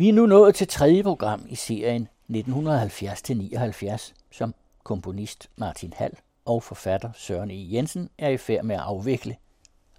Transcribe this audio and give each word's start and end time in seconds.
Vi 0.00 0.08
er 0.08 0.12
nu 0.12 0.26
nået 0.26 0.54
til 0.54 0.68
tredje 0.68 1.02
program 1.02 1.46
i 1.48 1.54
serien 1.54 2.08
1970-79, 2.30 4.12
som 4.30 4.54
komponist 4.84 5.50
Martin 5.56 5.92
Hall 5.96 6.14
og 6.44 6.62
forfatter 6.62 7.10
Søren 7.14 7.50
E. 7.50 7.74
Jensen 7.74 8.10
er 8.18 8.28
i 8.28 8.36
færd 8.36 8.64
med 8.64 8.74
at 8.76 8.80
afvikle 8.80 9.36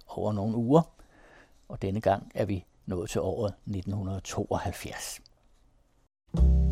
over 0.08 0.32
nogle 0.32 0.56
uger, 0.56 0.82
og 1.68 1.82
denne 1.82 2.00
gang 2.00 2.32
er 2.34 2.44
vi 2.44 2.64
nået 2.86 3.10
til 3.10 3.20
året 3.20 3.54
1972. 3.66 5.20
Holly 6.34 6.71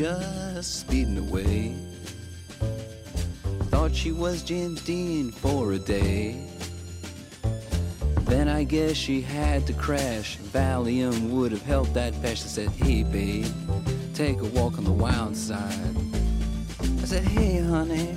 just 0.00 0.80
speeding 0.80 1.18
away. 1.18 1.76
Thought 3.64 3.94
she 3.94 4.12
was 4.12 4.42
James 4.42 4.82
Dean 4.82 5.30
for 5.30 5.74
a 5.74 5.78
day. 5.78 6.48
Then 8.22 8.48
I 8.48 8.64
guess 8.64 8.96
she 8.96 9.20
had 9.20 9.66
to 9.66 9.74
crash. 9.74 10.38
Valium 10.38 11.28
would 11.28 11.52
have 11.52 11.60
helped 11.66 11.92
that 11.92 12.14
patch. 12.22 12.42
I 12.44 12.46
said, 12.46 12.70
Hey, 12.70 13.02
babe, 13.02 13.44
take 14.14 14.40
a 14.40 14.46
walk 14.46 14.78
on 14.78 14.84
the 14.84 14.90
wild 14.90 15.36
side. 15.36 15.94
I 16.80 17.04
said, 17.04 17.24
Hey, 17.24 17.58
honey, 17.58 18.16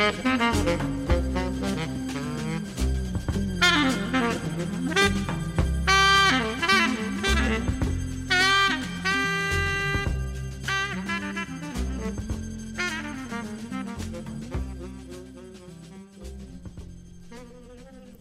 Det 0.00 0.06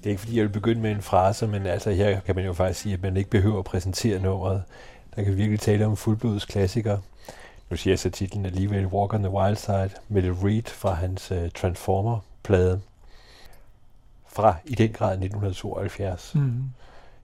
er 0.06 0.10
ikke 0.10 0.20
fordi, 0.20 0.38
jeg 0.38 0.44
vil 0.44 0.50
begynde 0.50 0.82
med 0.82 0.92
en 0.92 1.02
frase, 1.02 1.48
men 1.48 1.66
altså 1.66 1.92
her 1.92 2.20
kan 2.20 2.36
man 2.36 2.46
jo 2.46 2.54
faktisk 2.54 2.80
sige, 2.80 2.94
at 2.94 3.02
man 3.02 3.18
ikke 3.18 3.30
behøver 3.30 3.60
at 3.60 3.66
præsentere 3.66 4.22
nummeret. 4.22 4.64
Der 5.16 5.24
kan 5.24 5.32
vi 5.32 5.38
virkelig 5.38 5.60
tale 5.60 5.86
om 5.86 5.98
fuldblods 5.98 6.46
klassikere. 6.46 7.02
Nu 7.70 7.78
siger 7.78 7.92
jeg 7.92 8.00
så 8.00 8.10
titlen 8.10 8.46
alligevel 8.46 8.86
Walk 8.86 9.14
on 9.14 9.24
the 9.24 9.32
Wild 9.32 9.56
Side, 9.56 9.90
Metal 10.10 10.34
Reed 10.34 10.64
fra 10.68 10.94
hans 10.94 11.32
uh, 11.32 11.38
Transformer-plade 11.56 12.82
fra 14.34 14.56
i 14.66 14.76
den 14.76 14.94
grad 14.94 15.12
1972. 15.12 16.32
Mm. 16.36 16.64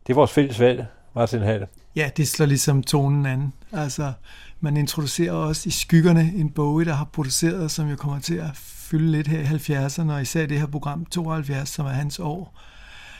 Det 0.08 0.14
er 0.14 0.16
vores 0.16 0.32
fælles 0.32 0.60
valg, 0.60 0.86
Martin 1.16 1.42
Hall. 1.42 1.68
Ja, 1.96 2.10
det 2.18 2.28
slår 2.28 2.46
ligesom 2.46 2.84
tonen 2.84 3.26
an. 3.26 3.54
Altså, 3.72 4.14
man 4.60 4.78
introducerer 4.78 5.34
også 5.34 5.70
i 5.70 5.72
skyggerne 5.72 6.34
en 6.36 6.50
Bowie, 6.50 6.86
der 6.86 6.94
har 6.94 7.06
produceret, 7.06 7.72
som 7.72 7.90
jo 7.90 7.96
kommer 7.96 8.20
til 8.20 8.36
at 8.36 8.52
fylde 8.56 9.12
lidt 9.12 9.28
her 9.28 9.40
i 9.40 9.44
70'erne, 9.44 10.12
og 10.12 10.22
især 10.22 10.46
det 10.46 10.60
her 10.60 10.68
program 10.68 11.06
72, 11.06 11.70
som 11.70 11.86
er 11.86 11.90
hans 11.90 12.20
år. 12.20 12.60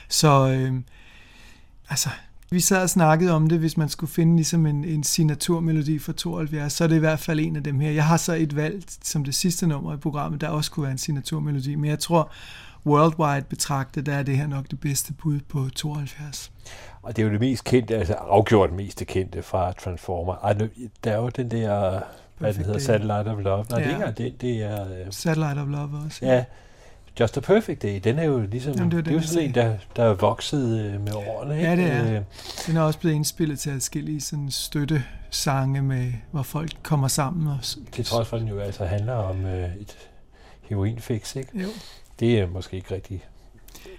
Så 0.08 0.48
øh, 0.48 0.80
altså, 1.88 2.10
Vi 2.50 2.60
sad 2.60 2.82
og 2.82 2.90
snakkede 2.90 3.32
om 3.32 3.48
det, 3.48 3.58
hvis 3.58 3.76
man 3.76 3.88
skulle 3.88 4.12
finde 4.12 4.36
ligesom 4.36 4.66
en, 4.66 4.84
en 4.84 5.04
signaturmelodi 5.04 5.98
for 5.98 6.12
72, 6.12 6.72
så 6.72 6.84
er 6.84 6.88
det 6.88 6.96
i 6.96 6.98
hvert 6.98 7.18
fald 7.18 7.40
en 7.40 7.56
af 7.56 7.62
dem 7.62 7.80
her. 7.80 7.90
Jeg 7.90 8.04
har 8.04 8.16
så 8.16 8.32
et 8.34 8.56
valg 8.56 8.84
som 9.02 9.24
det 9.24 9.34
sidste 9.34 9.66
nummer 9.66 9.94
i 9.94 9.96
programmet, 9.96 10.40
der 10.40 10.48
også 10.48 10.70
kunne 10.70 10.82
være 10.82 10.92
en 10.92 10.98
signaturmelodi, 10.98 11.74
men 11.74 11.90
jeg 11.90 11.98
tror, 11.98 12.30
worldwide 12.86 13.44
betragtet, 13.48 14.06
der 14.06 14.14
er 14.14 14.22
det 14.22 14.36
her 14.36 14.46
nok 14.46 14.70
det 14.70 14.80
bedste 14.80 15.12
bud 15.12 15.40
på 15.48 15.68
72. 15.76 16.52
Og 17.02 17.16
det 17.16 17.22
er 17.22 17.26
jo 17.26 17.32
det 17.32 17.40
mest 17.40 17.64
kendte, 17.64 17.96
altså 17.96 18.14
afgjort 18.14 18.72
mest 18.72 19.02
kendte 19.06 19.42
fra 19.42 19.72
Transformer. 19.72 20.34
Ej, 20.34 20.52
der 21.04 21.12
er 21.12 21.16
jo 21.16 21.28
den 21.28 21.50
der, 21.50 22.00
hvad 22.38 22.54
den 22.54 22.64
hedder, 22.64 22.78
Satellite 22.78 23.30
of 23.30 23.38
Love. 23.38 23.64
Nej, 23.70 23.80
ja. 23.80 23.86
det 23.86 24.00
er 24.02 24.06
ikke 24.06 24.22
det, 24.24 24.40
det 24.40 24.62
er... 24.62 24.84
Uh... 24.84 25.10
Satellite 25.10 25.60
of 25.60 25.68
Love 25.68 25.90
også. 26.06 26.26
Ja. 26.26 26.34
ja. 26.34 26.44
Just 27.20 27.36
a 27.36 27.40
Perfect 27.40 27.82
Day, 27.82 28.00
den 28.04 28.18
er 28.18 28.24
jo 28.24 28.40
ligesom, 28.40 28.74
Jamen, 28.74 28.90
det, 28.90 28.98
er, 28.98 29.02
det 29.02 29.10
er 29.10 29.14
jo 29.14 29.22
sådan 29.22 29.48
en, 29.48 29.54
der, 29.54 29.76
der 29.96 30.04
er 30.04 30.14
vokset 30.14 30.80
øh, 30.80 31.00
med 31.00 31.12
årene. 31.14 31.56
Ikke? 31.56 31.68
Ja, 31.68 31.76
det 31.76 31.84
er. 31.84 32.16
Øh. 32.16 32.20
Den 32.66 32.76
er 32.76 32.80
også 32.80 32.98
blevet 32.98 33.14
indspillet 33.14 33.58
til 33.58 33.72
forskellige 33.72 34.20
sådan 34.20 34.50
støttesange, 34.50 35.82
med, 35.82 36.12
hvor 36.30 36.42
folk 36.42 36.72
kommer 36.82 37.08
sammen. 37.08 37.46
Og, 37.46 37.58
til 37.92 38.04
trods 38.04 38.28
for, 38.28 38.36
at 38.36 38.40
den 38.40 38.48
jo 38.48 38.58
altså 38.58 38.84
handler 38.84 39.14
om 39.14 39.46
øh, 39.46 39.76
et 39.80 39.96
heroinfix, 40.62 41.36
ikke? 41.36 41.50
Jo. 41.62 41.68
Det 42.20 42.40
er 42.40 42.46
måske 42.46 42.76
ikke 42.76 42.94
rigtig 42.94 43.24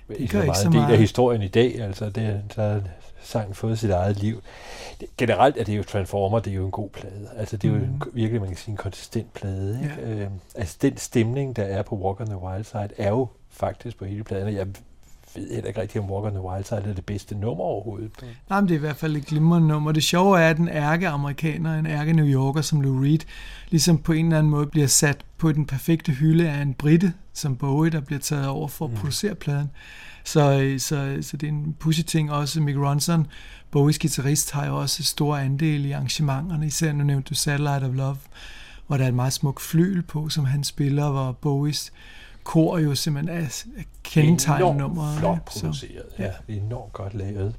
det 0.08 0.20
ikke 0.20 0.34
så 0.34 0.46
meget 0.46 0.66
en 0.66 0.74
del 0.74 0.92
af 0.92 0.98
historien 0.98 1.42
i 1.42 1.48
dag. 1.48 1.81
Altså, 1.81 2.10
det, 2.10 2.42
der 2.56 2.81
sangen 3.27 3.56
fået 3.56 3.79
sit 3.79 3.89
eget 3.89 4.18
liv. 4.18 4.41
Generelt 5.18 5.57
er 5.57 5.63
det 5.63 5.77
jo 5.77 5.83
Transformer, 5.83 6.39
det 6.39 6.51
er 6.51 6.56
jo 6.56 6.65
en 6.65 6.71
god 6.71 6.89
plade. 6.89 7.29
Altså, 7.38 7.57
det 7.57 7.68
er 7.68 7.74
mm. 7.74 7.79
jo 7.79 7.85
en, 7.85 7.91
mm. 7.91 8.12
virkelig, 8.13 8.41
man 8.41 8.50
kan 8.50 8.57
sige, 8.57 8.71
en 8.71 8.77
konsistent 8.77 9.33
plade. 9.33 9.79
Ikke? 9.83 9.95
Ja. 10.01 10.24
Øh, 10.24 10.31
altså, 10.56 10.77
den 10.81 10.97
stemning, 10.97 11.56
der 11.56 11.63
er 11.63 11.81
på 11.81 11.95
Walk 11.95 12.19
on 12.19 12.27
the 12.27 12.38
Wild 12.38 12.63
Side, 12.63 12.89
er 12.97 13.09
jo 13.09 13.27
faktisk 13.50 13.97
på 13.97 14.06
hele 14.06 14.24
pladen. 14.24 14.56
Jeg 14.56 14.68
ved 15.35 15.53
heller 15.53 15.68
ikke 15.68 15.81
rigtig, 15.81 16.01
om 16.01 16.12
Walk 16.12 16.25
on 16.25 16.31
the 16.31 16.41
Wild 16.41 16.63
Side 16.63 16.83
er 16.89 16.94
det 16.94 17.06
bedste 17.06 17.35
nummer 17.35 17.63
overhovedet. 17.63 18.12
Mm. 18.21 18.27
Nej, 18.50 18.62
men 18.62 18.68
det 18.68 18.75
er 18.75 18.79
i 18.79 18.81
hvert 18.81 18.95
fald 18.95 19.15
et 19.15 19.25
glimrende 19.25 19.68
nummer. 19.68 19.91
Det 19.91 20.03
sjove 20.03 20.39
er, 20.39 20.50
at 20.50 20.57
en 20.57 20.69
ærke 20.69 21.07
amerikaner, 21.07 21.79
en 21.79 21.85
ærke 21.85 22.13
New 22.13 22.25
Yorker 22.25 22.62
som 22.62 22.81
Lou 22.81 23.01
Reed, 23.01 23.19
ligesom 23.69 23.97
på 23.97 24.13
en 24.13 24.25
eller 24.25 24.38
anden 24.38 24.51
måde 24.51 24.68
bliver 24.68 24.88
sat 24.88 25.18
på 25.38 25.51
den 25.51 25.65
perfekte 25.65 26.12
hylde 26.12 26.50
af 26.50 26.62
en 26.62 26.74
britte, 26.74 27.13
som 27.33 27.57
Bowie, 27.57 27.91
der 27.91 28.00
bliver 28.00 28.19
taget 28.19 28.47
over 28.47 28.68
for 28.68 28.85
at 28.85 28.91
mm. 28.91 28.97
producere 28.97 29.35
pladen. 29.35 29.71
Så, 30.27 30.75
så, 30.77 31.18
så 31.21 31.38
det 31.38 31.47
er 31.47 31.51
en 31.51 31.75
pussy 31.79 32.01
ting 32.01 32.31
også. 32.31 32.62
Mick 32.62 32.77
Ronson, 32.77 33.27
Bowies 33.71 34.00
guitarist, 34.00 34.51
har 34.51 34.68
jo 34.68 34.77
også 34.77 35.03
stor 35.03 35.38
andel 35.38 35.85
i 35.85 35.91
arrangementerne. 35.91 36.68
Især 36.68 36.94
nu 36.94 37.03
nævnte 37.03 37.29
du 37.29 37.35
Satellite 37.35 37.85
of 37.85 37.95
Love, 37.95 38.18
hvor 38.88 38.97
der 38.97 39.03
er 39.03 39.07
et 39.07 39.13
meget 39.13 39.33
smukt 39.33 39.62
flyl 39.62 40.01
på, 40.01 40.29
som 40.29 40.45
han 40.45 40.63
spiller, 40.63 41.09
hvor 41.09 41.31
Bowies 41.31 41.94
kor 42.44 42.77
jo 42.77 42.95
simpelthen 42.95 43.38
er 43.38 43.63
kendetegnet 44.03 44.75
nummer. 44.75 45.18
flot 45.18 45.45
produceret, 45.45 45.75
så, 45.75 45.85
ja. 46.19 46.24
ja. 46.24 46.31
Det 46.47 46.57
er 46.57 46.62
enormt 46.62 46.94
godt 46.94 47.13
lavet. 47.13 47.56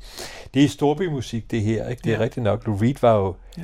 Det 0.54 0.64
er 0.64 0.68
storbymusik, 0.68 1.50
det 1.50 1.62
her, 1.62 1.88
ikke? 1.88 2.02
Det 2.04 2.12
er 2.12 2.16
ja. 2.16 2.22
rigtigt 2.22 2.44
nok. 2.44 2.66
Lou 2.66 2.76
Reed 2.76 2.94
var 3.02 3.14
jo 3.14 3.34
ja. 3.58 3.62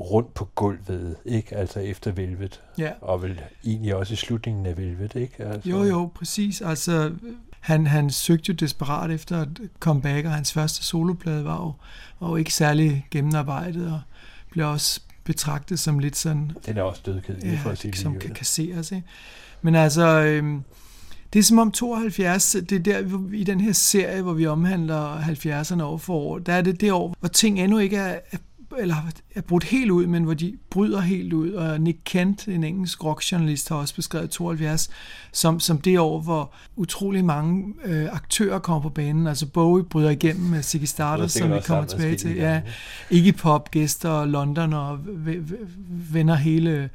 rundt 0.00 0.34
på 0.34 0.48
gulvet, 0.54 1.16
ikke? 1.24 1.56
Altså 1.56 1.80
efter 1.80 2.12
Velvet. 2.12 2.60
Ja. 2.78 2.90
Og 3.00 3.22
vel 3.22 3.40
egentlig 3.66 3.94
også 3.94 4.12
i 4.12 4.16
slutningen 4.16 4.66
af 4.66 4.76
Velvet, 4.76 5.14
ikke? 5.14 5.44
Altså. 5.44 5.70
Jo, 5.70 5.84
jo, 5.84 6.10
præcis. 6.14 6.60
Altså, 6.60 7.12
han, 7.60 7.86
han 7.86 8.10
søgte 8.10 8.48
jo 8.48 8.54
desperat 8.54 9.10
efter 9.10 9.40
at 9.40 9.48
komme 9.78 10.02
back, 10.02 10.26
og 10.26 10.32
hans 10.32 10.52
første 10.52 10.84
soloplade 10.84 11.44
var 11.44 11.56
jo, 11.56 11.72
var 12.20 12.28
jo 12.28 12.36
ikke 12.36 12.54
særlig 12.54 13.06
gennemarbejdet, 13.10 13.92
og 13.92 14.00
blev 14.50 14.68
også 14.68 15.00
betragtet 15.24 15.78
som 15.78 15.98
lidt 15.98 16.16
sådan... 16.16 16.52
Den 16.66 16.76
er 16.76 16.82
også 16.82 17.02
dødkedelig 17.06 17.52
ja, 17.52 17.58
for 17.62 17.74
sit 17.74 17.98
som 17.98 18.18
kan 18.18 18.34
kasseres, 18.34 18.92
ikke? 18.92 19.06
Men 19.62 19.74
altså, 19.74 20.22
øhm, 20.22 20.62
det 21.32 21.38
er 21.38 21.42
som 21.42 21.58
om 21.58 21.72
72, 21.72 22.56
det 22.68 22.72
er 22.72 22.78
der 22.78 23.20
i 23.32 23.44
den 23.44 23.60
her 23.60 23.72
serie, 23.72 24.22
hvor 24.22 24.32
vi 24.32 24.46
omhandler 24.46 25.20
70'erne 25.20 25.82
år 25.82 25.96
for 25.96 26.14
år, 26.14 26.38
der 26.38 26.52
er 26.52 26.62
det 26.62 26.80
det 26.80 26.92
år, 26.92 27.16
hvor 27.20 27.28
ting 27.28 27.60
endnu 27.60 27.78
ikke 27.78 27.96
er, 27.96 28.18
er 28.32 28.38
eller 28.78 28.96
er 29.34 29.40
brudt 29.40 29.64
helt 29.64 29.90
ud, 29.90 30.06
men 30.06 30.24
hvor 30.24 30.34
de 30.34 30.56
bryder 30.70 31.00
helt 31.00 31.32
ud. 31.32 31.52
Og 31.52 31.80
Nick 31.80 31.98
Kent, 32.04 32.48
en 32.48 32.64
engelsk 32.64 33.04
rockjournalist, 33.04 33.68
har 33.68 33.76
også 33.76 33.94
beskrevet 33.94 34.30
72 34.30 34.90
som, 35.32 35.60
som 35.60 35.78
det 35.78 35.98
år, 35.98 36.20
hvor 36.20 36.52
utrolig 36.76 37.24
mange 37.24 37.74
øh, 37.84 38.08
aktører 38.12 38.58
kommer 38.58 38.82
på 38.82 38.88
banen. 38.88 39.26
Altså 39.26 39.46
Bowie 39.46 39.84
bryder 39.84 40.10
igennem 40.10 40.50
med 40.50 40.62
Ziggy 40.62 40.84
Stardust, 40.84 41.38
som 41.38 41.52
vi 41.52 41.60
kommer 41.66 41.84
tilbage 41.84 42.16
til. 42.16 42.36
Ja, 42.36 42.62
Iggy 43.10 43.34
Pop 43.38 43.70
gæster 43.70 44.24
London 44.24 44.72
og 44.72 44.98
vender 46.12 46.34
hele 46.34 46.90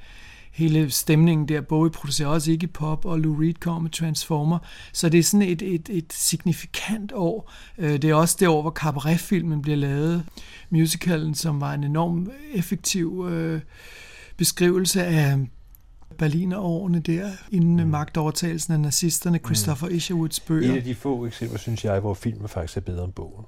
hele 0.55 0.91
stemningen 0.91 1.47
der. 1.47 1.61
Bowie 1.61 1.91
producerer 1.91 2.27
også 2.27 2.51
ikke 2.51 2.67
pop, 2.67 3.05
og 3.05 3.19
Lou 3.19 3.35
Reed 3.35 3.53
kommer 3.53 3.81
med 3.81 3.89
Transformer. 3.89 4.59
Så 4.93 5.09
det 5.09 5.19
er 5.19 5.23
sådan 5.23 5.47
et, 5.47 5.61
et, 5.61 5.89
et 5.89 6.13
signifikant 6.13 7.11
år. 7.15 7.51
Øh, 7.77 7.91
det 7.91 8.03
er 8.03 8.15
også 8.15 8.37
det 8.39 8.47
år, 8.47 8.61
hvor 8.61 8.71
cabaret-filmen 8.71 9.61
bliver 9.61 9.77
lavet. 9.77 10.25
Musicalen, 10.69 11.35
som 11.35 11.61
var 11.61 11.73
en 11.73 11.83
enorm 11.83 12.31
effektiv 12.53 13.27
øh, 13.29 13.61
beskrivelse 14.37 15.03
af 15.03 15.37
Berlinerårene 16.17 16.99
der, 16.99 17.31
inden 17.51 17.83
mm. 17.83 17.89
magtovertagelsen 17.89 18.73
af 18.73 18.79
nazisterne, 18.79 19.37
mm. 19.37 19.45
Christopher 19.45 19.89
mm. 19.89 19.95
Isherwoods 19.95 20.39
bøger. 20.39 20.71
En 20.71 20.77
af 20.77 20.83
de 20.83 20.95
få 20.95 21.25
eksempler, 21.25 21.59
synes 21.59 21.85
jeg, 21.85 21.99
hvor 21.99 22.13
filmen 22.13 22.47
faktisk 22.47 22.77
er 22.77 22.81
bedre 22.81 23.03
end 23.05 23.13
bogen. 23.13 23.45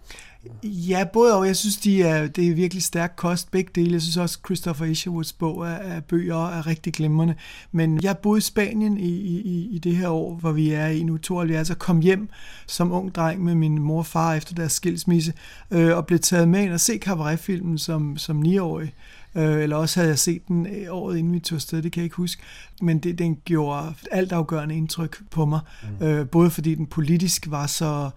Ja, 0.64 1.06
både 1.14 1.38
og. 1.38 1.48
Jeg 1.48 1.56
synes, 1.56 1.78
de 1.78 2.04
er, 2.04 2.28
det 2.28 2.48
er 2.48 2.54
virkelig 2.54 2.84
stærk 2.84 3.14
kost, 3.16 3.52
begge 3.52 3.72
dele. 3.76 3.94
Jeg 3.94 4.02
synes 4.02 4.18
også, 4.18 4.40
Christopher 4.46 4.86
Isherwoods 4.86 5.34
bog 5.34 5.68
er, 5.68 5.72
er 5.72 6.00
bøger 6.00 6.48
er 6.48 6.68
rigtig 6.68 6.94
glimrende. 6.94 7.36
Men 7.72 8.04
jeg 8.04 8.18
boede 8.18 8.38
i 8.38 8.42
Spanien 8.42 8.98
i, 8.98 9.10
i, 9.10 9.70
i 9.72 9.80
det 9.80 9.96
her 9.96 10.10
år, 10.10 10.36
hvor 10.36 10.52
vi 10.52 10.72
er 10.72 10.88
i 10.88 11.04
nu 11.04 11.18
72, 11.18 11.70
og 11.70 11.80
kom 11.80 12.00
hjem 12.00 12.30
som 12.68 12.92
ung 12.92 13.16
dreng 13.16 13.44
med 13.44 13.56
min 13.56 13.82
mor 13.82 13.98
og 13.98 14.06
far 14.06 14.34
efter 14.34 14.56
deres 14.56 14.72
skilsmisse, 14.72 15.34
øh, 15.72 15.98
og 15.98 16.06
blev 16.06 16.20
taget 16.20 16.48
med 16.48 16.64
ind 16.64 16.74
og 16.74 16.80
se 16.80 16.98
cabaretfilmen 16.98 17.78
som, 17.78 18.18
som 18.18 18.42
9-årig. 18.42 18.94
Øh, 19.36 19.64
eller 19.64 19.76
også 19.76 20.00
havde 20.00 20.10
jeg 20.10 20.20
set 20.20 20.48
den 20.48 20.68
øh, 20.68 20.88
året 20.90 21.18
inden 21.18 21.34
vi 21.34 21.40
tog 21.40 21.56
afsted, 21.56 21.82
det 21.82 21.92
kan 21.92 22.00
jeg 22.00 22.06
ikke 22.06 22.16
huske. 22.16 22.42
Men 22.82 23.00
det, 23.00 23.20
den 23.20 23.38
gjorde 23.46 23.94
altafgørende 24.12 24.76
indtryk 24.76 25.18
på 25.32 25.46
mig. 25.46 25.60
Mm. 26.00 26.06
Øh, 26.06 26.30
både 26.30 26.50
fordi 26.50 26.76
den 26.76 26.86
politisk 26.86 27.46
var 27.50 27.68
så 27.68 28.10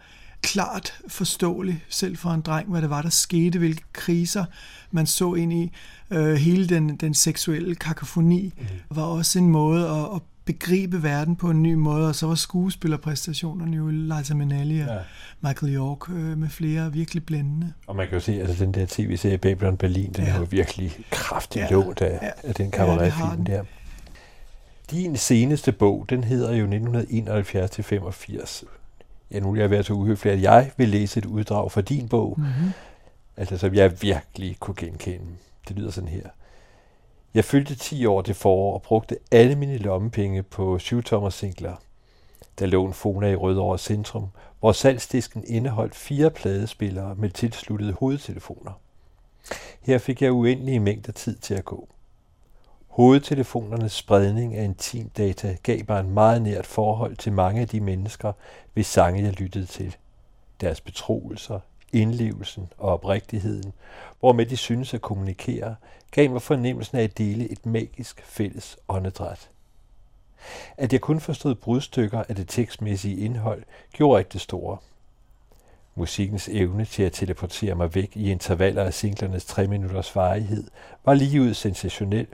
klart 0.43 0.95
forståelig, 1.09 1.85
selv 1.89 2.17
for 2.17 2.31
en 2.31 2.41
dreng, 2.41 2.69
hvad 2.69 2.83
det 2.83 2.91
var, 2.91 3.03
der 3.03 3.09
skete, 3.09 3.59
hvilke 3.59 3.83
kriser 3.93 4.45
man 4.91 5.07
så 5.07 5.35
ind 5.35 5.53
i. 5.53 5.73
Øh, 6.11 6.35
hele 6.35 6.69
den, 6.69 6.97
den 6.97 7.15
seksuelle 7.15 7.75
kakofoni 7.75 8.53
mm. 8.59 8.65
var 8.91 9.03
også 9.03 9.39
en 9.39 9.49
måde 9.49 9.89
at, 9.89 10.15
at 10.15 10.23
begribe 10.45 11.03
verden 11.03 11.37
på 11.37 11.51
en 11.51 11.63
ny 11.63 11.75
måde, 11.75 12.09
og 12.09 12.15
så 12.15 12.27
var 12.27 12.35
skuespillerpræstationerne 12.35 13.77
jo 13.77 13.89
Liza 13.89 14.35
Minnelli 14.35 14.81
og 14.81 14.87
ja. 14.87 14.99
Michael 15.41 15.77
York 15.77 16.11
øh, 16.11 16.39
med 16.39 16.49
flere 16.49 16.93
virkelig 16.93 17.27
blændende. 17.27 17.73
Og 17.87 17.97
man 17.97 18.09
kan 18.09 18.15
jo 18.15 18.21
se, 18.21 18.33
at 18.33 18.49
altså, 18.49 18.65
den 18.65 18.75
der 18.75 18.87
tv-serie 18.89 19.39
Babylon 19.39 19.77
Berlin, 19.77 20.13
den 20.13 20.25
ja. 20.25 20.31
er 20.31 20.39
jo 20.39 20.47
virkelig 20.51 20.93
kraftigt 21.11 21.65
ja. 21.65 21.71
lånt 21.71 22.01
af, 22.01 22.19
ja. 22.23 22.49
af 22.49 22.55
den 22.55 22.71
kabaretfilm 22.71 23.45
ja, 23.49 23.53
der. 23.53 23.65
Din 24.91 25.17
seneste 25.17 25.73
bog, 25.73 26.07
den 26.09 26.25
hedder 26.25 26.55
jo 26.55 26.67
1971-85. 26.67 28.65
Ja, 29.31 29.41
nu 29.41 29.53
er 29.53 29.57
jeg 29.57 29.71
været 29.71 29.87
så 29.87 29.93
uhøflig, 29.93 30.33
at 30.33 30.43
jeg 30.43 30.71
vil 30.77 30.89
læse 30.89 31.19
et 31.19 31.27
uddrag 31.27 31.73
fra 31.73 31.81
din 31.81 32.09
bog, 32.09 32.35
mm-hmm. 32.39 32.73
altså 33.37 33.59
som 33.59 33.75
jeg 33.75 34.03
virkelig 34.03 34.57
kunne 34.61 34.75
genkende. 34.77 35.27
Det 35.69 35.77
lyder 35.77 35.91
sådan 35.91 36.09
her. 36.09 36.29
Jeg 37.35 37.45
fyldte 37.45 37.75
10 37.75 38.07
år 38.07 38.23
det 38.23 38.37
forår 38.37 38.75
og 38.75 38.83
brugte 38.83 39.17
alle 39.31 39.57
mine 39.57 39.79
lommepenge 39.79 40.43
på 40.43 40.79
7-tommer 40.83 41.31
singler. 41.31 41.75
Der 42.59 42.67
lå 42.67 42.87
en 42.87 42.93
Fona 42.93 43.29
i 43.31 43.35
Rødovre 43.35 43.79
Centrum, 43.79 44.27
hvor 44.61 44.73
salgsdisken 44.73 45.45
indeholdt 45.47 45.95
fire 45.95 46.31
pladespillere 46.31 47.15
med 47.15 47.31
tilsluttede 47.31 47.93
hovedtelefoner. 47.93 48.73
Her 49.81 49.99
fik 49.99 50.23
jeg 50.23 50.33
uendelige 50.33 50.81
mængder 50.81 51.13
tid 51.13 51.37
til 51.37 51.55
at 51.55 51.65
gå. 51.65 51.89
Hovedtelefonernes 53.01 53.93
spredning 53.93 54.57
af 54.57 54.65
intimdata 54.65 55.57
gav 55.63 55.81
mig 55.89 56.01
en 56.01 56.11
meget 56.11 56.43
nært 56.43 56.67
forhold 56.67 57.17
til 57.17 57.33
mange 57.33 57.61
af 57.61 57.69
de 57.69 57.81
mennesker, 57.81 58.33
hvis 58.75 58.87
sange 58.87 59.23
jeg 59.23 59.33
lyttede 59.33 59.67
til. 59.67 59.97
Deres 60.61 60.81
betroelser, 60.81 61.61
indlevelsen 61.93 62.69
og 62.79 62.93
oprigtigheden, 62.93 63.73
hvormed 64.21 64.47
de 64.47 64.57
synes 64.57 64.95
at 64.95 65.01
kommunikere, 65.01 65.77
gav 66.11 66.31
mig 66.31 66.43
fornemmelsen 66.43 66.99
af 66.99 67.03
at 67.03 67.19
dele 67.19 67.53
et 67.53 67.67
magisk 67.67 68.23
fælles 68.25 68.79
åndedræt. 68.89 69.51
At 70.77 70.93
jeg 70.93 71.01
kun 71.01 71.21
forstod 71.21 71.55
brudstykker 71.55 72.23
af 72.29 72.37
det 72.37 72.49
tekstmæssige 72.49 73.17
indhold, 73.17 73.63
gjorde 73.93 74.21
ikke 74.21 74.33
det 74.33 74.41
store. 74.41 74.77
Musikkens 75.95 76.49
evne 76.49 76.85
til 76.85 77.03
at 77.03 77.13
teleportere 77.13 77.75
mig 77.75 77.95
væk 77.95 78.17
i 78.17 78.31
intervaller 78.31 78.85
af 78.85 78.95
singlernes 78.95 79.45
tre 79.45 79.67
minutters 79.67 80.17
varighed 80.17 80.65
var 81.05 81.15
ligeud 81.15 81.55
sensationel, 81.55 82.27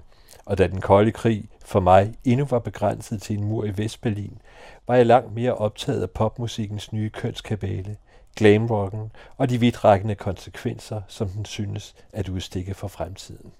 og 0.46 0.58
da 0.58 0.66
den 0.66 0.80
kolde 0.80 1.12
krig 1.12 1.48
for 1.64 1.80
mig 1.80 2.14
endnu 2.24 2.46
var 2.46 2.58
begrænset 2.58 3.22
til 3.22 3.38
en 3.38 3.44
mur 3.44 3.64
i 3.64 3.78
Vestberlin, 3.78 4.38
var 4.86 4.94
jeg 4.94 5.06
langt 5.06 5.34
mere 5.34 5.54
optaget 5.54 6.02
af 6.02 6.10
popmusikkens 6.10 6.92
nye 6.92 7.10
kønskabale, 7.10 7.96
glamrocken 8.36 9.12
og 9.36 9.50
de 9.50 9.60
vidtrækkende 9.60 10.14
konsekvenser, 10.14 11.02
som 11.08 11.28
den 11.28 11.44
synes 11.44 11.94
at 12.12 12.28
udstikke 12.28 12.74
for 12.74 12.88
fremtiden. 12.88 13.52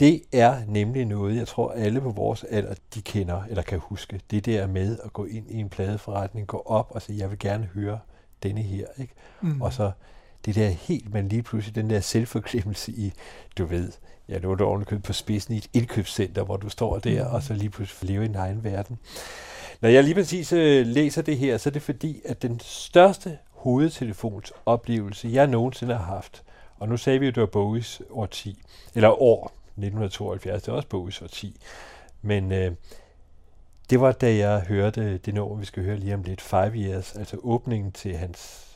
Det 0.00 0.22
er 0.32 0.56
nemlig 0.66 1.04
noget, 1.04 1.36
jeg 1.36 1.48
tror 1.48 1.72
alle 1.72 2.00
på 2.00 2.10
vores 2.10 2.44
alder, 2.44 2.74
de 2.94 3.02
kender 3.02 3.42
eller 3.48 3.62
kan 3.62 3.78
huske. 3.78 4.20
Det 4.30 4.44
der 4.46 4.66
med 4.66 4.98
at 5.04 5.12
gå 5.12 5.24
ind 5.24 5.50
i 5.50 5.56
en 5.56 5.68
pladeforretning, 5.68 6.46
gå 6.46 6.62
op 6.66 6.90
og 6.90 7.02
sige, 7.02 7.18
jeg 7.18 7.30
vil 7.30 7.38
gerne 7.38 7.64
høre 7.74 7.98
denne 8.42 8.62
her. 8.62 8.86
Ikke? 8.98 9.14
Mm. 9.40 9.62
Og 9.62 9.72
så 9.72 9.90
det 10.44 10.54
der 10.54 10.68
helt, 10.68 11.12
men 11.12 11.28
lige 11.28 11.42
pludselig 11.42 11.74
den 11.74 11.90
der 11.90 12.00
selvforglemmelse 12.00 12.92
i, 12.92 13.12
du 13.58 13.64
ved, 13.64 13.92
ja, 14.28 14.38
nu 14.38 14.50
er 14.50 14.54
du 14.54 14.64
ovenikøbet 14.64 15.04
på 15.04 15.12
spidsen 15.12 15.54
i 15.54 15.56
et 15.56 15.70
indkøbscenter, 15.72 16.42
hvor 16.42 16.56
du 16.56 16.68
står 16.68 16.98
der, 16.98 17.28
mm. 17.28 17.34
og 17.34 17.42
så 17.42 17.54
lige 17.54 17.70
pludselig 17.70 18.10
lever 18.10 18.22
i 18.22 18.26
en 18.26 18.34
egen 18.34 18.64
verden. 18.64 18.98
Når 19.80 19.88
jeg 19.88 20.04
lige 20.04 20.14
præcis 20.14 20.52
øh, 20.52 20.86
læser 20.86 21.22
det 21.22 21.38
her, 21.38 21.58
så 21.58 21.68
er 21.68 21.72
det 21.72 21.82
fordi, 21.82 22.20
at 22.24 22.42
den 22.42 22.60
største 22.60 23.38
hovedtelefonsoplevelse, 23.50 25.28
jeg 25.32 25.46
nogensinde 25.46 25.94
har 25.94 26.04
haft, 26.04 26.42
og 26.78 26.88
nu 26.88 26.96
sagde 26.96 27.18
vi 27.18 27.26
jo, 27.26 27.30
at 27.30 27.34
det 27.34 27.40
var 27.40 27.46
Bowies 27.46 28.02
år 28.10 28.26
10, 28.26 28.62
eller 28.94 29.22
år 29.22 29.46
1972, 29.46 30.62
det 30.62 30.68
er 30.68 30.72
også 30.72 30.88
Bowies 30.88 31.22
år 31.22 31.26
10, 31.26 31.60
men 32.22 32.52
øh, 32.52 32.72
det 33.90 34.00
var 34.00 34.12
da 34.12 34.36
jeg 34.36 34.60
hørte 34.60 35.18
det 35.18 35.34
nummer, 35.34 35.56
vi 35.56 35.64
skal 35.64 35.84
høre 35.84 35.96
lige 35.96 36.14
om 36.14 36.22
lidt, 36.22 36.40
Five 36.40 36.72
Years, 36.74 37.16
altså 37.16 37.36
åbningen 37.42 37.92
til 37.92 38.16
hans, 38.16 38.71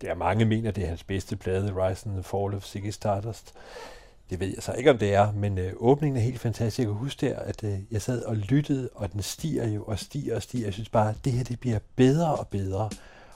der 0.00 0.14
mange 0.14 0.44
mener, 0.44 0.70
det 0.70 0.84
er 0.84 0.88
hans 0.88 1.04
bedste 1.04 1.36
plade, 1.36 1.72
Rise 1.76 2.06
and 2.06 2.14
the 2.14 2.22
Fall 2.22 2.54
of 2.54 2.64
Ziggy 2.64 2.90
Stardust. 2.90 3.54
Det 4.30 4.40
ved 4.40 4.48
jeg 4.54 4.62
så 4.62 4.72
ikke, 4.72 4.90
om 4.90 4.98
det 4.98 5.14
er, 5.14 5.32
men 5.32 5.58
øh, 5.58 5.72
åbningen 5.76 6.16
er 6.16 6.20
helt 6.20 6.40
fantastisk. 6.40 6.78
Jeg 6.78 6.86
kan 6.86 6.94
huske 6.94 7.26
der, 7.26 7.38
at 7.38 7.64
øh, 7.64 7.78
jeg 7.90 8.02
sad 8.02 8.22
og 8.22 8.36
lyttede, 8.36 8.90
og 8.94 9.12
den 9.12 9.22
stiger 9.22 9.68
jo 9.68 9.84
og 9.84 9.98
stiger 9.98 10.36
og 10.36 10.42
stiger. 10.42 10.66
Jeg 10.66 10.72
synes 10.72 10.88
bare, 10.88 11.10
at 11.10 11.16
det 11.24 11.32
her 11.32 11.44
det 11.44 11.60
bliver 11.60 11.78
bedre 11.96 12.34
og 12.34 12.48
bedre. 12.48 12.90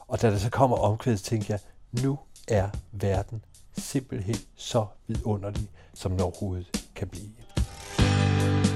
Og 0.08 0.22
da 0.22 0.30
der 0.30 0.38
så 0.38 0.50
kommer 0.50 0.76
omkvædet, 0.76 1.20
tænker 1.20 1.46
jeg, 1.54 1.60
nu 2.04 2.18
er 2.48 2.68
verden 2.92 3.44
simpelthen 3.78 4.36
så 4.56 4.86
vidunderlig, 5.06 5.68
som 5.94 6.12
den 6.12 6.20
overhovedet 6.20 6.86
kan 6.94 7.08
blive. 7.08 7.32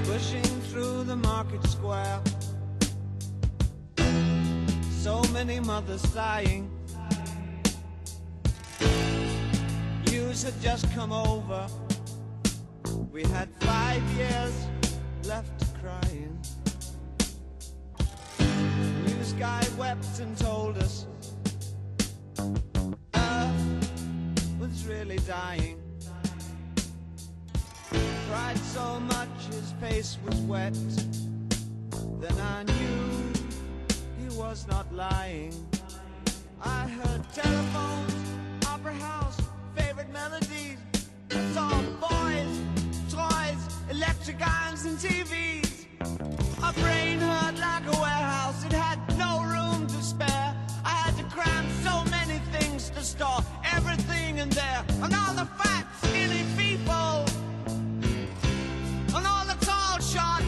Pushing 0.05 0.63
through 0.71 1.05
the 1.05 1.15
market 1.15 1.69
square 1.69 2.21
So 5.03 5.23
many 5.33 5.59
mothers 5.59 6.01
sighing 6.01 6.80
News 10.31 10.43
had 10.43 10.61
just 10.61 10.89
come 10.93 11.11
over 11.11 11.67
We 13.11 13.23
had 13.23 13.49
five 13.59 14.01
years 14.11 14.53
left 15.25 15.65
crying 15.81 16.39
News 18.39 19.33
guy 19.33 19.61
wept 19.77 20.19
and 20.21 20.37
told 20.37 20.77
us 20.77 21.05
Earth 23.13 23.89
was 24.57 24.87
really 24.87 25.17
dying. 25.27 25.77
Cried 28.29 28.57
so 28.57 29.01
much 29.01 29.27
his 29.47 29.73
face 29.81 30.17
was 30.25 30.39
wet. 30.51 30.77
Then 32.21 32.39
I 32.39 32.63
knew 32.63 33.33
he 34.17 34.37
was 34.37 34.65
not 34.69 34.93
lying. 34.93 35.53
I 36.63 36.87
heard 36.87 37.21
telephones, 37.33 38.13
opera 38.65 38.93
house, 38.93 39.40
favorite 40.01 40.13
melodies. 40.13 40.77
I 41.31 41.53
saw 41.53 41.81
boys, 41.99 42.59
toys, 43.09 43.61
electric 43.89 44.37
irons, 44.41 44.85
and 44.85 44.97
TVs. 44.97 45.85
My 46.59 46.71
brain 46.73 47.19
hurt 47.19 47.57
like 47.59 47.85
a 47.87 47.99
warehouse. 47.99 48.63
It 48.65 48.73
had 48.73 48.99
no 49.17 49.43
room 49.43 49.87
to 49.87 50.01
spare. 50.03 50.55
I 50.85 50.89
had 50.89 51.17
to 51.17 51.23
cram 51.23 51.65
so 51.83 52.03
many 52.09 52.39
things 52.51 52.89
to 52.91 53.03
store 53.03 53.39
everything 53.73 54.37
in 54.37 54.49
there, 54.49 54.83
and 55.03 55.13
all 55.13 55.33
the 55.33 55.47
fat, 55.57 55.85
skinny 56.03 56.45
people, 56.57 57.25
and 59.15 59.27
all 59.27 59.45
the 59.45 59.57
tall, 59.65 59.99
short 59.99 60.40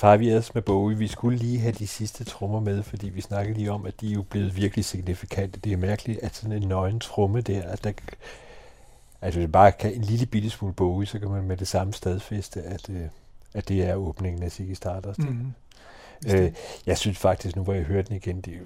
Five 0.00 0.42
med 0.54 0.62
Bowie. 0.62 0.98
Vi 0.98 1.08
skulle 1.08 1.38
lige 1.38 1.58
have 1.58 1.72
de 1.72 1.86
sidste 1.86 2.24
trommer 2.24 2.60
med, 2.60 2.82
fordi 2.82 3.08
vi 3.08 3.20
snakkede 3.20 3.58
lige 3.58 3.72
om, 3.72 3.86
at 3.86 4.00
de 4.00 4.10
er 4.10 4.14
jo 4.14 4.22
blevet 4.22 4.56
virkelig 4.56 4.84
signifikante. 4.84 5.60
Det 5.60 5.72
er 5.72 5.76
mærkeligt, 5.76 6.18
at 6.22 6.34
sådan 6.34 6.62
en 6.62 6.68
nøgen 6.68 7.00
tromme 7.00 7.40
der, 7.40 7.62
at 7.62 7.84
der 7.84 7.92
Altså, 9.22 9.40
hvis 9.40 9.46
man 9.46 9.52
bare 9.52 9.72
kan 9.72 9.94
en 9.94 10.02
lille 10.02 10.26
bitte 10.26 10.50
smule 10.50 10.74
Bowie, 10.74 11.06
så 11.06 11.18
kan 11.18 11.28
man 11.28 11.44
med 11.44 11.56
det 11.56 11.68
samme 11.68 11.92
stadfeste, 11.92 12.62
at, 12.62 12.90
øh, 12.90 13.02
at 13.54 13.68
det 13.68 13.82
er 13.82 13.94
åbningen 13.94 14.42
af 14.42 14.52
Ziggy 14.52 14.72
Stardust. 14.72 15.18
Mm-hmm. 15.18 15.52
Øh, 16.28 16.52
jeg 16.86 16.98
synes 16.98 17.18
faktisk, 17.18 17.56
nu 17.56 17.62
hvor 17.62 17.72
jeg 17.72 17.84
hører 17.84 18.02
den 18.02 18.16
igen, 18.16 18.40
det 18.40 18.54
er 18.54 18.58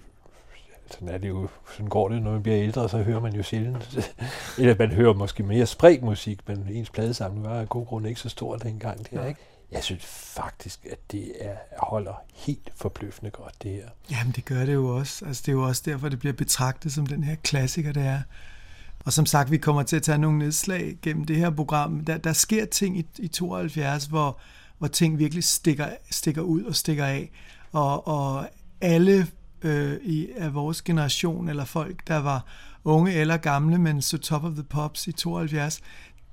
sådan 0.90 1.08
er 1.08 1.18
det 1.18 1.28
jo, 1.28 1.48
sådan 1.72 1.88
går 1.88 2.08
det, 2.08 2.22
når 2.22 2.32
man 2.32 2.42
bliver 2.42 2.58
ældre, 2.58 2.88
så 2.88 3.02
hører 3.02 3.20
man 3.20 3.34
jo 3.34 3.42
sjældent, 3.42 4.12
eller 4.58 4.74
man 4.78 4.90
hører 4.90 5.14
måske 5.14 5.42
mere 5.42 5.66
spredt 5.66 6.02
musik, 6.02 6.48
men 6.48 6.68
ens 6.70 6.90
pladesamling 6.90 7.44
var 7.44 7.60
af 7.60 7.68
god 7.68 7.86
grund 7.86 8.06
ikke 8.06 8.20
så 8.20 8.28
stor 8.28 8.56
dengang, 8.56 9.10
det 9.10 9.18
er, 9.18 9.26
ikke? 9.26 9.40
Jeg 9.72 9.84
synes 9.84 10.04
faktisk, 10.04 10.86
at 10.90 10.98
det 11.12 11.32
er, 11.40 11.56
holder 11.78 12.14
helt 12.34 12.72
forbløffende 12.76 13.30
godt, 13.30 13.62
det 13.62 13.70
her. 13.70 13.88
Jamen, 14.10 14.32
det 14.32 14.44
gør 14.44 14.64
det 14.64 14.74
jo 14.74 14.96
også. 14.96 15.24
Altså, 15.24 15.42
det 15.46 15.48
er 15.48 15.56
jo 15.56 15.62
også 15.62 15.82
derfor, 15.84 16.08
det 16.08 16.18
bliver 16.18 16.32
betragtet 16.32 16.92
som 16.92 17.06
den 17.06 17.24
her 17.24 17.34
klassiker, 17.34 17.92
det 17.92 18.02
er. 18.02 18.20
Og 19.04 19.12
som 19.12 19.26
sagt, 19.26 19.50
vi 19.50 19.56
kommer 19.56 19.82
til 19.82 19.96
at 19.96 20.02
tage 20.02 20.18
nogle 20.18 20.38
nedslag 20.38 20.98
gennem 21.02 21.24
det 21.24 21.36
her 21.36 21.50
program. 21.50 22.04
Der, 22.04 22.16
der 22.16 22.32
sker 22.32 22.64
ting 22.64 22.98
i, 22.98 23.06
i 23.18 23.28
72, 23.28 24.04
hvor, 24.04 24.38
hvor 24.78 24.88
ting 24.88 25.18
virkelig 25.18 25.44
stikker, 25.44 25.88
stikker 26.10 26.42
ud 26.42 26.62
og 26.64 26.76
stikker 26.76 27.06
af. 27.06 27.30
Og, 27.72 28.06
og 28.06 28.48
alle 28.80 29.26
øh, 29.62 29.96
i, 30.02 30.28
af 30.36 30.54
vores 30.54 30.82
generation, 30.82 31.48
eller 31.48 31.64
folk, 31.64 32.08
der 32.08 32.16
var 32.16 32.44
unge 32.84 33.12
eller 33.12 33.36
gamle, 33.36 33.78
men 33.78 34.02
så 34.02 34.18
Top 34.18 34.44
of 34.44 34.52
the 34.52 34.62
Pops 34.62 35.06
i 35.06 35.12
72, 35.12 35.80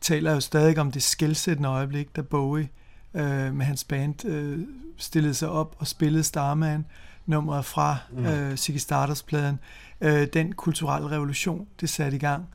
taler 0.02 0.34
jo 0.34 0.40
stadig 0.40 0.78
om 0.78 0.92
det 0.92 1.04
skældsættende 1.04 1.70
øjeblik, 1.70 2.16
da 2.16 2.22
Bowie 2.22 2.70
øh, 3.14 3.54
med 3.54 3.66
hans 3.66 3.84
band 3.84 4.26
øh, 4.26 4.60
stillede 4.98 5.34
sig 5.34 5.50
op 5.50 5.76
og 5.80 5.88
spillede 5.88 6.24
Starman 6.24 6.86
nummeret 7.26 7.66
fra 7.66 7.98
mm. 8.12 8.26
øh, 8.26 8.58
Ziggy 8.58 8.78
Stardust-pladen. 8.78 9.60
Øh, 10.02 10.28
den 10.34 10.54
kulturelle 10.54 11.12
revolution, 11.12 11.68
det 11.82 11.90
satte 11.90 12.18
i 12.18 12.20
gang 12.20 12.46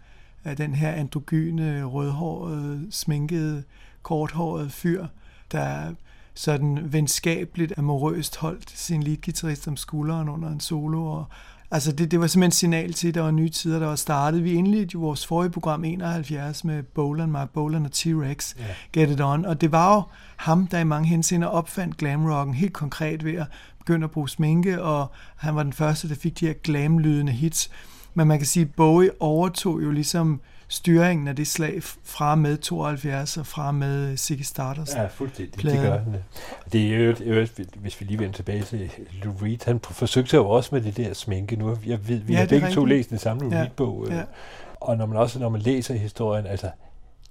af 0.45 0.57
den 0.57 0.75
her 0.75 0.93
androgyne, 0.93 1.85
rødhårede, 1.85 2.87
sminkede, 2.91 3.63
korthårede 4.03 4.71
fyr, 4.71 5.07
der 5.53 5.95
sådan 6.35 6.93
venskabeligt, 6.93 7.79
amorøst 7.79 8.37
holdt 8.37 8.71
sin 8.71 9.03
leadgitarrist 9.03 9.69
om 9.69 9.77
skulderen 9.77 10.29
under 10.29 10.49
en 10.49 10.61
solo. 10.61 11.07
Og, 11.07 11.25
altså 11.71 11.93
det, 11.93 12.11
det 12.11 12.21
var 12.21 12.27
simpelthen 12.27 12.49
et 12.49 12.55
signal 12.55 12.93
til, 12.93 13.09
at 13.09 13.15
der 13.15 13.21
var 13.21 13.31
nye 13.31 13.49
tider, 13.49 13.79
der 13.79 13.87
var 13.87 13.97
startet. 13.97 14.45
Vi 14.45 14.53
indledte 14.53 14.91
jo 14.95 15.01
vores 15.01 15.27
forrige 15.27 15.51
program 15.51 15.85
71 15.85 16.65
med 16.65 16.83
Bolan, 16.83 17.31
Mark 17.31 17.51
Bolan 17.51 17.85
og 17.85 17.91
T-Rex, 17.95 18.55
yeah. 18.61 18.71
Get 18.93 19.11
It 19.11 19.21
On. 19.21 19.45
Og 19.45 19.61
det 19.61 19.73
var 19.73 19.95
jo 19.95 20.03
ham, 20.37 20.67
der 20.67 20.79
i 20.79 20.85
mange 20.85 21.09
henseender 21.09 21.49
opfandt 21.49 21.97
glamrocken 21.97 22.55
helt 22.55 22.73
konkret 22.73 23.25
ved 23.25 23.35
at 23.35 23.47
begynde 23.79 24.05
at 24.05 24.11
bruge 24.11 24.29
sminke, 24.29 24.83
og 24.83 25.13
han 25.37 25.57
var 25.57 25.63
den 25.63 25.73
første, 25.73 26.09
der 26.09 26.15
fik 26.15 26.41
de 26.41 26.47
her 26.47 26.53
glamlydende 26.53 27.33
hits. 27.33 27.71
Men 28.15 28.29
man 28.29 28.39
kan 28.39 28.47
sige, 28.47 28.63
at 28.63 28.75
Bowie 28.75 29.11
overtog 29.21 29.83
jo 29.83 29.91
ligesom 29.91 30.41
styringen 30.75 31.29
af 31.29 31.37
det 31.37 31.47
slag 31.47 31.83
fra 32.05 32.35
med 32.35 32.59
72 32.59 33.37
og 33.37 33.47
fra 33.47 33.73
med 33.73 34.17
Ziggy 34.17 34.43
Stardust. 34.43 34.95
Ja, 34.95 35.07
fuldstændig. 35.07 35.63
Det 35.63 35.81
gør 35.81 35.99
han. 35.99 36.17
Det 36.73 36.95
er 36.95 36.99
jo, 36.99 37.47
hvis 37.77 38.01
vi 38.01 38.07
lige 38.07 38.19
vender 38.19 38.33
tilbage 38.33 38.63
til 38.63 38.91
Lou 39.23 39.35
Reed, 39.43 39.65
han 39.65 39.81
forsøgte 39.91 40.37
jo 40.37 40.49
også 40.49 40.71
med 40.73 40.83
det 40.83 40.97
der 40.97 41.15
sminke. 41.15 41.57
Nu, 41.57 41.79
jeg 41.87 42.09
ved, 42.09 42.19
vi 42.19 42.33
ja, 42.33 42.39
har 42.39 42.47
begge 42.47 42.71
to 42.71 42.85
læst 42.85 43.11
den 43.11 43.19
samme 43.19 43.43
Lou 43.43 43.53
ja. 43.53 43.61
Reed-bog. 43.61 44.07
Øh, 44.09 44.15
ja. 44.15 44.23
Og 44.81 44.97
når 44.97 45.07
man 45.07 45.17
også 45.17 45.39
når 45.39 45.49
man 45.49 45.61
læser 45.61 45.95
historien, 45.95 46.47
altså 46.47 46.71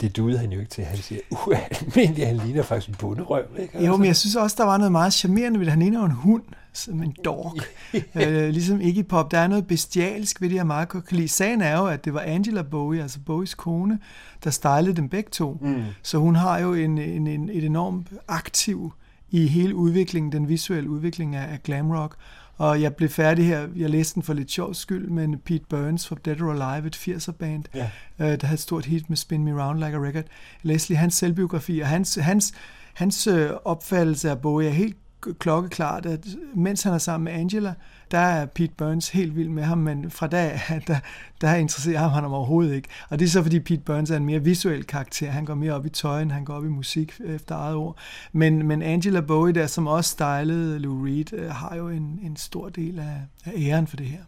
det 0.02 0.18
duede 0.18 0.38
han 0.38 0.52
jo 0.52 0.60
ikke 0.60 0.72
til. 0.72 0.84
Han 0.84 0.98
siger, 0.98 1.22
ualmindeligt, 1.32 2.28
han 2.28 2.38
ligner 2.38 2.64
faktisk 2.64 2.90
en 2.90 2.96
bunderøv. 2.96 3.46
Ikke? 3.60 3.86
Jo, 3.86 3.98
men 3.98 4.06
jeg 4.06 4.16
synes 4.16 4.36
også, 4.36 4.56
der 4.60 4.64
var 4.64 4.78
noget 4.78 4.92
meget 4.92 5.14
charmerende 5.14 5.60
ved 5.60 5.66
det. 5.66 5.72
Han 5.72 5.80
ligner 5.80 6.00
jo 6.00 6.06
en 6.06 6.12
hund, 6.12 6.44
som 6.74 7.04
en 7.04 7.16
dog. 7.26 7.58
øh, 8.16 8.50
ligesom 8.50 8.82
Iggy 8.82 9.06
Pop. 9.06 9.32
Der 9.32 9.40
er 9.40 9.48
noget 9.48 9.68
bestialsk 9.68 10.42
ved 10.42 10.50
det, 10.50 10.56
jeg 10.56 10.68
meget 10.68 10.90
godt 10.90 11.06
kan 11.06 11.18
lide. 11.18 11.28
Sagen 11.28 11.62
er 11.62 11.78
jo, 11.78 11.86
at 11.88 12.06
det 12.06 12.14
var 12.14 12.20
Angela 12.20 12.62
Bowie, 12.62 13.02
altså 13.02 13.20
Bowies 13.26 13.54
kone, 13.54 14.00
der 14.44 14.50
stylede 14.50 14.96
dem 14.96 15.10
begge 15.10 15.30
to. 15.30 15.58
Mm. 15.62 15.84
Så 16.04 16.18
hun 16.18 16.36
har 16.36 16.60
jo 16.60 16.74
en, 16.74 16.98
en, 16.98 17.28
en, 17.28 17.50
et 17.50 17.64
enormt 17.64 18.08
aktiv 18.28 18.94
i 19.30 19.48
hele 19.48 19.76
udviklingen, 19.76 20.32
den 20.32 20.50
visuelle 20.50 20.90
udvikling 20.90 21.36
af, 21.36 21.54
af 21.54 21.64
glam 21.64 21.92
rock. 21.92 22.16
Og 22.58 22.82
jeg 22.82 22.96
blev 22.96 23.10
færdig 23.10 23.48
her, 23.48 23.68
jeg 23.76 23.90
læste 23.90 24.16
den 24.16 24.24
for 24.24 24.34
lidt 24.34 24.52
sjov 24.52 24.74
skyld, 24.74 25.10
men 25.10 25.40
Pete 25.40 25.66
Burns 25.70 26.08
fra 26.08 26.16
Dead 26.26 26.42
or 26.42 26.52
Alive, 26.52 26.88
et 26.88 26.96
80'er 26.96 27.32
band, 27.32 27.64
ja. 27.74 27.90
øh, 28.20 28.42
der 28.42 28.48
havde 28.48 28.54
et 28.54 28.60
stort 28.60 28.86
hit 28.86 29.10
med 29.10 29.18
Spin 29.18 29.44
Me 29.44 29.64
Round 29.64 29.80
Like 29.80 29.98
a 29.98 30.00
Record. 30.00 30.24
Leslie, 30.62 30.98
hans 30.98 31.16
selvbiografi, 31.16 31.80
og 31.80 31.88
hans, 31.88 32.16
hans, 32.16 32.54
hans 32.94 33.28
øh, 33.28 33.50
opfattelse 33.66 34.30
af 34.30 34.42
Bowie 34.42 34.68
er 34.68 34.72
helt 34.72 34.98
klokkeklart, 35.40 36.06
at 36.06 36.26
mens 36.56 36.84
han 36.84 36.94
er 36.94 36.98
sammen 36.98 37.24
med 37.24 37.34
Angela, 37.42 37.74
der 38.12 38.18
er 38.18 38.46
Pete 38.46 38.74
Burns 38.78 39.10
helt 39.10 39.36
vild 39.36 39.50
med 39.50 39.64
ham, 39.64 39.78
men 39.78 40.12
fra 40.12 40.28
dag 40.28 40.62
der, 40.88 40.96
der 41.42 41.56
interesserer 41.56 42.00
ham 42.00 42.12
han 42.12 42.26
overhovedet 42.26 42.76
ikke. 42.76 42.90
Og 43.10 43.20
det 43.20 43.26
er 43.26 43.30
så, 43.30 43.44
fordi 43.44 43.60
Pete 43.60 43.82
Burns 43.82 44.12
er 44.12 44.18
en 44.18 44.26
mere 44.26 44.40
visuel 44.40 44.84
karakter. 44.84 45.32
Han 45.32 45.46
går 45.46 45.56
mere 45.56 45.74
op 45.74 45.86
i 45.86 45.90
tøj, 45.90 46.22
end 46.22 46.32
han 46.32 46.46
går 46.46 46.54
op 46.54 46.66
i 46.66 46.68
musik 46.68 47.14
efter 47.26 47.56
eget 47.56 47.76
ord. 47.76 47.98
Men, 48.32 48.68
men 48.68 48.82
Angela 48.82 49.22
Bowie, 49.22 49.54
der 49.54 49.68
som 49.68 49.88
også 49.88 50.10
stylede 50.10 50.80
Lou 50.80 51.04
Reed, 51.06 51.34
øh, 51.34 51.50
har 51.50 51.76
jo 51.76 51.90
en, 51.90 52.20
en 52.24 52.36
stor 52.36 52.70
del 52.70 53.00
af, 53.00 53.18
af 53.46 53.52
æren 53.58 53.88
for 53.88 53.98
det 53.98 54.06
her. 54.06 54.24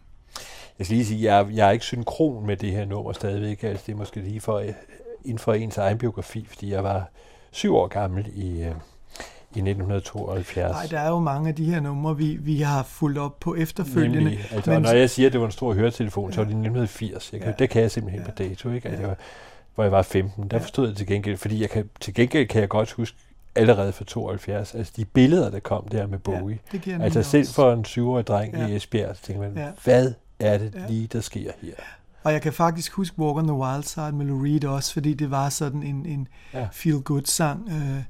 Jeg 0.78 0.86
skal 0.86 0.96
lige 0.96 1.06
sige, 1.06 1.34
jeg, 1.34 1.46
jeg 1.54 1.66
er 1.66 1.70
ikke 1.70 1.84
synkron 1.84 2.46
med 2.46 2.56
det 2.56 2.72
her 2.72 2.84
nummer 2.84 3.12
stadigvæk. 3.12 3.62
Altså, 3.62 3.84
det 3.86 3.92
er 3.92 3.96
måske 3.96 4.20
lige 4.20 4.40
for, 4.40 4.62
inden 5.24 5.38
for 5.38 5.52
ens 5.52 5.78
egen 5.78 5.98
biografi, 5.98 6.46
fordi 6.48 6.72
jeg 6.72 6.84
var 6.84 7.10
syv 7.50 7.74
år 7.74 7.86
gammel 7.86 8.26
i, 8.34 8.62
øh, 8.62 8.74
i 9.56 9.60
1972. 9.60 10.72
Nej, 10.72 10.86
der 10.90 11.00
er 11.00 11.08
jo 11.08 11.18
mange 11.18 11.48
af 11.48 11.54
de 11.54 11.64
her 11.64 11.80
numre, 11.80 12.16
vi, 12.16 12.36
vi 12.40 12.60
har 12.60 12.82
fulgt 12.82 13.18
op 13.18 13.40
på 13.40 13.54
efterfølgende. 13.54 14.18
Nemlig, 14.18 14.38
altså, 14.50 14.70
men, 14.70 14.82
når 14.82 14.92
jeg 14.92 15.10
siger, 15.10 15.26
at 15.26 15.32
det 15.32 15.40
var 15.40 15.46
en 15.46 15.52
stor 15.52 15.74
høretelefon, 15.74 16.32
så 16.32 16.36
var 16.36 16.44
det 16.44 16.50
i 16.50 16.56
1980. 16.56 17.32
Jeg 17.32 17.40
kan, 17.40 17.50
ja. 17.50 17.54
Det 17.58 17.70
kan 17.70 17.82
jeg 17.82 17.90
simpelthen 17.90 18.22
ja. 18.22 18.30
på 18.30 18.34
dato, 18.38 18.70
ikke? 18.70 18.88
Altså, 18.88 19.02
ja. 19.02 19.08
jeg, 19.08 19.16
hvor 19.74 19.84
jeg 19.84 19.92
var 19.92 20.02
15. 20.02 20.48
Der 20.48 20.58
forstod 20.58 20.88
jeg 20.88 20.96
til 20.96 21.06
gengæld, 21.06 21.36
fordi 21.36 21.60
jeg 21.60 21.70
kan, 21.70 21.90
til 22.00 22.14
gengæld 22.14 22.48
kan 22.48 22.60
jeg 22.60 22.68
godt 22.68 22.92
huske 22.92 23.18
allerede 23.54 23.92
fra 23.92 24.04
72, 24.04 24.74
altså 24.74 24.92
de 24.96 25.04
billeder, 25.04 25.50
der 25.50 25.60
kom 25.60 25.88
der 25.88 26.06
med 26.06 26.18
Bowie. 26.18 26.58
Ja, 26.72 26.78
det 26.78 27.02
altså 27.02 27.22
selv 27.22 27.46
for 27.46 27.72
en 27.72 27.84
syvårig 27.84 28.26
dreng 28.26 28.54
ja. 28.56 28.66
i 28.66 28.76
Esbjerg, 28.76 29.16
så 29.16 29.22
tænker 29.22 29.42
man, 29.42 29.56
ja. 29.56 29.68
hvad 29.84 30.12
er 30.40 30.58
det 30.58 30.74
ja. 30.74 30.86
lige, 30.88 31.06
der 31.06 31.20
sker 31.20 31.50
her? 31.62 31.72
Og 32.26 32.32
jeg 32.32 32.42
kan 32.42 32.52
faktisk 32.52 32.92
huske 32.92 33.18
Walk 33.18 33.36
on 33.36 33.46
the 33.46 33.56
Wild 33.56 33.82
Side 33.82 34.12
med 34.12 34.26
Lou 34.26 34.42
Reed 34.42 34.64
også, 34.64 34.92
fordi 34.92 35.14
det 35.14 35.30
var 35.30 35.48
sådan 35.48 35.82
en, 35.82 36.06
en 36.06 36.28
ja. 36.54 36.66
feel-good-sang. 36.72 37.68
Øh, 37.70 38.02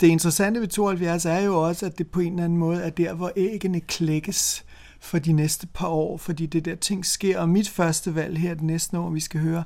det 0.00 0.06
interessante 0.06 0.60
ved 0.60 0.68
72 0.68 1.24
er 1.24 1.40
jo 1.40 1.66
også, 1.66 1.86
at 1.86 1.98
det 1.98 2.06
på 2.06 2.20
en 2.20 2.32
eller 2.32 2.44
anden 2.44 2.58
måde 2.58 2.82
er 2.82 2.90
der, 2.90 3.14
hvor 3.14 3.32
æggene 3.36 3.80
klækkes 3.80 4.64
for 5.00 5.18
de 5.18 5.32
næste 5.32 5.66
par 5.66 5.88
år, 5.88 6.16
fordi 6.16 6.46
det 6.46 6.64
der 6.64 6.74
ting 6.74 7.06
sker. 7.06 7.38
Og 7.38 7.48
mit 7.48 7.68
første 7.68 8.14
valg 8.14 8.38
her, 8.38 8.54
det 8.54 8.62
næste 8.62 8.98
år, 8.98 9.10
vi 9.10 9.20
skal 9.20 9.40
høre, 9.40 9.64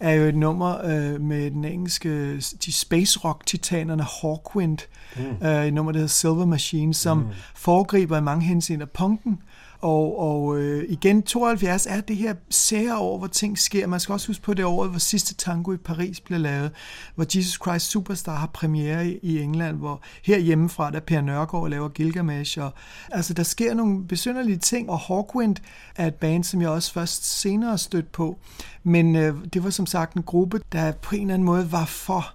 er 0.00 0.12
jo 0.12 0.24
et 0.24 0.36
nummer 0.36 0.84
øh, 0.84 1.20
med 1.20 1.50
den 1.50 1.64
engelske, 1.64 2.36
de 2.36 2.72
space 2.72 3.18
rock 3.18 3.46
titanerne 3.46 4.02
Hawkwind, 4.20 4.78
mm. 5.16 5.46
øh, 5.46 5.66
et 5.66 5.74
nummer, 5.74 5.92
der 5.92 5.98
hedder 5.98 6.08
Silver 6.08 6.46
Machine, 6.46 6.94
som 6.94 7.18
mm. 7.18 7.24
foregriber 7.54 8.18
i 8.18 8.20
mange 8.20 8.46
henseender 8.46 8.86
punken, 8.86 9.38
og, 9.84 10.18
og 10.18 10.58
øh, 10.58 10.84
igen, 10.88 11.22
72 11.22 11.86
er 11.86 12.00
det 12.00 12.16
her 12.16 12.34
sære 12.50 12.98
år, 12.98 13.18
hvor 13.18 13.26
ting 13.26 13.58
sker. 13.58 13.86
Man 13.86 14.00
skal 14.00 14.12
også 14.12 14.26
huske 14.26 14.42
på 14.42 14.54
det 14.54 14.64
år, 14.64 14.86
hvor 14.86 14.98
sidste 14.98 15.34
tango 15.34 15.72
i 15.72 15.76
Paris 15.76 16.20
blev 16.20 16.40
lavet, 16.40 16.70
hvor 17.14 17.24
Jesus 17.36 17.58
Christ 17.62 17.90
Superstar 17.90 18.34
har 18.36 18.46
premiere 18.46 19.08
i, 19.08 19.18
i 19.22 19.40
England, 19.40 19.76
hvor 19.76 20.02
her 20.22 20.38
hjemmefra, 20.38 20.90
der 20.90 21.00
Per 21.00 21.20
Nørgaard 21.20 21.68
laver 21.68 21.88
Gilgamesh. 21.88 22.58
Og, 22.60 22.72
altså, 23.10 23.34
der 23.34 23.42
sker 23.42 23.74
nogle 23.74 24.06
besynderlige 24.06 24.58
ting, 24.58 24.90
og 24.90 24.98
Hawkwind 24.98 25.56
er 25.96 26.06
et 26.06 26.14
band, 26.14 26.44
som 26.44 26.60
jeg 26.60 26.68
også 26.68 26.92
først 26.92 27.40
senere 27.40 27.78
stødt 27.78 28.12
på. 28.12 28.38
Men 28.82 29.16
øh, 29.16 29.34
det 29.54 29.64
var 29.64 29.70
som 29.70 29.86
sagt 29.86 30.14
en 30.14 30.22
gruppe, 30.22 30.60
der 30.72 30.92
på 30.92 31.14
en 31.14 31.20
eller 31.20 31.34
anden 31.34 31.46
måde 31.46 31.72
var 31.72 31.84
for 31.84 32.33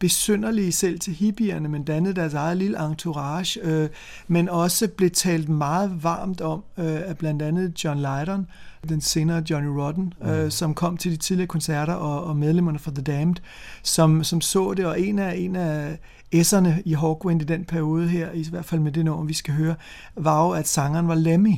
besynderlige 0.00 0.72
selv 0.72 0.98
til 0.98 1.12
hippierne, 1.12 1.68
men 1.68 1.84
dannede 1.84 2.14
deres 2.14 2.34
eget 2.34 2.56
lille 2.56 2.86
entourage, 2.86 3.60
øh, 3.62 3.88
men 4.28 4.48
også 4.48 4.88
blev 4.88 5.10
talt 5.10 5.48
meget 5.48 6.02
varmt 6.02 6.40
om 6.40 6.64
øh, 6.78 7.00
af 7.04 7.18
blandt 7.18 7.42
andet 7.42 7.84
John 7.84 7.98
Lydon, 7.98 8.46
den 8.88 9.00
senere 9.00 9.42
Johnny 9.50 9.68
Rotten, 9.68 10.12
øh, 10.22 10.44
mm. 10.44 10.50
som 10.50 10.74
kom 10.74 10.96
til 10.96 11.12
de 11.12 11.16
tidligere 11.16 11.46
koncerter, 11.46 11.92
og, 11.92 12.24
og 12.24 12.36
medlemmerne 12.36 12.78
fra 12.78 12.90
The 12.90 13.02
Damned, 13.02 13.36
som, 13.82 14.24
som 14.24 14.40
så 14.40 14.74
det, 14.74 14.86
og 14.86 15.00
en 15.00 15.18
af, 15.18 15.36
en 15.36 15.56
af 15.56 15.98
S'erne 16.34 16.82
i 16.84 16.92
Hawkwind 16.92 17.42
i 17.42 17.44
den 17.44 17.64
periode 17.64 18.08
her, 18.08 18.32
i 18.32 18.46
hvert 18.50 18.64
fald 18.64 18.80
med 18.80 18.92
det 18.92 19.04
nummer, 19.04 19.24
vi 19.24 19.34
skal 19.34 19.54
høre, 19.54 19.74
var 20.16 20.46
jo, 20.46 20.50
at 20.50 20.68
sangeren 20.68 21.08
var 21.08 21.14
Lemmy, 21.14 21.54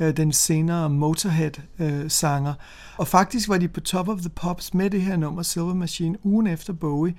øh, 0.00 0.16
den 0.16 0.32
senere 0.32 0.90
Motorhead-sanger. 0.90 2.54
og 2.96 3.08
faktisk 3.08 3.48
var 3.48 3.58
de 3.58 3.68
på 3.68 3.80
Top 3.80 4.08
of 4.08 4.18
the 4.18 4.28
Pops 4.28 4.74
med 4.74 4.90
det 4.90 5.00
her 5.00 5.16
nummer, 5.16 5.42
Silver 5.42 5.74
Machine, 5.74 6.26
ugen 6.26 6.46
efter 6.46 6.72
Bowie, 6.72 7.14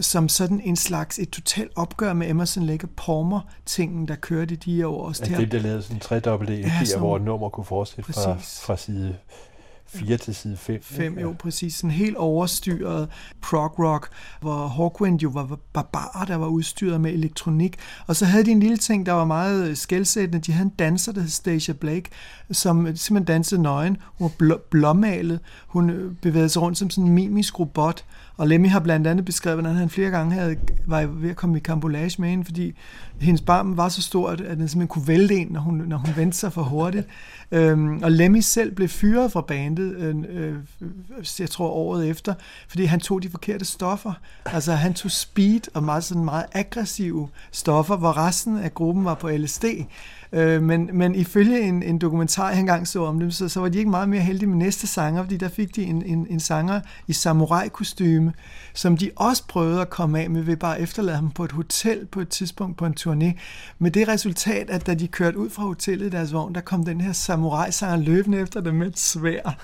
som 0.00 0.28
sådan 0.28 0.60
en 0.60 0.76
slags 0.76 1.18
et 1.18 1.30
totalt 1.30 1.70
opgør 1.76 2.12
med 2.12 2.30
Emerson 2.30 2.66
Lake 2.66 2.86
Palmer-tingen, 2.86 4.08
der 4.08 4.14
kørte 4.14 4.56
de 4.56 4.76
her 4.76 4.86
år. 4.86 5.08
Altså 5.08 5.24
det, 5.24 5.52
der 5.52 5.58
lavede 5.58 5.82
sådan 5.82 5.96
en 5.96 6.00
tredobbelte 6.00 6.60
EP, 6.60 6.66
ja, 6.66 6.98
hvor 6.98 7.16
et 7.16 7.22
nummer 7.22 7.48
kunne 7.48 7.64
fortsætte 7.64 8.12
fra, 8.12 8.36
fra 8.40 8.76
side 8.76 9.16
4 9.86 10.16
til 10.16 10.34
side 10.34 10.56
5. 10.56 10.82
5, 10.82 11.18
jo 11.18 11.34
præcis. 11.38 11.74
Sådan 11.74 11.90
helt 11.90 12.16
overstyret 12.16 13.08
prog 13.42 13.78
rock, 13.78 14.08
hvor 14.40 14.66
Hawkwind 14.66 15.20
jo 15.20 15.28
var 15.28 15.58
barbarer, 15.72 16.24
der 16.24 16.36
var 16.36 16.46
udstyret 16.46 17.00
med 17.00 17.12
elektronik. 17.12 17.76
Og 18.06 18.16
så 18.16 18.24
havde 18.26 18.44
de 18.44 18.50
en 18.50 18.60
lille 18.60 18.76
ting, 18.76 19.06
der 19.06 19.12
var 19.12 19.24
meget 19.24 19.78
skældsættende. 19.78 20.38
De 20.46 20.52
havde 20.52 20.66
en 20.66 20.72
danser, 20.78 21.12
der 21.12 21.20
hed 21.20 21.28
Stacia 21.28 21.74
Blake, 21.74 22.10
som 22.52 22.96
simpelthen 22.96 23.24
dansede 23.24 23.62
nøgen. 23.62 23.96
Hun 24.18 24.30
var 24.38 24.46
bl- 24.46 24.68
blåmalet. 24.70 25.40
Hun 25.66 25.90
øh, 25.90 26.14
bevægede 26.14 26.48
sig 26.48 26.62
rundt 26.62 26.78
som 26.78 26.90
sådan 26.90 27.04
en 27.04 27.14
mimisk 27.14 27.58
robot. 27.60 28.04
Og 28.36 28.48
Lemmy 28.48 28.68
har 28.68 28.80
blandt 28.80 29.06
andet 29.06 29.24
beskrevet, 29.24 29.60
hvordan 29.60 29.76
han 29.76 29.90
flere 29.90 30.10
gange 30.10 30.34
havde, 30.34 30.56
var 30.86 31.06
ved 31.06 31.30
at 31.30 31.36
komme 31.36 31.56
i 31.56 31.60
kambolage 31.60 32.22
med 32.22 32.28
hende, 32.28 32.44
fordi 32.44 32.74
hendes 33.20 33.40
barm 33.40 33.76
var 33.76 33.88
så 33.88 34.02
stort, 34.02 34.40
at 34.40 34.58
den 34.58 34.68
simpelthen 34.68 34.88
kunne 34.88 35.08
vælte 35.08 35.34
ind, 35.34 35.50
når 35.50 35.60
hun, 35.60 35.82
når 35.86 35.96
hun 35.96 36.10
vendte 36.16 36.38
sig 36.38 36.52
for 36.52 36.62
hurtigt. 36.62 37.06
Øhm, 37.50 38.02
og 38.02 38.12
Lemmy 38.12 38.40
selv 38.40 38.74
blev 38.74 38.88
fyret 38.88 39.32
fra 39.32 39.40
bandet, 39.40 39.96
øh, 39.96 40.16
øh, 40.28 40.54
jeg 41.38 41.50
tror 41.50 41.68
året 41.68 42.08
efter, 42.08 42.34
fordi 42.68 42.84
han 42.84 43.00
tog 43.00 43.22
de 43.22 43.28
forkerte 43.28 43.64
stoffer. 43.64 44.12
Altså 44.44 44.72
han 44.72 44.94
tog 44.94 45.10
speed 45.10 45.60
og 45.74 45.82
meget, 45.82 46.04
sådan 46.04 46.24
meget 46.24 46.44
aggressive 46.52 47.28
stoffer, 47.52 47.96
hvor 47.96 48.16
resten 48.16 48.58
af 48.58 48.74
gruppen 48.74 49.04
var 49.04 49.14
på 49.14 49.30
LSD. 49.30 49.64
Øh, 50.34 50.62
men, 50.62 50.90
men 50.92 51.14
ifølge 51.14 51.60
en, 51.60 51.82
en 51.82 51.98
dokumentar, 51.98 52.50
jeg 52.50 52.60
engang 52.60 52.88
så 52.88 53.04
om 53.04 53.20
dem, 53.20 53.30
så, 53.30 53.48
så 53.48 53.60
var 53.60 53.68
de 53.68 53.78
ikke 53.78 53.90
meget 53.90 54.08
mere 54.08 54.20
heldige 54.20 54.48
med 54.48 54.56
næste 54.56 54.86
sanger, 54.86 55.22
fordi 55.22 55.36
der 55.36 55.48
fik 55.48 55.76
de 55.76 55.82
en, 55.82 56.02
en, 56.02 56.26
en 56.30 56.40
sanger 56.40 56.80
i 57.06 57.12
samurai-kostyme, 57.12 58.32
som 58.74 58.96
de 58.96 59.10
også 59.16 59.46
prøvede 59.48 59.80
at 59.80 59.90
komme 59.90 60.20
af 60.20 60.30
med 60.30 60.42
ved 60.42 60.56
bare 60.56 60.76
at 60.76 60.82
efterlade 60.82 61.16
ham 61.16 61.30
på 61.30 61.44
et 61.44 61.52
hotel 61.52 62.06
på 62.06 62.20
et 62.20 62.28
tidspunkt 62.28 62.76
på 62.76 62.86
en 62.86 62.94
turné. 63.00 63.40
Med 63.78 63.90
det 63.90 64.08
resultat, 64.08 64.70
at 64.70 64.86
da 64.86 64.94
de 64.94 65.08
kørte 65.08 65.38
ud 65.38 65.50
fra 65.50 65.62
hotellet 65.62 66.06
i 66.06 66.10
deres 66.10 66.32
vogn, 66.32 66.54
der 66.54 66.60
kom 66.60 66.84
den 66.84 67.00
her 67.00 67.12
samurai-sanger 67.12 67.96
løbende 67.96 68.38
efter 68.38 68.60
dem 68.60 68.74
med 68.74 68.86
et 68.86 68.98
svær, 68.98 69.56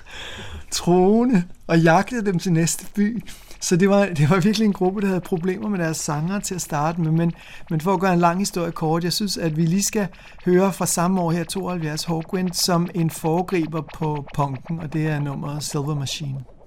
troende, 0.70 1.44
og 1.66 1.80
jagtede 1.80 2.26
dem 2.26 2.38
til 2.38 2.52
næste 2.52 2.86
by. 2.94 3.22
Så 3.60 3.76
det 3.76 3.88
var, 3.88 4.06
det 4.06 4.30
var 4.30 4.40
virkelig 4.40 4.66
en 4.66 4.72
gruppe, 4.72 5.00
der 5.00 5.06
havde 5.06 5.20
problemer 5.20 5.68
med 5.68 5.78
deres 5.78 5.96
sanger 5.96 6.40
til 6.40 6.54
at 6.54 6.60
starte 6.60 7.00
med. 7.00 7.10
Men, 7.10 7.32
men 7.70 7.80
for 7.80 7.94
at 7.94 8.00
gøre 8.00 8.12
en 8.12 8.18
lang 8.18 8.38
historie 8.38 8.72
kort, 8.72 9.04
jeg 9.04 9.12
synes, 9.12 9.36
at 9.36 9.56
vi 9.56 9.62
lige 9.62 9.82
skal 9.82 10.08
høre 10.44 10.72
fra 10.72 10.86
samme 10.86 11.20
år 11.20 11.30
her, 11.30 11.44
72 11.44 12.04
Hawkwind, 12.04 12.52
som 12.52 12.88
en 12.94 13.10
foregriber 13.10 13.82
på 13.94 14.24
punken, 14.34 14.80
og 14.80 14.92
det 14.92 15.06
er 15.06 15.20
nummeret 15.20 15.62
Silver 15.62 15.94
Machine. 15.94 16.59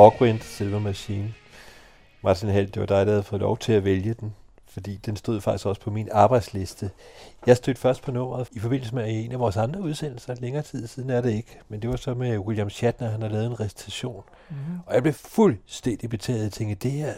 Hawkwind 0.00 0.40
Silver 0.40 0.78
Machine. 0.78 1.34
Martin 2.22 2.48
Held, 2.48 2.66
det 2.66 2.80
var 2.80 2.86
dig, 2.86 3.06
der 3.06 3.12
havde 3.12 3.22
fået 3.22 3.40
lov 3.40 3.58
til 3.58 3.72
at 3.72 3.84
vælge 3.84 4.14
den, 4.14 4.34
fordi 4.68 4.96
den 4.96 5.16
stod 5.16 5.40
faktisk 5.40 5.66
også 5.66 5.80
på 5.80 5.90
min 5.90 6.08
arbejdsliste. 6.12 6.90
Jeg 7.46 7.56
stødte 7.56 7.80
først 7.80 8.02
på 8.02 8.10
nummeret 8.10 8.48
i 8.52 8.58
forbindelse 8.58 8.94
med 8.94 9.04
en 9.08 9.32
af 9.32 9.38
vores 9.38 9.56
andre 9.56 9.80
udsendelser, 9.80 10.34
længere 10.34 10.62
tid 10.62 10.86
siden 10.86 11.10
er 11.10 11.20
det 11.20 11.32
ikke, 11.32 11.58
men 11.68 11.82
det 11.82 11.90
var 11.90 11.96
så 11.96 12.14
med 12.14 12.38
William 12.38 12.70
Shatner, 12.70 13.10
han 13.10 13.22
har 13.22 13.28
lavet 13.28 13.46
en 13.46 13.60
recitation. 13.60 14.22
Mm-hmm. 14.50 14.78
Og 14.86 14.94
jeg 14.94 15.02
blev 15.02 15.14
fuldstændig 15.14 16.10
betaget. 16.10 16.42
Jeg 16.42 16.52
tænkte, 16.52 16.88
det 16.88 16.92
her, 16.92 17.14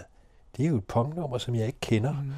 det 0.57 0.65
er 0.65 0.69
jo 0.69 0.77
et 0.77 0.85
punktnummer, 0.85 1.39
som 1.39 1.55
jeg 1.55 1.67
ikke 1.67 1.81
kender. 1.81 2.13
Mm. 2.13 2.33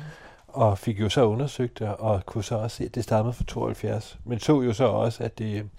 Og 0.49 0.79
fik 0.79 1.01
jo 1.01 1.09
så 1.09 1.25
undersøgt 1.25 1.79
det, 1.79 1.89
og 1.89 2.27
kunne 2.27 2.45
så 2.45 2.55
også 2.55 2.77
se, 2.77 2.85
at 2.85 2.95
det 2.95 3.05
stammede 3.05 3.33
fra 3.35 3.45
72. 3.45 4.19
Men 4.25 4.41
så 4.41 4.63
jo 4.63 4.73
så 4.73 4.85
også, 4.85 5.25
at 5.25 5.39
det, 5.39 5.71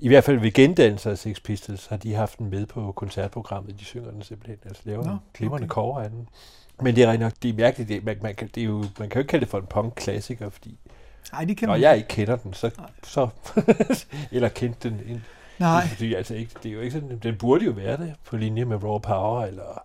i 0.00 0.08
hvert 0.08 0.24
fald 0.24 0.38
ved 0.38 0.52
gendannelser 0.52 1.10
af 1.10 1.18
Sex 1.18 1.42
Pistols, 1.42 1.86
har 1.86 1.96
de 1.96 2.14
haft 2.14 2.38
den 2.38 2.50
med 2.50 2.66
på 2.66 2.92
koncertprogrammet. 2.92 3.80
De 3.80 3.84
synger 3.84 4.10
den 4.10 4.22
simpelthen, 4.22 4.58
altså 4.64 4.82
laver 4.84 5.04
Nå, 5.04 5.10
en 5.10 5.18
glimrende 5.34 5.64
okay. 5.64 5.74
cover 5.74 6.00
af 6.00 6.10
den. 6.10 6.28
Men 6.82 6.96
det 6.96 7.04
er 7.04 7.16
nok, 7.16 7.32
det 7.42 7.48
er 7.48 7.54
mærkeligt, 7.54 7.88
det, 7.88 8.04
man, 8.04 8.16
man, 8.22 8.34
kan, 8.34 8.50
det 8.54 8.60
er 8.60 8.64
jo, 8.64 8.78
man 8.78 9.08
kan 9.08 9.10
jo 9.14 9.18
ikke 9.18 9.28
kalde 9.28 9.44
det 9.44 9.50
for 9.50 9.58
en 9.58 9.66
punk-klassiker, 9.66 10.50
fordi 10.50 10.78
Nej, 11.32 11.44
det 11.44 11.56
kan 11.56 11.68
man 11.68 11.80
Når 11.80 11.86
jeg 11.86 11.96
ikke 11.96 12.08
kender 12.08 12.36
den, 12.36 12.54
så, 12.54 12.70
så 13.04 13.28
eller 14.32 14.48
kendte 14.48 14.90
den. 14.90 15.00
Ind, 15.08 15.20
Nej. 15.58 15.86
Fordi, 15.88 16.14
altså, 16.14 16.34
ikke, 16.34 16.52
det 16.62 16.68
er 16.68 16.72
jo 16.72 16.80
ikke 16.80 16.92
sådan, 16.92 17.18
den 17.22 17.36
burde 17.36 17.64
jo 17.64 17.70
være 17.70 17.96
det 17.96 18.14
på 18.24 18.36
linje 18.36 18.64
med 18.64 18.84
Raw 18.84 18.98
Power, 18.98 19.44
eller 19.44 19.82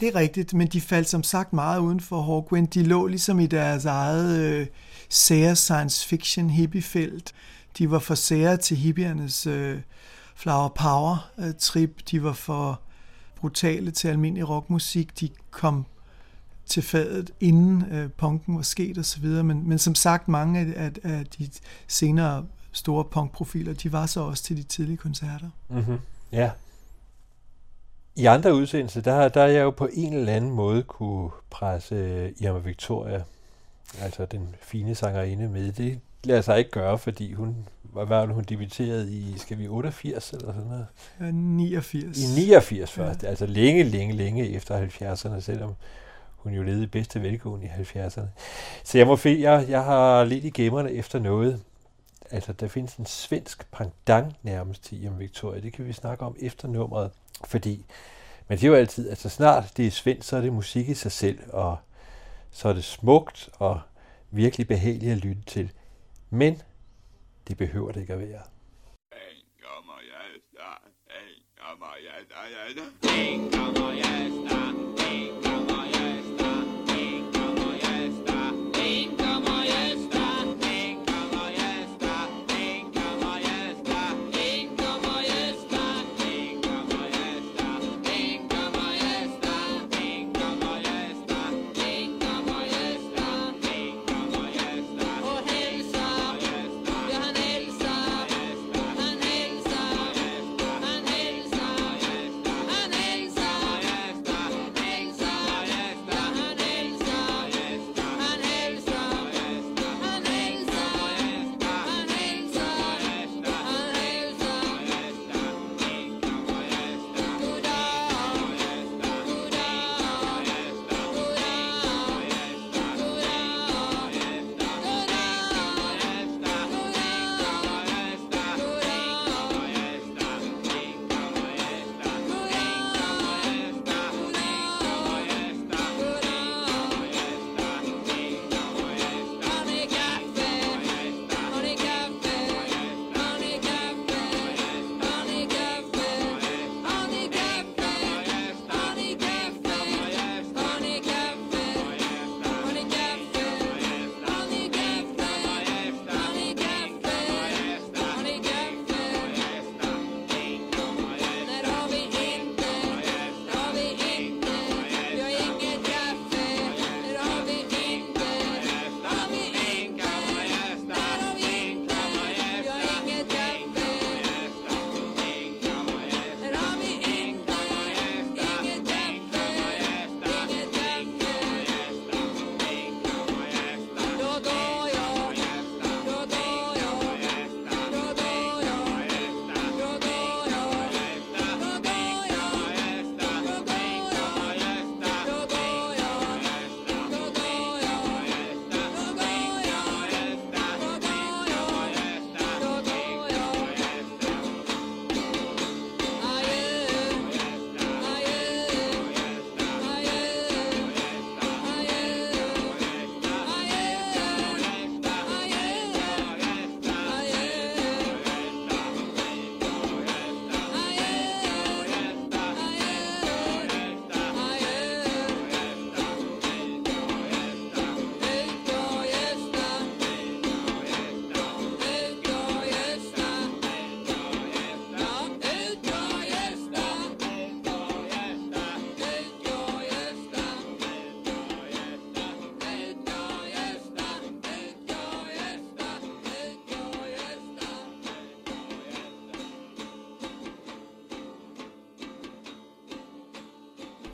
det 0.00 0.08
er 0.08 0.14
rigtigt, 0.14 0.54
men 0.54 0.66
de 0.66 0.80
faldt 0.80 1.08
som 1.08 1.22
sagt 1.22 1.52
meget 1.52 1.80
uden 1.80 2.00
for 2.00 2.22
Hawkwind. 2.22 2.68
De 2.68 2.82
lå 2.82 3.06
ligesom 3.06 3.40
i 3.40 3.46
deres 3.46 3.84
eget 3.84 4.38
øh, 4.38 4.66
sære 5.08 5.56
science 5.56 6.08
fiction 6.08 6.50
hippiefelt. 6.50 7.32
De 7.78 7.90
var 7.90 7.98
for 7.98 8.14
sære 8.14 8.56
til 8.56 8.76
hippiernes 8.76 9.46
øh, 9.46 9.80
flower 10.34 10.68
power 10.68 11.30
øh, 11.38 11.54
trip. 11.58 12.00
De 12.10 12.22
var 12.22 12.32
for 12.32 12.80
brutale 13.36 13.90
til 13.90 14.08
almindelig 14.08 14.48
rockmusik. 14.48 15.20
De 15.20 15.28
kom 15.50 15.86
til 16.66 16.82
fadet, 16.82 17.30
inden 17.40 17.84
øh, 17.92 18.10
punken 18.10 18.56
var 18.56 18.62
sket 18.62 18.98
osv. 18.98 19.24
Men, 19.24 19.68
men 19.68 19.78
som 19.78 19.94
sagt, 19.94 20.28
mange 20.28 20.60
af, 20.60 20.72
af, 20.76 20.92
af 21.04 21.26
de 21.26 21.50
senere 21.88 22.46
store 22.72 23.04
punkprofiler, 23.04 23.74
de 23.74 23.92
var 23.92 24.06
så 24.06 24.20
også 24.20 24.44
til 24.44 24.56
de 24.56 24.62
tidlige 24.62 24.96
koncerter. 24.96 25.50
Mm-hmm. 25.68 25.98
Ja, 26.32 26.50
i 28.16 28.24
andre 28.24 28.54
udsendelser, 28.54 29.00
der, 29.00 29.28
der 29.28 29.42
er 29.42 29.46
jeg 29.46 29.62
jo 29.62 29.70
på 29.70 29.88
en 29.92 30.12
eller 30.12 30.32
anden 30.32 30.50
måde 30.50 30.82
kunne 30.82 31.30
presse 31.50 31.94
øh, 31.94 32.32
Irma 32.38 32.58
Victoria, 32.58 33.22
altså 34.00 34.26
den 34.26 34.54
fine 34.62 34.94
sangerinde 34.94 35.48
med. 35.48 35.72
Det 35.72 36.00
lader 36.24 36.40
sig 36.40 36.58
ikke 36.58 36.70
gøre, 36.70 36.98
fordi 36.98 37.32
hun 37.32 37.66
hvad 37.92 38.06
var 38.06 38.26
hun 38.26 38.44
debuteret 38.44 39.08
i, 39.08 39.34
skal 39.38 39.58
vi 39.58 39.68
88 39.68 40.32
eller 40.32 40.52
sådan 40.52 40.68
noget? 40.68 40.86
Ja, 41.20 41.30
89. 41.30 42.18
I 42.18 42.40
89 42.40 42.92
først, 42.92 43.22
ja. 43.22 43.28
altså 43.28 43.46
længe, 43.46 43.82
længe, 43.82 44.14
længe 44.14 44.48
efter 44.50 44.86
70'erne, 44.86 45.40
selvom 45.40 45.74
hun 46.36 46.52
jo 46.52 46.62
levede 46.62 46.82
i 46.82 46.86
bedste 46.86 47.22
velgående 47.22 47.66
i 47.66 47.82
70'erne. 47.82 48.26
Så 48.84 48.98
jeg, 48.98 49.06
må 49.06 49.16
finde, 49.16 49.50
jeg, 49.50 49.66
jeg 49.68 49.84
har 49.84 50.24
lidt 50.24 50.44
i 50.44 50.50
gemmerne 50.50 50.92
efter 50.92 51.18
noget. 51.18 51.62
Altså, 52.30 52.52
der 52.52 52.68
findes 52.68 52.94
en 52.94 53.06
svensk 53.06 53.70
pendant 53.70 54.34
nærmest 54.42 54.84
til 54.84 55.04
Irma 55.04 55.16
Victoria. 55.16 55.60
Det 55.60 55.72
kan 55.72 55.86
vi 55.86 55.92
snakke 55.92 56.24
om 56.24 56.36
efter 56.40 56.68
nummeret. 56.68 57.10
Fordi, 57.44 57.84
men 58.48 58.58
det 58.58 58.64
er 58.64 58.68
jo 58.68 58.74
altid, 58.74 59.10
altså 59.10 59.28
snart 59.28 59.72
det 59.76 59.86
er 59.86 59.90
svendt, 59.90 60.24
så 60.24 60.36
er 60.36 60.40
det 60.40 60.52
musik 60.52 60.88
i 60.88 60.94
sig 60.94 61.12
selv, 61.12 61.38
og 61.52 61.76
så 62.50 62.68
er 62.68 62.72
det 62.72 62.84
smukt 62.84 63.48
og 63.58 63.80
virkelig 64.30 64.68
behageligt 64.68 65.12
at 65.12 65.18
lytte 65.18 65.42
til. 65.46 65.70
Men 66.30 66.62
det 67.48 67.56
behøver 67.56 67.92
det 67.92 68.00
ikke 68.00 68.12
at 68.12 68.18
være. 68.18 68.42
En 69.12 69.44
kommer 69.62 69.98
jeg 70.12 70.26
en 70.34 71.42
kommer 71.56 71.94
jeg 72.06 72.16
en 73.24 73.52
kommer 73.52 73.90
jeg 73.92 73.97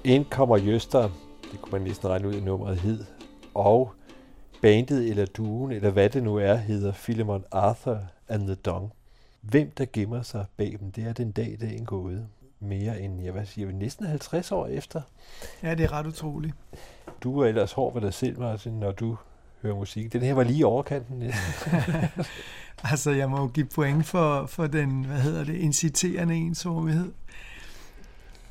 Ind 0.07 0.25
kommer 0.25 0.57
Jøster, 0.57 1.11
det 1.53 1.61
kunne 1.63 1.73
man 1.73 1.83
næsten 1.83 2.09
regne 2.09 2.29
ud, 2.29 2.35
i 2.35 2.41
nummeret 2.41 2.77
hed, 2.77 3.05
og 3.55 3.93
bandet 4.63 5.11
eller 5.11 5.27
duen, 5.27 5.73
eller 5.73 5.91
hvad 5.91 6.11
det 6.11 6.23
nu 6.23 6.37
er, 6.37 6.55
hedder 6.55 6.93
Philemon 6.93 7.45
Arthur 7.53 7.99
and 8.29 8.47
the 8.47 8.55
Dong. 8.55 8.93
Hvem 9.41 9.71
der 9.71 9.87
gemmer 9.93 10.23
sig 10.23 10.45
bag 10.57 10.77
dem, 10.81 10.93
det 10.93 11.05
er 11.05 11.13
den 11.13 11.31
dag, 11.31 11.57
det 11.61 11.81
er 11.81 11.85
gået. 11.85 12.27
Mere 12.61 13.01
end, 13.01 13.23
jeg 13.23 13.33
hvad 13.33 13.47
siger, 13.47 13.73
næsten 13.73 14.07
50 14.07 14.53
år 14.53 14.67
efter. 14.67 15.01
Ja, 15.63 15.75
det 15.75 15.85
er 15.85 15.93
ret 15.93 16.07
utroligt. 16.07 16.55
Du 17.23 17.41
er 17.41 17.47
ellers 17.47 17.73
hård 17.73 17.95
ved 17.95 18.03
dig 18.03 18.15
selv, 18.15 18.39
Martin, 18.39 18.73
når 18.73 18.93
du 18.93 19.17
hører 19.63 19.75
musik. 19.75 20.13
Den 20.13 20.23
her 20.23 20.35
var 20.35 20.43
lige 20.43 20.59
i 20.59 20.65
overkanten. 20.65 21.23
altså, 22.91 23.11
jeg 23.11 23.31
må 23.31 23.49
give 23.49 23.67
point 23.67 24.07
for, 24.07 24.47
for 24.47 24.67
den, 24.67 25.05
hvad 25.05 25.21
hedder 25.21 25.45
det, 25.45 25.55
inciterende 25.55 26.35
ensomhed. 26.35 27.13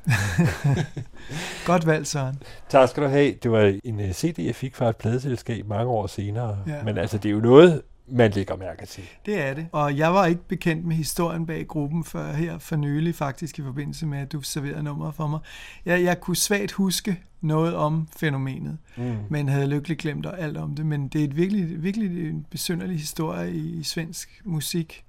Godt 1.66 1.86
valgt, 1.86 2.08
Søren. 2.08 2.42
Tak 2.70 2.90
skal 2.90 3.04
du 3.04 3.08
have. 3.08 3.34
Det 3.44 3.52
var 3.52 3.80
en 3.84 4.00
uh, 4.00 4.12
CD, 4.12 4.40
jeg 4.40 4.56
fik 4.56 4.76
fra 4.76 4.90
et 4.90 4.98
pladeselskab 4.98 5.68
mange 5.68 5.92
år 5.92 6.08
senere. 6.08 6.58
Ja. 6.68 6.84
Men 6.84 6.98
altså, 6.98 7.18
det 7.18 7.30
er 7.30 7.34
jo 7.34 7.40
noget, 7.40 7.82
man 8.08 8.32
lægger 8.32 8.56
mærke 8.56 8.86
til. 8.86 9.04
Det 9.26 9.42
er 9.42 9.54
det. 9.54 9.68
Og 9.72 9.98
jeg 9.98 10.14
var 10.14 10.26
ikke 10.26 10.48
bekendt 10.48 10.86
med 10.86 10.96
historien 10.96 11.46
bag 11.46 11.68
gruppen 11.68 12.04
før 12.04 12.34
her 12.34 12.58
for 12.58 12.76
nylig, 12.76 13.16
faktisk 13.16 13.60
i 13.60 13.62
forbindelse 13.62 14.06
med, 14.06 14.20
at 14.20 14.32
du 14.32 14.42
serverede 14.42 14.84
nummeret 14.84 15.16
for 15.16 15.28
mig. 15.28 15.40
Jeg, 15.86 16.04
jeg 16.04 16.20
kunne 16.20 16.38
svagt 16.38 16.72
huske 16.72 17.20
noget 17.42 17.76
om 17.76 18.08
fænomenet, 18.18 18.78
mm. 18.98 19.16
men 19.30 19.50
havde 19.50 19.68
lykkeligt 19.68 20.00
glemt 20.00 20.26
alt 20.38 20.58
om 20.58 20.76
det. 20.76 20.86
Men 20.86 21.08
det 21.08 21.22
er 21.22 21.26
et 21.26 21.36
virkelig, 21.36 21.84
virkelig 21.84 22.30
en 22.30 22.46
besynderlig 22.52 22.98
historie 22.98 23.54
i, 23.54 23.80
i 23.80 23.84
svensk 23.84 24.42
musik. 24.46 25.04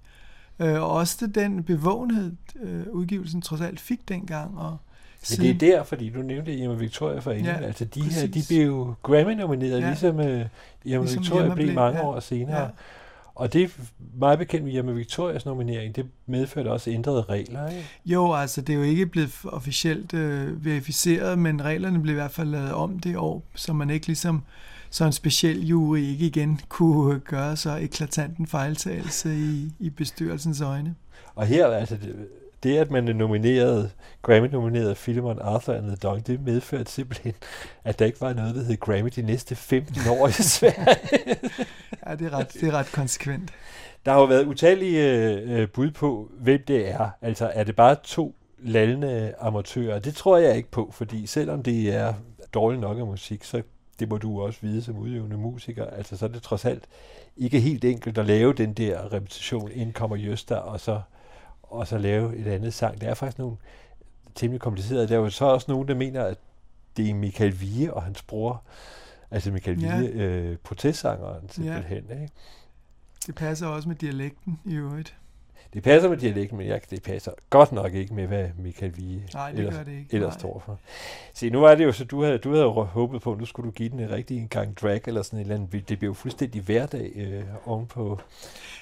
Øh, 0.58 0.82
og 0.82 0.90
også 0.90 1.26
den 1.26 1.62
bevågenhed, 1.62 2.32
øh, 2.62 2.82
udgivelsen 2.90 3.42
trods 3.42 3.60
alt 3.60 3.80
fik 3.80 4.08
dengang. 4.08 4.58
Og 4.58 4.76
men 5.30 5.60
det 5.60 5.68
er 5.68 5.76
der, 5.76 5.84
fordi 5.84 6.10
du 6.10 6.22
nævnte 6.22 6.54
Irma 6.54 6.74
Victoria 6.74 7.18
for 7.18 7.30
inden. 7.30 7.46
Ja, 7.46 7.56
altså 7.56 7.84
de 7.84 8.00
præcis. 8.00 8.20
her, 8.20 8.28
de 8.28 8.42
blev 8.48 8.66
jo 8.66 8.94
Grammy-nomineret, 9.02 9.80
ja. 9.80 9.86
ligesom 9.86 10.16
uh, 10.18 10.24
Irma 10.24 10.44
ligesom 10.84 11.22
Victoria 11.22 11.44
Irma 11.44 11.54
blev, 11.54 11.66
blev 11.66 11.74
mange 11.74 11.98
ja. 11.98 12.06
år 12.06 12.20
senere. 12.20 12.62
Ja. 12.62 12.68
Og 13.34 13.52
det 13.52 13.62
er 13.62 13.68
meget 14.18 14.38
bekendt 14.38 14.64
med 14.64 14.72
Irma 14.72 14.92
Victorias 14.92 15.46
nominering, 15.46 15.96
det 15.96 16.06
medførte 16.26 16.68
også 16.68 16.90
ændrede 16.90 17.22
regler, 17.22 17.68
ikke? 17.68 17.86
Jo, 18.06 18.32
altså 18.32 18.60
det 18.60 18.72
er 18.72 18.76
jo 18.76 18.82
ikke 18.82 19.06
blevet 19.06 19.32
officielt 19.44 20.14
øh, 20.14 20.64
verificeret, 20.64 21.38
men 21.38 21.64
reglerne 21.64 22.02
blev 22.02 22.14
i 22.14 22.18
hvert 22.18 22.30
fald 22.30 22.48
lavet 22.48 22.72
om 22.72 22.98
det 22.98 23.16
år, 23.16 23.42
så 23.54 23.72
man 23.72 23.90
ikke 23.90 24.06
ligesom 24.06 24.42
så 24.94 25.04
en 25.04 25.12
speciel 25.12 25.66
jury 25.66 25.98
ikke 25.98 26.26
igen 26.26 26.60
kunne 26.68 27.20
gøre 27.20 27.56
så 27.56 27.76
eklatant 27.76 28.38
en 28.38 28.46
fejltagelse 28.46 29.34
i, 29.36 29.72
i 29.78 29.90
bestyrelsens 29.90 30.60
øjne. 30.60 30.94
Og 31.34 31.46
her, 31.46 31.66
altså, 31.66 31.96
det, 31.96 32.28
det 32.62 32.76
at 32.76 32.90
man 32.90 33.08
er 33.08 33.12
nomineret, 33.12 33.90
Grammy-nomineret 34.22 34.96
Philemon 34.96 35.38
Arthur 35.40 35.74
and 35.74 35.86
the 35.86 35.96
Dog, 35.96 36.26
det 36.26 36.40
medførte 36.40 36.92
simpelthen, 36.92 37.32
at 37.84 37.98
der 37.98 38.04
ikke 38.04 38.20
var 38.20 38.32
noget, 38.32 38.54
der 38.54 38.62
hed 38.62 38.76
Grammy 38.76 39.10
de 39.16 39.22
næste 39.22 39.54
15 39.56 40.08
år 40.10 40.28
i 40.28 40.32
Sverige. 40.56 40.96
ja, 42.06 42.14
det 42.14 42.26
er, 42.26 42.38
ret, 42.38 42.52
det 42.52 42.68
er 42.68 42.72
ret 42.72 42.92
konsekvent. 42.92 43.50
Der 44.04 44.12
har 44.12 44.20
jo 44.20 44.26
været 44.26 44.46
utallige 44.46 45.20
øh, 45.40 45.68
bud 45.68 45.90
på, 45.90 46.30
hvem 46.38 46.60
det 46.68 46.90
er. 46.90 47.10
Altså, 47.22 47.50
er 47.54 47.64
det 47.64 47.76
bare 47.76 47.96
to 48.04 48.34
lallende 48.58 49.34
amatører? 49.40 49.98
Det 49.98 50.14
tror 50.14 50.38
jeg 50.38 50.56
ikke 50.56 50.70
på, 50.70 50.90
fordi 50.92 51.26
selvom 51.26 51.62
det 51.62 51.94
er 51.94 52.14
dårligt 52.54 52.80
nok 52.80 52.98
af 52.98 53.06
musik, 53.06 53.44
så 53.44 53.62
det 53.98 54.08
må 54.08 54.18
du 54.18 54.42
også 54.42 54.58
vide 54.62 54.82
som 54.82 54.98
udøvende 54.98 55.36
musiker, 55.36 55.86
altså 55.86 56.16
så 56.16 56.24
er 56.24 56.28
det 56.28 56.42
trods 56.42 56.64
alt 56.64 56.84
ikke 57.36 57.60
helt 57.60 57.84
enkelt 57.84 58.18
at 58.18 58.26
lave 58.26 58.52
den 58.52 58.74
der 58.74 59.12
repetition, 59.12 59.70
indkommer 59.70 60.16
Jøster, 60.16 60.56
og 60.56 60.80
så 60.80 61.00
og 61.62 61.86
så 61.86 61.98
lave 61.98 62.36
et 62.36 62.46
andet 62.46 62.74
sang. 62.74 63.00
Det 63.00 63.08
er 63.08 63.14
faktisk 63.14 63.38
nogle 63.38 63.56
temmelig 64.34 64.60
komplicerede. 64.60 65.08
Der 65.08 65.14
er 65.14 65.18
jo 65.18 65.30
så 65.30 65.44
også 65.44 65.70
nogen, 65.70 65.88
der 65.88 65.94
mener, 65.94 66.24
at 66.24 66.38
det 66.96 67.10
er 67.10 67.14
Michael 67.14 67.60
Vige 67.60 67.94
og 67.94 68.02
hans 68.02 68.22
bror, 68.22 68.62
altså 69.30 69.50
Michael 69.50 69.82
ja. 69.82 69.98
Vige, 69.98 70.10
øh, 70.10 70.56
protestsangeren 70.56 71.48
simpelthen. 71.48 72.04
Ja. 72.08 72.14
Ikke? 72.14 72.32
Det 73.26 73.34
passer 73.34 73.66
også 73.66 73.88
med 73.88 73.96
dialekten 73.96 74.60
i 74.64 74.74
øvrigt. 74.74 75.16
Det 75.74 75.82
passer 75.82 76.08
med 76.08 76.16
dialekten, 76.16 76.58
men 76.58 76.66
jeg, 76.66 76.80
det 76.90 77.02
passer 77.02 77.32
godt 77.50 77.72
nok 77.72 77.94
ikke 77.94 78.14
med, 78.14 78.26
hvad 78.26 78.48
Michael 78.58 78.96
Vige 78.96 79.22
Nej, 79.34 79.50
det 79.50 79.58
ellers, 79.58 79.74
det 79.74 79.92
ikke. 79.92 80.14
ellers 80.14 80.34
står 80.34 80.62
for. 80.66 80.78
Se, 81.34 81.50
nu 81.50 81.60
var 81.60 81.74
det 81.74 81.84
jo 81.84 81.92
så, 81.92 82.04
du 82.04 82.22
havde, 82.22 82.38
du 82.38 82.52
havde 82.52 82.68
håbet 82.68 83.22
på, 83.22 83.32
at 83.32 83.38
nu 83.38 83.44
skulle 83.44 83.66
du 83.66 83.70
give 83.70 83.88
den 83.88 84.00
en 84.00 84.10
rigtig 84.10 84.36
en 84.36 84.48
gang 84.48 84.76
drag, 84.76 85.00
eller 85.06 85.22
sådan 85.22 85.38
et 85.38 85.42
eller 85.42 85.54
andet. 85.54 85.88
Det 85.88 85.98
blev 85.98 86.10
jo 86.10 86.14
fuldstændig 86.14 86.62
hverdag 86.62 87.12
øh, 87.16 87.42
oven 87.64 87.86
på 87.86 88.20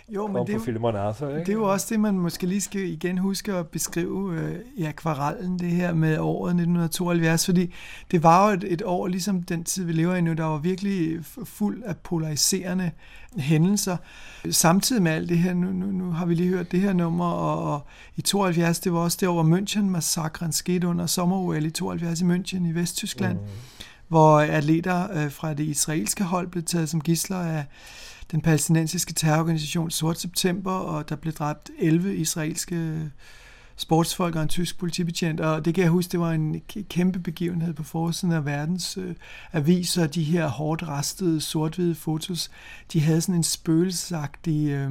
jo, 0.09 0.27
men 0.27 0.47
det, 0.47 0.63
Philemon 0.63 0.97
Arthur, 0.97 1.29
ikke? 1.29 1.41
det 1.41 1.49
er 1.49 1.53
jo 1.53 1.73
også 1.73 1.87
det, 1.91 2.01
man 2.01 2.15
måske 2.15 2.47
lige 2.47 2.61
skal 2.61 2.81
igen 2.81 3.19
huske 3.19 3.53
at 3.53 3.69
beskrive 3.69 4.35
øh, 4.41 4.55
i 4.77 4.85
akvarellen, 4.85 5.59
det 5.59 5.71
her 5.71 5.95
med 5.95 6.19
året 6.19 6.51
1972, 6.51 7.45
fordi 7.45 7.75
det 8.11 8.23
var 8.23 8.49
jo 8.49 8.57
et, 8.57 8.65
et 8.73 8.83
år, 8.85 9.07
ligesom 9.07 9.43
den 9.43 9.65
tid, 9.65 9.85
vi 9.85 9.93
lever 9.93 10.15
i 10.15 10.21
nu, 10.21 10.33
der 10.33 10.45
var 10.45 10.59
virkelig 10.59 11.19
fuld 11.45 11.83
af 11.87 11.97
polariserende 11.97 12.91
hændelser. 13.37 13.97
Samtidig 14.51 15.03
med 15.03 15.13
alt 15.13 15.29
det 15.29 15.39
her, 15.39 15.55
nu, 15.55 15.73
nu, 15.73 15.87
nu 15.87 16.11
har 16.11 16.27
vi 16.27 16.35
lige 16.35 16.49
hørt 16.49 16.73
det 16.73 16.81
her 16.81 16.93
nummer, 16.93 17.25
og, 17.25 17.73
og 17.73 17.87
i 18.17 18.21
72, 18.21 18.81
det 18.81 18.93
var 18.93 18.99
også 18.99 19.19
det 19.21 19.29
hvor 19.29 19.43
München-massakren 19.43 20.53
skete 20.53 20.89
under 20.89 21.07
sommer 21.07 21.55
i 21.55 21.71
72 21.71 22.21
i 22.21 22.25
München 22.25 22.69
i 22.69 22.73
Vesttyskland, 22.75 23.39
mm. 23.39 23.47
hvor 24.09 24.41
atleter 24.41 25.25
øh, 25.25 25.31
fra 25.31 25.55
det 25.55 25.65
israelske 25.65 26.25
hold 26.25 26.49
blev 26.49 26.65
taget 26.65 26.89
som 26.89 27.01
gisler 27.01 27.37
af 27.39 27.65
den 28.31 28.41
palæstinensiske 28.41 29.13
terrororganisation 29.13 29.91
Sort 29.91 30.21
September, 30.21 30.73
og 30.73 31.09
der 31.09 31.17
blev 31.17 31.33
dræbt 31.33 31.71
11 31.79 32.17
israelske 32.17 33.11
sportsfolk 33.83 34.37
og 34.37 34.43
en 34.43 34.49
tysk 34.49 34.79
politibetjent, 34.79 35.41
og 35.41 35.65
det 35.65 35.75
kan 35.75 35.83
jeg 35.83 35.91
huske, 35.91 36.13
det 36.13 36.21
var 36.21 36.31
en 36.31 36.63
kæmpe 36.89 37.19
begivenhed 37.19 37.75
på 37.75 37.83
forsiden 37.83 38.35
af 38.35 38.45
verdens 38.45 38.97
øh, 38.97 39.15
aviser, 39.53 40.07
de 40.07 40.23
her 40.23 40.49
hårdt 40.49 40.89
rastede 40.89 41.41
sort-hvide 41.41 41.95
fotos, 41.95 42.51
de 42.93 43.01
havde 43.01 43.21
sådan 43.21 43.35
en 43.35 43.43
spøgelsesagtig 43.43 44.69
øh, 44.69 44.91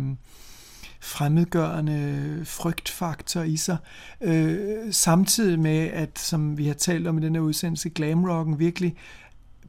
fremmedgørende 0.99 2.41
frygtfaktor 2.45 3.41
i 3.41 3.58
sig, 3.58 3.77
øh, 4.21 4.93
samtidig 4.93 5.60
med, 5.60 5.80
at 5.80 6.19
som 6.19 6.58
vi 6.58 6.67
har 6.67 6.73
talt 6.73 7.08
om 7.08 7.17
i 7.17 7.21
den 7.21 7.36
her 7.36 7.41
udsendelse, 7.41 7.89
glamrocken 7.89 8.60
virkelig 8.60 8.95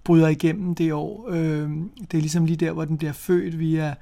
bryder 0.05 0.29
igennem 0.29 0.75
det 0.75 0.93
år. 0.93 1.29
Øh, 1.31 1.71
det 2.01 2.15
er 2.15 2.21
ligesom 2.21 2.47
lige 2.47 2.57
der, 2.57 2.73
hvor 2.73 2.85
den 2.85 2.99
bliver 2.99 3.13
født 3.13 3.59
via, 3.59 3.95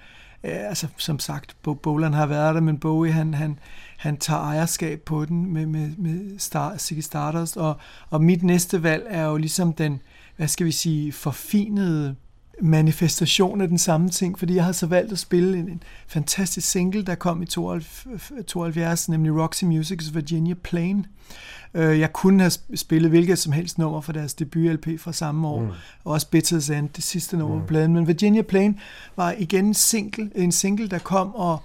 altså 0.42 0.86
som 0.96 1.18
sagt, 1.18 1.56
Bolan 1.82 2.12
har 2.12 2.26
været 2.26 2.54
der, 2.54 2.60
men 2.60 2.78
Bowie, 2.78 3.12
han, 3.12 3.34
han, 3.34 3.58
han 3.96 4.16
tager 4.16 4.40
ejerskab 4.40 5.00
på 5.00 5.24
den 5.24 5.52
med, 5.52 5.66
med, 5.66 5.90
med 5.96 6.38
Star, 6.38 6.76
Ziggy 6.76 7.00
Stardust, 7.00 7.56
og, 7.56 7.76
og 8.10 8.22
mit 8.22 8.42
næste 8.42 8.82
valg 8.82 9.06
er 9.08 9.24
jo 9.24 9.36
ligesom 9.36 9.72
den, 9.72 10.00
hvad 10.36 10.48
skal 10.48 10.66
vi 10.66 10.72
sige, 10.72 11.12
forfinede 11.12 12.16
manifestation 12.60 13.60
af 13.60 13.68
den 13.68 13.78
samme 13.78 14.08
ting, 14.10 14.38
fordi 14.38 14.54
jeg 14.54 14.64
har 14.64 14.72
så 14.72 14.86
valgt 14.86 15.12
at 15.12 15.18
spille 15.18 15.58
en, 15.58 15.68
en 15.68 15.82
fantastisk 16.06 16.70
single, 16.70 17.02
der 17.02 17.14
kom 17.14 17.42
i 17.42 17.46
72, 17.46 19.08
nemlig 19.08 19.42
Roxy 19.42 19.64
Music's 19.64 20.14
Virginia 20.14 20.54
Plain. 20.54 21.06
Uh, 21.74 21.80
jeg 21.80 22.12
kunne 22.12 22.40
have 22.40 22.52
spillet 22.74 23.10
hvilket 23.10 23.38
som 23.38 23.52
helst 23.52 23.78
nummer 23.78 24.00
fra 24.00 24.12
deres 24.12 24.34
debut-LP 24.34 24.98
fra 24.98 25.12
samme 25.12 25.48
år, 25.48 25.60
mm. 25.60 25.68
og 26.04 26.12
også 26.12 26.26
Bitter's 26.36 26.72
End, 26.72 26.88
det 26.88 27.04
sidste 27.04 27.36
nummer 27.36 27.56
mm. 27.56 27.62
på 27.62 27.66
pladen, 27.66 27.94
men 27.94 28.06
Virginia 28.06 28.42
Plain 28.42 28.78
var 29.16 29.34
igen 29.38 29.64
en 29.64 29.74
single, 29.74 30.30
en 30.34 30.52
single, 30.52 30.88
der 30.88 30.98
kom, 30.98 31.34
og 31.34 31.62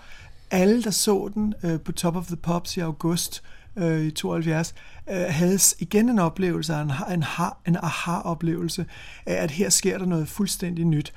alle, 0.52 0.84
der 0.84 0.92
så 0.92 1.32
den 1.34 1.54
uh, 1.64 1.80
på 1.80 1.92
Top 1.92 2.16
of 2.16 2.26
the 2.26 2.36
Pops 2.36 2.78
i 2.78 2.80
august, 2.80 3.44
øh, 3.44 3.55
i 3.78 4.12
72, 4.12 4.76
øh, 5.10 5.16
havde 5.30 5.60
igen 5.80 6.10
en 6.10 6.20
oplevelse, 6.20 6.74
en, 6.74 6.92
en, 7.12 7.24
en 7.68 7.78
aha-oplevelse 7.78 8.86
af, 9.26 9.34
at 9.34 9.52
her 9.52 9.70
sker 9.70 9.98
der 9.98 10.06
noget 10.06 10.28
fuldstændig 10.28 10.86
nyt. 10.86 11.14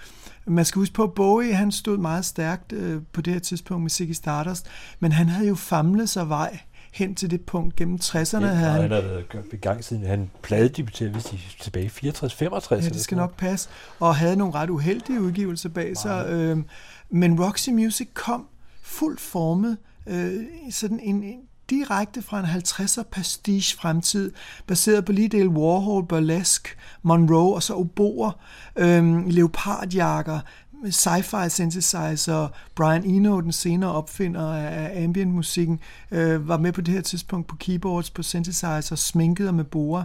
Man 0.47 0.65
skal 0.65 0.81
huske 0.81 0.95
på, 0.95 1.03
at 1.03 1.13
Bowie 1.13 1.55
han 1.55 1.73
stod 1.73 1.99
meget 1.99 2.25
stærkt 2.25 2.73
øh, 2.73 3.03
på 3.13 3.21
det 3.21 3.33
her 3.33 3.41
tidspunkt 3.41 3.83
med 3.83 3.91
Ziggy 3.91 4.13
Stardust, 4.13 4.67
men 5.01 5.13
han 5.13 5.29
havde 5.29 5.49
jo 5.49 5.55
famlet 5.55 6.09
sig 6.09 6.29
vej 6.29 6.59
hen 6.93 7.15
til 7.15 7.31
det 7.31 7.41
punkt 7.41 7.77
gennem 7.77 7.99
60'erne. 8.03 8.45
Ja, 8.45 8.47
han, 8.47 8.81
han 8.81 8.91
har 8.91 9.01
været 9.01 9.25
i 9.53 9.57
gang 9.57 9.85
siden 9.85 10.07
han 10.07 10.31
pladedebuterede 10.43 11.13
hvis 11.13 11.25
de 11.25 11.39
tilbage 11.61 11.85
i 11.85 12.09
64-65. 12.09 12.75
Ja, 12.75 12.81
det 12.81 13.01
skal 13.01 13.17
nok 13.17 13.37
passe. 13.37 13.69
Og 14.01 14.17
havde 14.17 14.37
nogle 14.37 14.55
ret 14.55 14.71
uheldige 14.71 15.21
udgivelser 15.21 15.69
bag 15.69 15.97
sig. 15.97 16.27
Øh, 16.29 16.59
men 17.11 17.45
Roxy 17.45 17.71
Music 17.71 18.09
kom 18.15 18.47
fuldt 18.83 19.21
formet, 19.21 19.77
øh, 20.07 20.45
sådan 20.71 21.01
en, 21.01 21.23
en 21.23 21.41
direkte 21.71 22.23
fra 22.23 22.41
en 22.41 22.45
50'er 22.47 23.03
pastiche 23.03 23.77
fremtid, 23.77 24.33
baseret 24.67 25.05
på 25.05 25.13
lige 25.13 25.29
del 25.29 25.49
Warhol, 25.49 26.07
Burlesque, 26.07 26.75
Monroe 27.03 27.55
og 27.55 27.63
så 27.63 27.75
oboer, 27.75 28.31
øhm, 28.77 29.29
leopardjakker, 29.29 30.41
sci-fi 30.85 31.49
synthesizer. 31.49 32.49
Brian 32.75 33.05
Eno, 33.05 33.41
den 33.41 33.53
senere 33.53 33.93
opfinder 33.93 34.53
af 34.53 35.05
ambient 35.05 35.35
musikken, 35.35 35.81
øh, 36.11 36.49
var 36.49 36.59
med 36.59 36.73
på 36.73 36.81
det 36.81 36.95
her 36.95 37.01
tidspunkt 37.01 37.47
på 37.47 37.57
keyboards, 37.57 38.11
på 38.11 38.23
synthesizer, 38.23 38.97
sminket 38.97 39.49
og 39.49 39.55
med 39.55 39.65
borer. 39.65 40.05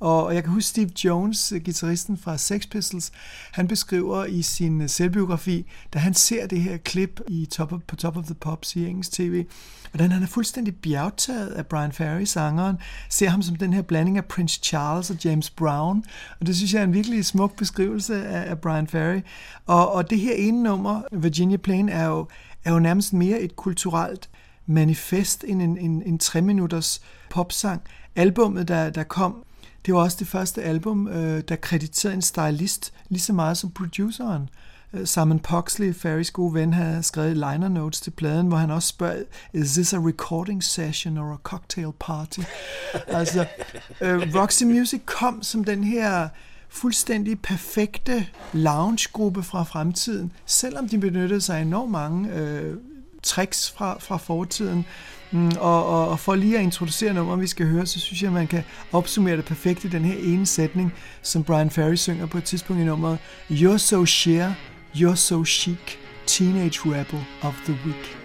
Og 0.00 0.34
jeg 0.34 0.42
kan 0.42 0.52
huske 0.52 0.68
Steve 0.68 0.90
Jones, 1.04 1.52
gitarristen 1.64 2.18
fra 2.18 2.38
Sex 2.38 2.68
Pistols, 2.70 3.12
han 3.52 3.68
beskriver 3.68 4.24
i 4.24 4.42
sin 4.42 4.80
øh, 4.80 4.88
selvbiografi, 4.88 5.66
da 5.94 5.98
han 5.98 6.14
ser 6.14 6.46
det 6.46 6.60
her 6.60 6.76
klip 6.76 7.20
i 7.28 7.46
top 7.46 7.72
of, 7.72 7.80
på 7.86 7.96
Top 7.96 8.16
of 8.16 8.24
the 8.24 8.34
Pops 8.34 8.76
i 8.76 8.86
engelsk 8.86 9.12
tv, 9.12 9.44
hvordan 9.90 10.12
han 10.12 10.22
er 10.22 10.26
fuldstændig 10.26 10.76
bjergtaget 10.76 11.48
af 11.48 11.66
Brian 11.66 11.92
Ferry, 11.92 12.24
sangeren, 12.24 12.76
ser 13.08 13.28
ham 13.28 13.42
som 13.42 13.56
den 13.56 13.72
her 13.72 13.82
blanding 13.82 14.16
af 14.16 14.24
Prince 14.24 14.60
Charles 14.62 15.10
og 15.10 15.16
James 15.24 15.50
Brown, 15.50 16.04
og 16.40 16.46
det 16.46 16.56
synes 16.56 16.74
jeg 16.74 16.80
er 16.80 16.84
en 16.84 16.94
virkelig 16.94 17.24
smuk 17.24 17.56
beskrivelse 17.56 18.26
af, 18.26 18.50
af 18.50 18.58
Brian 18.58 18.86
Ferry. 18.86 19.20
Og, 19.66 19.92
og 19.92 20.10
det 20.10 20.13
her 20.18 20.34
ene 20.34 20.62
nummer, 20.62 21.02
Virginia 21.12 21.56
Plain, 21.56 21.88
er 21.88 22.06
jo, 22.06 22.26
er 22.64 22.72
jo 22.72 22.78
nærmest 22.78 23.12
mere 23.12 23.40
et 23.40 23.56
kulturelt 23.56 24.30
manifest 24.66 25.44
end 25.48 25.62
en, 25.62 25.78
en, 25.78 26.02
en 26.06 26.18
tre 26.18 26.40
minutters 26.40 27.00
popsang. 27.30 27.82
Albummet, 28.16 28.68
der, 28.68 28.90
der 28.90 29.02
kom, 29.02 29.44
det 29.86 29.94
var 29.94 30.00
også 30.00 30.16
det 30.20 30.28
første 30.28 30.62
album, 30.62 31.08
øh, 31.08 31.42
der 31.48 31.56
krediterede 31.56 32.14
en 32.14 32.22
stylist 32.22 32.92
lige 33.08 33.20
så 33.20 33.32
meget 33.32 33.58
som 33.58 33.70
produceren. 33.70 34.48
Øh, 34.92 35.06
Simon 35.06 35.38
Poxley, 35.38 35.94
Ferrys 35.94 36.30
gode 36.30 36.54
ven, 36.54 36.72
havde 36.72 37.02
skrevet 37.02 37.36
liner 37.36 37.68
notes 37.68 38.00
til 38.00 38.10
pladen, 38.10 38.48
hvor 38.48 38.56
han 38.56 38.70
også 38.70 38.88
spørger, 38.88 39.22
is 39.52 39.72
this 39.72 39.92
a 39.92 39.98
recording 39.98 40.64
session 40.64 41.18
or 41.18 41.32
a 41.32 41.36
cocktail 41.42 41.92
party? 42.00 42.40
altså, 43.06 43.46
øh, 44.00 44.34
Roxy 44.34 44.64
Music 44.64 45.00
kom 45.04 45.42
som 45.42 45.64
den 45.64 45.84
her 45.84 46.28
fuldstændig 46.74 47.40
perfekte 47.40 48.26
lounge-gruppe 48.52 49.42
fra 49.42 49.62
fremtiden, 49.62 50.32
selvom 50.46 50.88
de 50.88 50.98
benyttede 50.98 51.40
sig 51.40 51.58
af 51.58 51.62
enormt 51.62 51.90
mange 51.90 52.32
øh, 52.32 52.76
tricks 53.22 53.70
fra, 53.70 53.98
fra 54.00 54.16
fortiden. 54.16 54.86
Mm, 55.32 55.52
og, 55.60 55.86
og, 55.86 56.08
og 56.08 56.18
for 56.18 56.34
lige 56.34 56.58
at 56.58 56.62
introducere 56.62 57.14
nummer, 57.14 57.36
vi 57.36 57.46
skal 57.46 57.66
høre, 57.66 57.86
så 57.86 58.00
synes 58.00 58.22
jeg, 58.22 58.28
at 58.28 58.34
man 58.34 58.46
kan 58.46 58.62
opsummere 58.92 59.36
det 59.36 59.44
perfekt 59.44 59.84
i 59.84 59.88
den 59.88 60.04
her 60.04 60.18
ene 60.18 60.46
sætning, 60.46 60.92
som 61.22 61.44
Brian 61.44 61.70
Ferry 61.70 61.94
synger 61.94 62.26
på 62.26 62.38
et 62.38 62.44
tidspunkt 62.44 62.82
i 62.82 62.84
nummeret. 62.84 63.18
You're 63.50 63.78
so 63.78 64.04
sheer, 64.04 64.52
you're 64.94 65.14
so 65.14 65.44
chic, 65.44 65.98
teenage 66.26 66.80
rebel 66.84 67.24
of 67.42 67.54
the 67.64 67.78
week. 67.86 68.23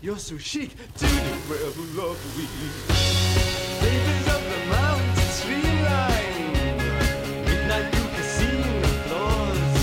You're 0.00 0.18
so 0.18 0.38
chic 0.38 0.70
to 0.70 1.06
the 1.06 1.36
rebel 1.48 2.10
of 2.10 2.18
the 2.36 2.46
Babies 3.80 4.26
of 4.34 4.42
the 4.50 4.58
mountain 4.70 5.28
streamline. 5.38 6.52
Midnight 7.44 7.94
you 7.94 8.04
casino 8.16 8.88
floors. 9.06 9.74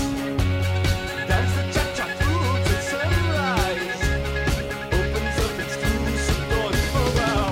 Dance 1.28 1.52
the 1.56 1.62
cha-cha 1.72 2.06
through 2.18 2.56
till 2.66 2.82
sunrise. 2.90 4.02
Opens 4.98 5.36
up 5.44 5.54
exclusive 5.64 6.42
doors 6.50 6.82
for 6.92 7.08
wow. 7.18 7.50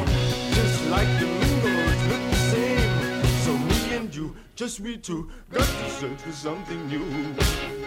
Just 0.52 0.78
like 0.90 1.10
the 1.20 1.26
mingles 1.26 2.02
look 2.10 2.24
the 2.30 2.40
same. 2.52 2.94
So 3.44 3.52
me 3.56 3.78
and 3.96 4.14
you, 4.14 4.26
just 4.56 4.80
we 4.80 4.96
two, 4.96 5.30
got 5.50 5.66
to 5.66 5.90
search 5.90 6.20
for 6.20 6.32
something 6.32 6.88
new. 6.88 7.83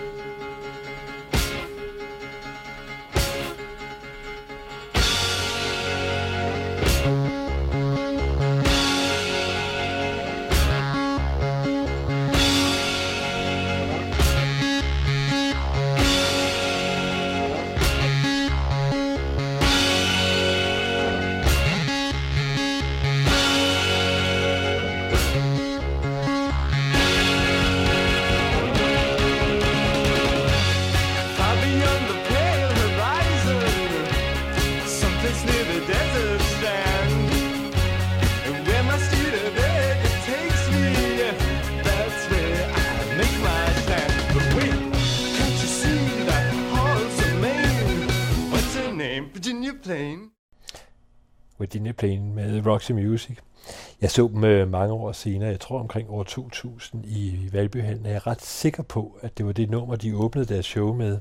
Roxy 52.77 52.91
Music. 52.91 53.37
Jeg 54.01 54.11
så 54.11 54.29
dem 54.33 54.43
øh, 54.43 54.71
mange 54.71 54.93
år 54.93 55.11
senere, 55.11 55.49
jeg 55.49 55.59
tror 55.59 55.79
omkring 55.79 56.09
år 56.09 56.23
2000 56.23 57.05
i 57.05 57.49
Valbyhallen, 57.51 58.05
og 58.05 58.11
jeg 58.11 58.15
er 58.15 58.27
ret 58.27 58.41
sikker 58.41 58.83
på, 58.83 59.17
at 59.21 59.37
det 59.37 59.45
var 59.45 59.51
det 59.51 59.69
nummer, 59.69 59.95
de 59.95 60.17
åbnede 60.17 60.53
deres 60.53 60.65
show 60.65 60.93
med. 60.93 61.17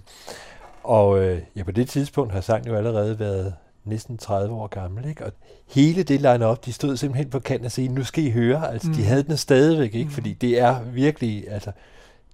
Og 0.82 1.24
øh, 1.24 1.42
ja, 1.57 1.62
på 1.62 1.70
det 1.70 1.88
tidspunkt 1.88 2.32
har 2.32 2.40
sangen 2.40 2.68
jo 2.68 2.76
allerede 2.76 3.18
været 3.18 3.54
næsten 3.84 4.18
30 4.18 4.54
år 4.54 4.66
gammel, 4.66 5.09
ikke? 5.09 5.24
Og 5.24 5.32
hele 5.68 6.02
det 6.02 6.20
line-up, 6.20 6.64
de 6.64 6.72
stod 6.72 6.96
simpelthen 6.96 7.30
på 7.30 7.38
kanten 7.38 7.66
og 7.66 7.72
sagde, 7.72 7.88
nu 7.88 8.04
skal 8.04 8.24
I 8.24 8.30
høre, 8.30 8.72
altså 8.72 8.88
mm. 8.88 8.94
de 8.94 9.04
havde 9.04 9.22
den 9.22 9.36
stadigvæk, 9.36 9.94
ikke? 9.94 10.04
Mm. 10.04 10.11
Fordi 10.11 10.32
det 10.32 10.59
er 10.59 10.82
virkelig, 10.82 11.50
altså, 11.50 11.72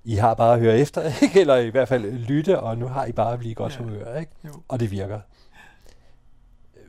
I 0.05 0.15
har 0.15 0.35
bare 0.35 0.55
at 0.55 0.61
høre 0.61 0.79
efter, 0.79 1.03
ikke? 1.23 1.41
Eller 1.41 1.57
i 1.57 1.69
hvert 1.69 1.89
fald 1.89 2.13
lytte, 2.13 2.61
og 2.61 2.79
nu 2.79 2.87
har 2.87 3.07
I 3.07 3.13
bare 3.13 3.33
at 3.33 3.39
blive 3.39 3.55
godt 3.55 3.73
ja. 3.79 3.85
humør, 3.85 4.17
ikke? 4.19 4.33
Jo. 4.45 4.51
Og 4.69 4.81
det 4.81 4.91
virker. 4.91 5.21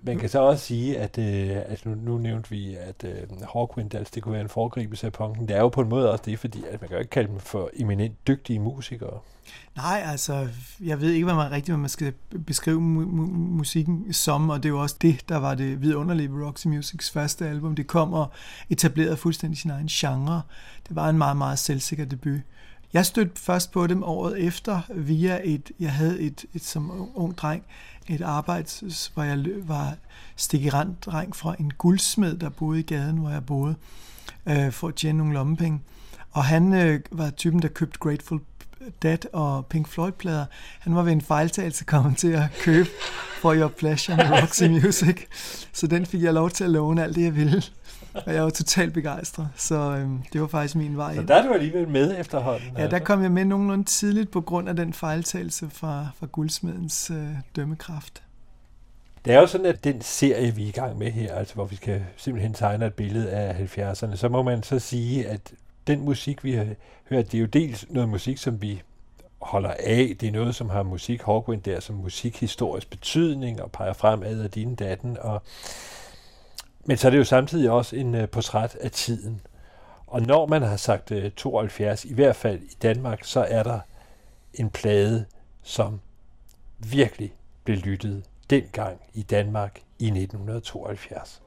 Man 0.05 0.17
kan 0.17 0.29
så 0.29 0.39
også 0.39 0.65
sige, 0.65 0.97
at, 0.97 1.17
øh, 1.17 1.57
at 1.65 1.85
nu, 1.85 1.95
nu 1.95 2.17
nævnte 2.17 2.49
vi, 2.49 2.75
at 2.75 3.03
øh, 3.05 3.41
Hawkwindals, 3.53 4.11
det 4.11 4.23
kunne 4.23 4.33
være 4.33 4.41
en 4.41 4.49
foregribelse 4.49 5.05
af 5.05 5.13
punken. 5.13 5.47
Det 5.47 5.55
er 5.55 5.59
jo 5.59 5.69
på 5.69 5.81
en 5.81 5.89
måde 5.89 6.11
også 6.11 6.23
det, 6.25 6.39
fordi 6.39 6.63
at 6.71 6.81
man 6.81 6.87
kan 6.87 6.95
jo 6.95 6.99
ikke 6.99 7.09
kalde 7.09 7.29
dem 7.29 7.39
for 7.39 7.69
eminent 7.73 8.27
dygtige 8.27 8.59
musikere. 8.59 9.19
Nej, 9.75 10.03
altså, 10.05 10.47
jeg 10.81 11.01
ved 11.01 11.11
ikke, 11.11 11.23
hvad 11.23 11.35
man 11.35 11.51
rigtigt 11.51 11.69
hvad 11.69 11.77
man 11.77 11.89
skal 11.89 12.13
beskrive 12.45 12.77
mu- 12.79 13.07
mu- 13.07 13.31
musikken 13.57 14.13
som, 14.13 14.49
og 14.49 14.63
det 14.63 14.69
er 14.69 14.73
jo 14.73 14.81
også 14.81 14.95
det, 15.01 15.29
der 15.29 15.37
var 15.37 15.55
det 15.55 15.81
vidunderlige 15.81 16.33
ved 16.33 16.45
Roxy 16.45 16.67
Musics 16.67 17.11
første 17.11 17.47
album. 17.47 17.75
Det 17.75 17.87
kom 17.87 18.13
og 18.13 18.31
etablerede 18.69 19.17
fuldstændig 19.17 19.59
sin 19.59 19.71
egen 19.71 19.87
genre. 19.87 20.41
Det 20.87 20.95
var 20.95 21.09
en 21.09 21.17
meget, 21.17 21.37
meget 21.37 21.59
selvsikker 21.59 22.05
debut. 22.05 22.39
Jeg 22.93 23.05
stødte 23.05 23.41
først 23.41 23.71
på 23.71 23.87
dem 23.87 24.03
året 24.03 24.39
efter 24.39 24.81
via 24.95 25.39
et, 25.43 25.71
jeg 25.79 25.91
havde 25.91 26.19
et, 26.19 26.45
et 26.53 26.63
som 26.63 27.09
ung 27.15 27.37
dreng, 27.37 27.63
et 28.07 28.21
arbejde, 28.21 28.69
hvor 29.13 29.23
jeg 29.23 29.45
var 29.67 29.95
stikiranddreng 30.35 31.35
fra 31.35 31.55
en 31.59 31.71
guldsmed, 31.77 32.37
der 32.37 32.49
boede 32.49 32.79
i 32.79 32.83
gaden, 32.83 33.17
hvor 33.17 33.29
jeg 33.29 33.45
boede, 33.45 33.75
øh, 34.45 34.71
for 34.71 34.87
at 34.87 34.95
tjene 34.95 35.17
nogle 35.17 35.33
lommepenge. 35.33 35.81
Og 36.31 36.43
han 36.43 36.73
øh, 36.73 36.99
var 37.11 37.29
typen, 37.29 37.61
der 37.61 37.67
købte 37.67 37.99
Grateful 37.99 38.41
Dead 39.01 39.33
og 39.33 39.65
Pink 39.65 39.87
Floyd-plader. 39.87 40.45
Han 40.79 40.95
var 40.95 41.03
ved 41.03 41.11
en 41.11 41.21
fejltagelse 41.21 41.85
kommet 41.85 42.17
til 42.17 42.31
at 42.31 42.43
købe 42.61 42.89
For 43.41 43.55
Your 43.55 43.67
Pleasure 43.67 44.17
med 44.17 44.31
Roxy 44.41 44.63
Music. 44.63 45.25
Så 45.73 45.87
den 45.87 46.05
fik 46.05 46.21
jeg 46.21 46.33
lov 46.33 46.49
til 46.49 46.63
at 46.63 46.69
låne 46.69 47.03
alt 47.03 47.15
det, 47.15 47.23
jeg 47.23 47.35
ville. 47.35 47.63
Og 48.25 48.33
jeg 48.33 48.43
var 48.43 48.49
totalt 48.49 48.93
begejstret. 48.93 49.49
Så 49.55 49.75
øhm, 49.75 50.23
det 50.33 50.41
var 50.41 50.47
faktisk 50.47 50.75
min 50.75 50.97
vej 50.97 51.15
Så 51.15 51.21
der 51.21 51.35
er 51.35 51.47
du 51.47 51.53
alligevel 51.53 51.87
med 51.87 52.19
efterhånden. 52.19 52.67
Ja, 52.77 52.87
der 52.87 52.99
kom 52.99 53.23
jeg 53.23 53.31
med 53.31 53.45
nogenlunde 53.45 53.83
tidligt 53.83 54.31
på 54.31 54.41
grund 54.41 54.69
af 54.69 54.75
den 54.75 54.93
fejltagelse 54.93 55.69
fra, 55.69 56.07
fra 56.19 56.27
guldsmedens 56.31 57.11
øh, 57.11 57.27
dømmekraft. 57.55 58.23
Det 59.25 59.33
er 59.33 59.39
jo 59.39 59.47
sådan, 59.47 59.65
at 59.65 59.83
den 59.83 60.01
serie, 60.01 60.55
vi 60.55 60.63
er 60.63 60.67
i 60.67 60.71
gang 60.71 60.97
med 60.97 61.11
her, 61.11 61.35
altså 61.35 61.53
hvor 61.53 61.65
vi 61.65 61.75
skal 61.75 62.05
simpelthen 62.17 62.53
tegne 62.53 62.85
et 62.85 62.93
billede 62.93 63.29
af 63.29 63.77
70'erne, 63.77 64.15
så 64.15 64.29
må 64.29 64.43
man 64.43 64.63
så 64.63 64.79
sige, 64.79 65.27
at 65.27 65.53
den 65.87 66.01
musik, 66.01 66.43
vi 66.43 66.51
har 66.51 66.65
hørt, 67.09 67.31
det 67.31 67.37
er 67.37 67.41
jo 67.41 67.47
dels 67.47 67.85
noget 67.89 68.09
musik, 68.09 68.37
som 68.37 68.61
vi 68.61 68.81
holder 69.41 69.73
af. 69.79 70.15
Det 70.19 70.27
er 70.27 70.31
noget, 70.31 70.55
som 70.55 70.69
har 70.69 70.83
musik 70.83 71.21
Hawkwind 71.21 71.61
der 71.61 71.79
som 71.79 71.95
musikhistorisk 71.95 72.89
betydning 72.89 73.61
og 73.61 73.71
peger 73.71 73.93
fremad 73.93 74.41
af 74.41 74.51
din 74.51 74.75
datten. 74.75 75.17
Og 75.21 75.41
men 76.85 76.97
så 76.97 77.07
er 77.07 77.09
det 77.09 77.17
jo 77.17 77.23
samtidig 77.23 77.71
også 77.71 77.95
en 77.95 78.15
øh, 78.15 78.29
portræt 78.29 78.75
af 78.75 78.91
tiden. 78.91 79.41
Og 80.07 80.21
når 80.21 80.45
man 80.45 80.61
har 80.61 80.77
sagt 80.77 81.11
øh, 81.11 81.31
72, 81.31 82.05
i 82.05 82.13
hvert 82.13 82.35
fald 82.35 82.61
i 82.61 82.77
Danmark, 82.81 83.23
så 83.23 83.39
er 83.39 83.63
der 83.63 83.79
en 84.53 84.69
plade, 84.69 85.25
som 85.63 85.99
virkelig 86.79 87.33
blev 87.63 87.77
lyttet 87.77 88.23
dengang 88.49 89.01
i 89.13 89.21
Danmark 89.21 89.79
i 89.99 90.05
1972. 90.05 91.41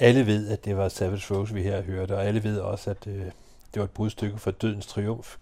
Alle 0.00 0.26
ved, 0.26 0.48
at 0.48 0.64
det 0.64 0.76
var 0.76 0.88
Savage 0.88 1.34
Rose, 1.34 1.54
vi 1.54 1.62
her 1.62 1.82
hørte, 1.82 2.16
og 2.16 2.24
alle 2.24 2.44
ved 2.44 2.58
også, 2.58 2.90
at 2.90 3.06
øh, 3.06 3.24
det 3.74 3.76
var 3.76 3.84
et 3.84 3.90
brudstykke 3.90 4.38
for 4.38 4.50
Dødens 4.50 4.86
Triumf. 4.86 5.36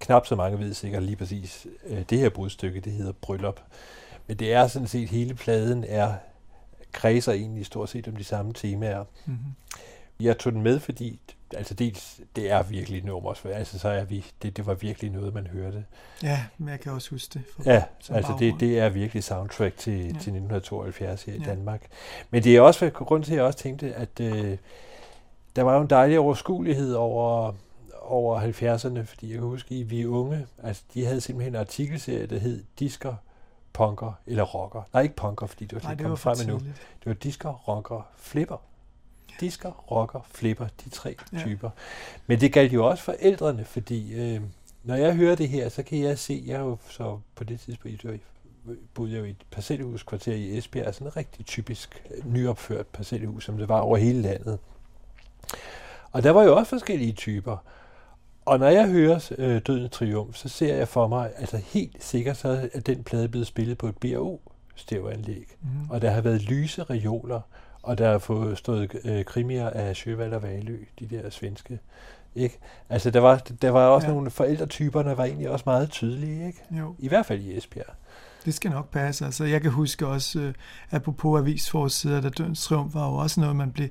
Knap 0.00 0.26
så 0.26 0.36
mange 0.36 0.58
ved 0.58 0.74
sikkert 0.74 1.02
lige 1.02 1.16
præcis, 1.16 1.66
øh, 1.86 2.02
det 2.10 2.18
her 2.18 2.28
brudstykke, 2.28 2.80
det 2.80 2.92
hedder 2.92 3.12
Bryllup. 3.12 3.60
Men 4.26 4.36
det 4.36 4.52
er 4.52 4.66
sådan 4.66 4.88
set, 4.88 5.08
hele 5.08 5.34
pladen 5.34 5.84
er 5.88 6.14
kredser 6.92 7.32
egentlig 7.32 7.66
stort 7.66 7.88
set 7.88 8.08
om 8.08 8.16
de 8.16 8.24
samme 8.24 8.52
temaer. 8.52 9.04
Mm-hmm. 9.26 9.54
Jeg 10.20 10.38
tog 10.38 10.52
den 10.52 10.62
med, 10.62 10.80
fordi 10.80 11.20
altså 11.54 11.74
dels, 11.74 12.20
det 12.36 12.50
er 12.50 12.62
virkelig 12.62 12.98
et 12.98 13.04
nummer, 13.04 13.34
så- 13.34 13.48
altså 13.48 13.78
så 13.78 13.88
er 13.88 14.04
vi, 14.04 14.24
det, 14.42 14.56
det 14.56 14.66
var 14.66 14.74
virkelig 14.74 15.10
noget, 15.10 15.34
man 15.34 15.46
hørte. 15.46 15.84
Ja, 16.22 16.44
men 16.58 16.68
jeg 16.68 16.80
kan 16.80 16.92
også 16.92 17.10
huske 17.10 17.30
det. 17.34 17.42
For, 17.56 17.62
Ja, 17.70 17.82
altså 18.10 18.12
det, 18.14 18.22
baggrund. 18.38 18.58
det 18.60 18.78
er 18.78 18.88
virkelig 18.88 19.24
soundtrack 19.24 19.76
til, 19.76 19.92
ja. 19.92 19.98
Til 19.98 20.12
1972 20.12 21.22
her 21.22 21.32
i 21.34 21.38
Ja. 21.38 21.44
Danmark. 21.44 21.86
Men 22.30 22.44
det 22.44 22.56
er 22.56 22.60
også 22.60 22.90
grund 22.90 23.24
til, 23.24 23.32
at 23.32 23.36
jeg 23.36 23.44
også 23.44 23.58
tænkte, 23.58 23.94
at 23.94 24.20
øh, 24.20 24.56
der 25.56 25.62
var 25.62 25.74
jo 25.74 25.80
en 25.80 25.90
dejlig 25.90 26.18
overskuelighed 26.18 26.94
over, 26.94 27.52
over 28.02 28.40
70'erne, 28.40 29.00
fordi 29.04 29.28
jeg 29.30 29.38
kan 29.38 29.48
huske, 29.48 29.74
at 29.74 29.90
vi 29.90 30.06
unge, 30.06 30.46
altså 30.62 30.82
de 30.94 31.04
havde 31.04 31.20
simpelthen 31.20 31.54
en 31.54 31.60
artikelserie, 31.60 32.26
der 32.26 32.38
hed 32.38 32.64
Disker, 32.78 33.14
Punker 33.72 34.12
eller 34.26 34.42
Rocker. 34.42 34.82
Nej, 34.92 35.02
ikke 35.02 35.16
Punker, 35.16 35.46
fordi 35.46 35.64
det 35.64 35.74
var 35.74 35.80
Nej, 35.88 35.94
det 35.94 36.10
var 36.10 36.16
frem 36.16 36.36
endnu. 36.42 36.58
Det 36.58 37.06
var 37.06 37.12
Disker, 37.12 37.52
Rocker, 37.52 38.08
Flipper. 38.16 38.56
Disker, 39.40 39.70
Rocker, 39.70 40.20
Flipper, 40.30 40.66
de 40.84 40.90
tre 40.90 41.16
Ja. 41.32 41.38
typer. 41.38 41.70
Men 42.26 42.40
det 42.40 42.52
galt 42.52 42.72
jo 42.72 42.86
også 42.86 43.04
forældrene, 43.04 43.64
fordi 43.64 44.14
øh, 44.14 44.40
når 44.84 44.94
jeg 44.94 45.14
hører 45.14 45.34
det 45.34 45.48
her, 45.48 45.68
så 45.68 45.82
kan 45.82 45.98
jeg 46.00 46.18
se, 46.18 46.42
jeg 46.46 46.60
jo 46.60 46.76
så 46.90 47.18
på 47.34 47.44
det 47.44 47.60
tidspunkt, 47.60 48.04
boede 48.94 49.12
jeg 49.12 49.18
jo 49.20 49.24
i 49.24 49.30
et 49.30 49.44
parcelhuskvarter 49.50 50.32
i 50.32 50.58
Esbjerg, 50.58 50.94
sådan 50.94 51.06
et 51.06 51.16
rigtig 51.16 51.46
typisk 51.46 52.02
øh, 52.10 52.32
nyopført 52.32 52.86
parcelhus, 52.86 53.44
som 53.44 53.58
det 53.58 53.68
var 53.68 53.80
over 53.80 53.96
hele 53.96 54.22
landet. 54.22 54.58
Og 56.12 56.22
der 56.22 56.30
var 56.30 56.42
jo 56.42 56.56
også 56.56 56.70
forskellige 56.70 57.12
typer. 57.12 57.56
Og 58.44 58.58
når 58.58 58.68
jeg 58.68 58.88
hører 58.88 59.30
øh, 59.38 59.60
Dødens 59.66 59.90
Triumf, 59.92 60.36
så 60.36 60.48
ser 60.48 60.74
jeg 60.76 60.88
for 60.88 61.06
mig, 61.08 61.30
altså 61.36 61.56
helt 61.56 62.04
sikkert, 62.04 62.36
så 62.36 62.68
er 62.72 62.80
den 62.80 63.04
plade 63.04 63.28
blevet 63.28 63.46
spillet 63.46 63.78
på 63.78 63.86
et 63.88 63.96
BRO 63.96 64.40
stævanlæg. 64.74 65.56
Mhm. 65.62 65.90
Og 65.90 66.02
der 66.02 66.10
har 66.10 66.20
været 66.20 66.42
lyse 66.42 66.82
reoler, 66.82 67.40
og 67.82 67.98
der 67.98 68.10
har 68.10 68.18
fået 68.18 68.58
stået 68.58 68.96
øh, 69.04 69.24
krimier 69.24 69.70
af 69.70 69.96
Sjøvald 69.96 70.32
og 70.32 70.42
Valø, 70.42 70.76
de 71.00 71.06
der 71.10 71.30
svenske. 71.30 71.78
Ikke? 72.34 72.58
Altså, 72.88 73.10
der 73.10 73.20
var, 73.20 73.36
der 73.62 73.70
var 73.70 73.86
også 73.86 74.06
Ja. 74.06 74.10
ja. 74.10 74.14
nogle 74.14 74.30
forældretyper, 74.30 75.02
der 75.02 75.14
var 75.14 75.24
egentlig 75.24 75.50
også 75.50 75.62
meget 75.66 75.90
tydelige, 75.90 76.46
ikke? 76.46 76.58
Jo, 76.70 76.94
I 76.98 77.08
hvert 77.08 77.26
fald 77.26 77.40
i 77.40 77.56
Esbjerg. 77.56 77.94
det 78.44 78.54
skal 78.54 78.70
nok 78.70 78.90
passe. 78.90 79.24
Altså, 79.24 79.44
jeg 79.44 79.62
kan 79.62 79.70
huske 79.70 80.06
også, 80.06 80.38
øh, 80.40 80.54
apropos 80.90 81.40
avisforsider, 81.40 82.20
der 82.20 82.30
Dødens 82.30 82.64
Triumf 82.64 82.94
var 82.94 83.08
jo 83.08 83.14
også 83.14 83.40
noget, 83.40 83.56
man 83.56 83.72
blev 83.72 83.88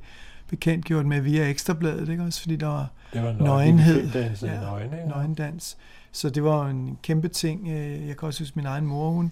bekendtgjort 0.49 1.05
med 1.05 1.21
via 1.21 1.49
Ekstrabladet, 1.49 2.09
ikke 2.09 2.23
også? 2.23 2.41
Fordi 2.41 2.55
der 2.55 2.67
var 2.67 2.87
Det 3.13 3.23
var 3.23 3.31
Nøgenhed. 3.31 4.07
Ja, 4.13 4.19
Ja, 4.19 4.53
ja, 4.53 4.61
nøgne, 4.61 4.97
ikke? 4.97 5.09
nøgendans. 5.09 5.77
Så 6.11 6.29
det 6.29 6.43
var 6.43 6.67
en 6.67 6.97
kæmpe 7.03 7.27
ting. 7.27 7.67
Øh, 7.69 8.07
Jeg 8.07 8.17
kan 8.17 8.27
også 8.27 8.41
huske 8.43 8.53
min 8.55 8.65
egen 8.65 8.85
mor, 8.85 9.09
hun 9.09 9.31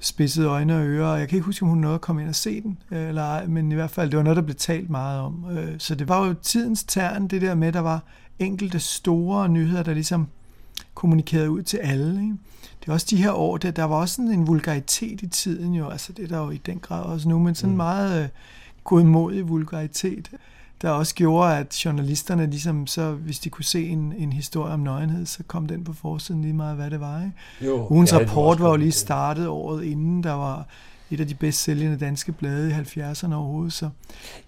spidsede 0.00 0.46
øjne 0.46 0.76
og 0.76 0.86
ører, 0.86 1.06
og 1.12 1.18
jeg 1.20 1.28
kan 1.28 1.36
ikke 1.36 1.46
huske, 1.46 1.62
om 1.62 1.68
hun 1.68 1.78
nåede 1.78 1.94
at 1.94 2.00
komme 2.00 2.20
ind 2.22 2.28
og 2.28 2.34
se 2.34 2.60
den, 2.60 2.78
øh, 2.90 3.08
eller 3.08 3.22
ej, 3.22 3.46
men 3.46 3.72
i 3.72 3.74
hvert 3.74 3.90
fald, 3.90 4.10
det 4.10 4.16
var 4.16 4.22
noget, 4.22 4.36
der 4.36 4.42
blev 4.42 4.56
talt 4.56 4.90
meget 4.90 5.20
om. 5.20 5.44
Øh, 5.50 5.74
Så 5.78 5.94
det 5.94 6.08
var 6.08 6.26
jo 6.26 6.34
tidens 6.34 6.84
tern, 6.84 7.28
det 7.28 7.42
der 7.42 7.54
med, 7.54 7.72
der 7.72 7.80
var 7.80 8.02
enkelte 8.38 8.78
store 8.80 9.48
nyheder, 9.48 9.82
der 9.82 9.94
ligesom 9.94 10.28
kommunikerede 10.94 11.50
ud 11.50 11.62
til 11.62 11.76
alle. 11.76 12.22
Ikke? 12.22 12.34
Det 12.80 12.88
er 12.88 12.92
også 12.92 13.06
de 13.10 13.16
her 13.16 13.32
år, 13.32 13.56
der, 13.56 13.70
der 13.70 13.84
var 13.84 13.96
også 13.96 14.14
sådan 14.14 14.30
en 14.30 14.46
vulgaritet 14.46 15.22
i 15.22 15.26
tiden 15.26 15.74
jo, 15.74 15.88
altså 15.88 16.12
det 16.12 16.24
er 16.24 16.28
der 16.28 16.38
jo 16.38 16.50
i 16.50 16.56
den 16.66 16.78
grad 16.78 17.02
også 17.04 17.28
nu, 17.28 17.38
men 17.38 17.54
sådan 17.54 17.70
Mm. 17.70 17.76
meget 17.76 18.22
øh, 18.22 18.28
godmodig 18.84 19.48
vulgaritet, 19.48 20.30
der 20.82 20.90
også 20.90 21.14
gjorde, 21.14 21.56
at 21.56 21.84
journalisterne 21.84 22.46
ligesom 22.50 22.86
så, 22.86 23.12
hvis 23.12 23.38
de 23.38 23.50
kunne 23.50 23.64
se 23.64 23.88
en, 23.88 24.12
en 24.18 24.32
historie 24.32 24.72
om 24.72 24.80
nøgenhed, 24.80 25.26
så 25.26 25.42
kom 25.46 25.66
den 25.66 25.84
på 25.84 25.92
forsiden 25.92 26.42
lige 26.42 26.54
meget, 26.54 26.76
hvad 26.76 26.90
det 26.90 27.00
var. 27.00 27.22
Ikke? 27.22 27.72
Jo, 27.72 27.86
Ugens 27.90 28.12
ja, 28.12 28.18
det 28.18 28.28
rapport 28.28 28.60
var 28.60 28.70
jo 28.70 28.76
lige 28.76 28.92
startet 28.92 29.48
året 29.48 29.84
inden, 29.84 30.22
der 30.22 30.32
var 30.32 30.66
et 31.10 31.20
af 31.20 31.28
de 31.28 31.34
bedst 31.34 31.62
sælgende 31.62 31.98
danske 31.98 32.32
blade 32.32 32.70
i 32.70 32.72
70'erne 32.72 33.34
overhovedet, 33.34 33.72
så 33.72 33.88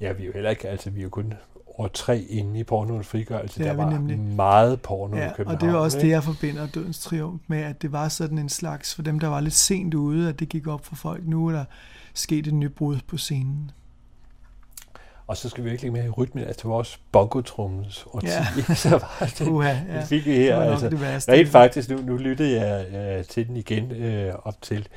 Ja, 0.01 0.13
vi 0.13 0.23
er 0.23 0.27
jo 0.27 0.33
heller 0.33 0.51
ikke, 0.51 0.69
altså 0.69 0.91
vi 0.91 0.99
er 1.01 1.03
jo 1.03 1.09
kun 1.09 1.35
år 1.79 1.89
tre 1.89 2.21
inde 2.21 2.61
i 2.61 2.65
pornoens 2.65 3.07
frigørelse. 3.07 3.59
Det 3.59 3.67
er 3.69 3.73
der 3.77 3.85
var 3.85 3.91
nemlig. 3.91 4.19
meget 4.19 4.81
porno 4.81 5.17
i 5.17 5.21
ja, 5.21 5.33
København. 5.37 5.57
og 5.57 5.61
det 5.61 5.73
jo 5.73 5.83
også 5.83 5.97
det, 5.97 6.05
ikke? 6.05 6.15
jeg 6.15 6.25
forbinder 6.25 6.67
Dødens 6.67 6.99
Triumf 6.99 7.43
med, 7.47 7.59
at 7.59 7.83
det 7.83 7.93
var 7.93 8.09
sådan 8.09 8.39
en 8.39 8.49
slags, 8.49 8.95
for 8.95 9.03
dem, 9.03 9.19
der 9.19 9.29
var 9.29 9.41
lidt 9.41 9.55
sent 9.55 9.95
ude, 9.95 10.29
at 10.29 10.41
det 10.41 10.49
gik 10.49 10.67
op 10.67 10.87
for 10.87 10.97
folk. 10.97 11.27
Nu 11.27 11.47
er 11.47 11.53
der 11.53 11.65
sket 12.15 12.47
et 12.47 12.55
nybrud 12.55 12.99
på 13.07 13.17
scenen. 13.17 13.71
Og 15.27 15.37
så 15.37 15.49
skal 15.49 15.65
vi 15.65 15.71
ikke 15.71 15.83
lægge 15.83 15.97
med 15.97 16.05
i 16.07 16.11
rytmen, 16.11 16.45
altså 16.45 16.69
vores 16.69 17.01
bongotrummens 17.13 18.07
årti, 18.13 18.27
Ja. 18.27 18.75
så 18.75 18.91
var 18.91 19.33
det, 19.39 19.49
Uha, 19.49 19.69
ja. 19.69 20.01
vi 20.01 20.07
fik 20.07 20.27
vi 20.27 20.31
Det 20.31 20.39
her, 20.39 20.57
var 20.57 20.65
nok 20.65 20.73
altså, 20.73 20.89
det 20.89 21.01
værste. 21.01 21.33
Rent 21.33 21.49
faktisk, 21.49 21.91
nu, 21.91 21.97
nu 21.97 22.17
lyttede 22.17 22.61
jeg 22.61 22.87
øh, 23.19 23.25
til 23.25 23.49
den 23.49 23.57
igen 23.57 23.93
øh, 23.93 24.35
op 24.45 24.63
til. 24.63 24.89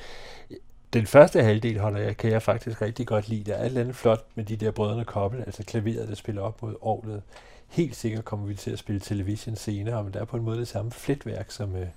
Den 0.94 1.06
første 1.08 1.44
halvdel 1.44 1.80
holder 1.80 2.00
jeg, 2.00 2.18
kan 2.18 2.32
jeg 2.32 2.42
faktisk 2.42 2.82
rigtig 2.82 3.08
godt 3.08 3.30
lide. 3.30 3.44
Der 3.44 3.54
er 3.54 3.62
et 3.62 3.66
eller 3.66 3.82
andet 3.82 3.96
flot 3.96 4.26
med 4.36 4.44
de 4.44 4.56
der 4.56 4.72
brødrene 4.72 5.06
kobbel, 5.06 5.40
altså 5.46 5.64
klaveret, 5.64 6.10
der 6.10 6.16
spiller 6.16 6.42
op 6.42 6.62
mod 6.62 6.76
orglet. 6.82 7.22
Helt 7.68 7.96
sikkert 7.96 8.26
kommer 8.26 8.46
vi 8.48 8.56
til 8.56 8.72
at 8.72 8.80
spille 8.80 9.00
television 9.00 9.56
senere, 9.56 10.04
men 10.04 10.14
der 10.14 10.22
er 10.22 10.26
på 10.26 10.38
en 10.38 10.44
måde 10.44 10.60
det 10.60 10.68
samme 10.68 10.92
fletværk, 10.92 11.52
som 11.52 11.76
øh, 11.76 11.88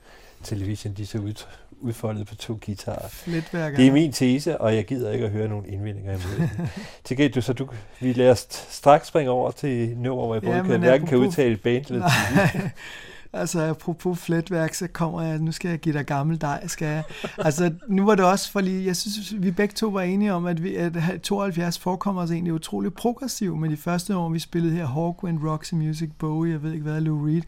television 0.43 0.93
de 0.95 1.07
så 1.07 1.19
ud, 1.19 1.45
udfoldet 1.81 2.27
på 2.27 2.35
to 2.35 2.59
guitarer. 2.67 3.09
Fletværker. 3.09 3.77
Det 3.77 3.87
er 3.87 3.93
min 3.93 4.13
tese, 4.13 4.61
og 4.61 4.75
jeg 4.75 4.85
gider 4.85 5.13
ikke 5.13 5.25
at 5.25 5.31
høre 5.31 5.49
nogen 5.49 5.65
indvendinger 5.69 6.11
imod 6.13 6.37
den. 6.49 6.69
Til 7.05 7.17
gengæld, 7.17 7.33
du, 7.33 7.41
så 7.41 7.53
du, 7.53 7.69
vi 8.01 8.13
lader 8.13 8.33
os 8.33 8.47
straks 8.71 9.09
springe 9.09 9.31
over 9.31 9.51
til 9.51 9.97
nummer, 9.97 10.25
hvor 10.27 10.35
jeg 10.35 10.43
både 10.43 10.57
Ja, 10.57 10.63
kan, 10.63 10.81
hverken 10.81 11.07
kan 11.07 11.19
udtale 11.19 11.57
band 11.57 11.85
eller 11.91 12.09
titel. 12.09 12.37
Nej, 12.61 12.71
altså 13.39 13.61
apropos 13.61 14.19
fletværk, 14.19 14.75
så 14.75 14.87
kommer 14.93 15.23
jeg, 15.23 15.39
nu 15.39 15.53
skal 15.53 15.69
jeg 15.69 15.79
give 15.79 15.93
dig 15.93 16.07
gammel 16.07 16.41
dej, 16.41 16.67
skal 16.67 16.87
jeg. 16.87 17.03
Altså 17.39 17.73
nu 17.89 18.05
var 18.05 18.15
det 18.15 18.25
også 18.25 18.53
for 18.53 18.61
lige, 18.61 18.87
jeg 18.87 18.97
synes, 18.97 19.35
vi 19.43 19.51
begge 19.51 19.75
to 19.75 19.89
var 19.89 20.03
enige 20.03 20.33
om, 20.33 20.47
at, 20.47 20.63
vi, 20.63 20.77
at 20.77 20.93
72 21.23 21.79
forekommer 21.79 22.23
os 22.23 22.31
egentlig 22.31 22.53
utrolig 22.53 22.95
progressiv 22.95 23.57
med 23.57 23.71
de 23.71 23.77
første 23.77 24.17
år, 24.17 24.29
vi 24.29 24.39
spillede 24.39 24.75
her, 24.75 24.87
Hawkwind, 24.87 25.39
Roxy 25.45 25.75
Music, 25.75 26.11
Bowie, 26.19 26.53
jeg 26.53 26.63
ved 26.63 26.73
ikke 26.73 26.83
hvad, 26.83 27.01
Lou 27.01 27.27
Reed. 27.27 27.43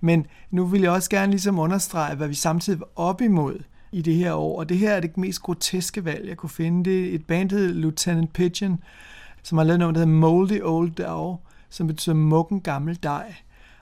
Men 0.00 0.26
nu 0.50 0.66
vil 0.66 0.80
jeg 0.80 0.90
også 0.90 1.10
gerne 1.10 1.30
ligesom 1.30 1.58
understrege, 1.58 2.16
hvad 2.16 2.28
vi 2.28 2.34
samtidig 2.34 2.80
var 2.80 2.88
op 2.96 3.20
imod 3.20 3.58
i 3.92 4.02
det 4.02 4.14
her 4.14 4.32
år, 4.32 4.58
og 4.58 4.68
det 4.68 4.78
her 4.78 4.92
er 4.92 5.00
det 5.00 5.16
mest 5.16 5.42
groteske 5.42 6.04
valg, 6.04 6.28
jeg 6.28 6.36
kunne 6.36 6.50
finde. 6.50 6.90
Det 6.90 7.10
er 7.10 7.14
et 7.14 7.26
band, 7.26 7.50
der 7.50 7.56
hedder 7.56 7.74
Lieutenant 7.74 8.32
Pigeon, 8.32 8.82
som 9.42 9.58
har 9.58 9.64
lavet 9.64 9.78
noget, 9.78 9.94
der 9.94 10.00
hedder 10.00 10.18
Moldy 10.18 10.60
Old 10.62 10.90
Dog, 10.90 11.40
som 11.70 11.86
betyder 11.86 12.14
mukken 12.14 12.60
gammel 12.60 12.98
dej. 13.02 13.34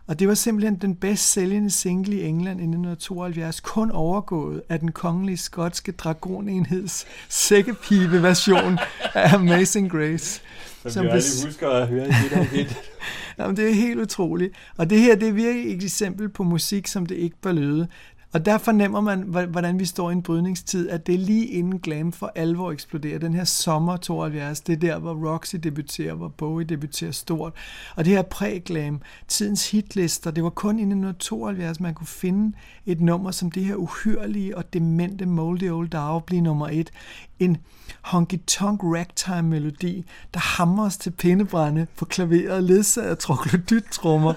Og 0.08 0.18
det 0.18 0.28
var 0.28 0.34
simpelthen 0.34 0.76
den 0.76 0.94
bedst 0.94 1.32
sælgende 1.32 1.70
single 1.70 2.16
i 2.16 2.24
England 2.24 2.60
i 2.60 2.64
1972, 2.64 3.60
kun 3.60 3.90
overgået 3.90 4.62
af 4.68 4.80
den 4.80 4.92
kongelige 4.92 5.36
skotske 5.36 5.92
dragonenheds 5.92 7.06
sækkepibe-version 7.28 8.78
af 9.14 9.34
Amazing 9.34 9.90
Grace. 9.90 10.40
Som, 10.82 10.90
Som 10.90 11.04
vi 11.04 11.08
aldrig 11.08 11.44
husker 11.46 11.68
at 11.68 11.88
høre 11.88 12.06
igen. 12.06 12.66
Jamen, 13.38 13.56
det 13.56 13.68
er 13.68 13.74
helt 13.74 14.00
utroligt. 14.00 14.54
Og 14.76 14.90
det 14.90 14.98
her, 15.00 15.16
det 15.16 15.28
er 15.28 15.32
virkelig 15.32 15.76
et 15.76 15.84
eksempel 15.84 16.28
på 16.28 16.42
musik, 16.42 16.86
som 16.86 17.06
det 17.06 17.14
ikke 17.14 17.36
bør 17.42 17.52
lyde. 17.52 17.88
Og 18.32 18.46
der 18.46 18.58
fornemmer 18.58 19.00
man, 19.00 19.22
hvordan 19.22 19.78
vi 19.78 19.84
står 19.84 20.10
i 20.10 20.12
en 20.12 20.22
brydningstid, 20.22 20.88
at 20.88 21.06
det 21.06 21.14
er 21.14 21.18
lige 21.18 21.46
inden 21.46 21.78
glam 21.78 22.12
for 22.12 22.32
alvor 22.34 22.72
eksploderer. 22.72 23.18
Den 23.18 23.34
her 23.34 23.44
sommer 23.44 23.96
72, 23.96 24.60
det 24.60 24.72
er 24.72 24.76
der, 24.76 24.98
hvor 24.98 25.32
Roxy 25.32 25.56
debuterer, 25.56 26.14
hvor 26.14 26.28
Bowie 26.28 26.66
debuterer 26.66 27.10
stort. 27.10 27.52
Og 27.96 28.04
det 28.04 28.12
her 28.12 28.22
præ-glam, 28.22 29.00
tidens 29.28 29.70
hitlister, 29.70 30.30
det 30.30 30.44
var 30.44 30.50
kun 30.50 30.78
i 30.78 30.82
1972, 30.82 31.80
man 31.80 31.94
kunne 31.94 32.06
finde 32.06 32.56
et 32.86 33.00
nummer 33.00 33.30
som 33.30 33.50
det 33.50 33.64
her 33.64 33.74
uhyrlige 33.74 34.56
og 34.56 34.72
demente 34.72 35.26
Moldy 35.26 35.70
Old 35.70 35.88
Dow 35.88 36.18
blive 36.18 36.40
nummer 36.40 36.68
et. 36.72 36.90
En 37.38 37.56
honky-tonk 38.02 38.80
ragtime-melodi, 38.82 40.04
der 40.34 40.40
hamres 40.40 40.96
til 40.96 41.10
pindebrænde 41.10 41.86
på 41.96 42.04
klaveret, 42.04 42.64
ledsaget 42.64 43.08
af 43.08 43.18
troglodyttrummer 43.18 44.34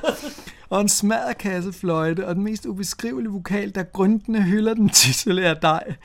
og 0.72 0.82
en 0.82 0.90
smadderkassefløjte 0.90 2.28
og 2.28 2.36
den 2.36 2.44
mest 2.44 2.66
ubeskrivelige 2.66 3.32
vokal, 3.32 3.76
der 3.76 3.84
grundende 3.84 4.44
hylder 4.44 4.74
den 4.74 4.90
titulære 4.90 5.56
dej 5.62 5.96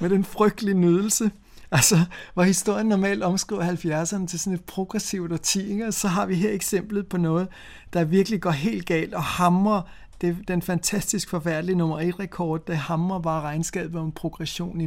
med 0.00 0.10
den 0.10 0.24
frygtelige 0.24 0.74
nydelse. 0.74 1.30
Altså, 1.70 1.98
hvor 2.34 2.42
historien 2.42 2.86
normalt 2.86 3.22
omskriver 3.22 3.62
70'erne 3.62 4.26
til 4.26 4.38
sådan 4.38 4.52
et 4.52 4.64
progressivt 4.64 5.32
årti, 5.32 5.70
ikke? 5.70 5.92
så 5.92 6.08
har 6.08 6.26
vi 6.26 6.34
her 6.34 6.50
eksemplet 6.50 7.06
på 7.06 7.16
noget, 7.16 7.48
der 7.92 8.04
virkelig 8.04 8.40
går 8.40 8.50
helt 8.50 8.86
galt 8.86 9.14
og 9.14 9.22
hamrer 9.22 9.82
det, 10.20 10.36
den 10.48 10.62
fantastisk 10.62 11.30
forfærdelige 11.30 11.76
nummer 11.76 12.00
1 12.00 12.20
rekord, 12.20 12.66
der 12.66 12.74
hamrer 12.74 13.18
bare 13.18 13.40
regnskabet 13.40 14.00
om 14.00 14.12
progression 14.12 14.80
i 14.80 14.86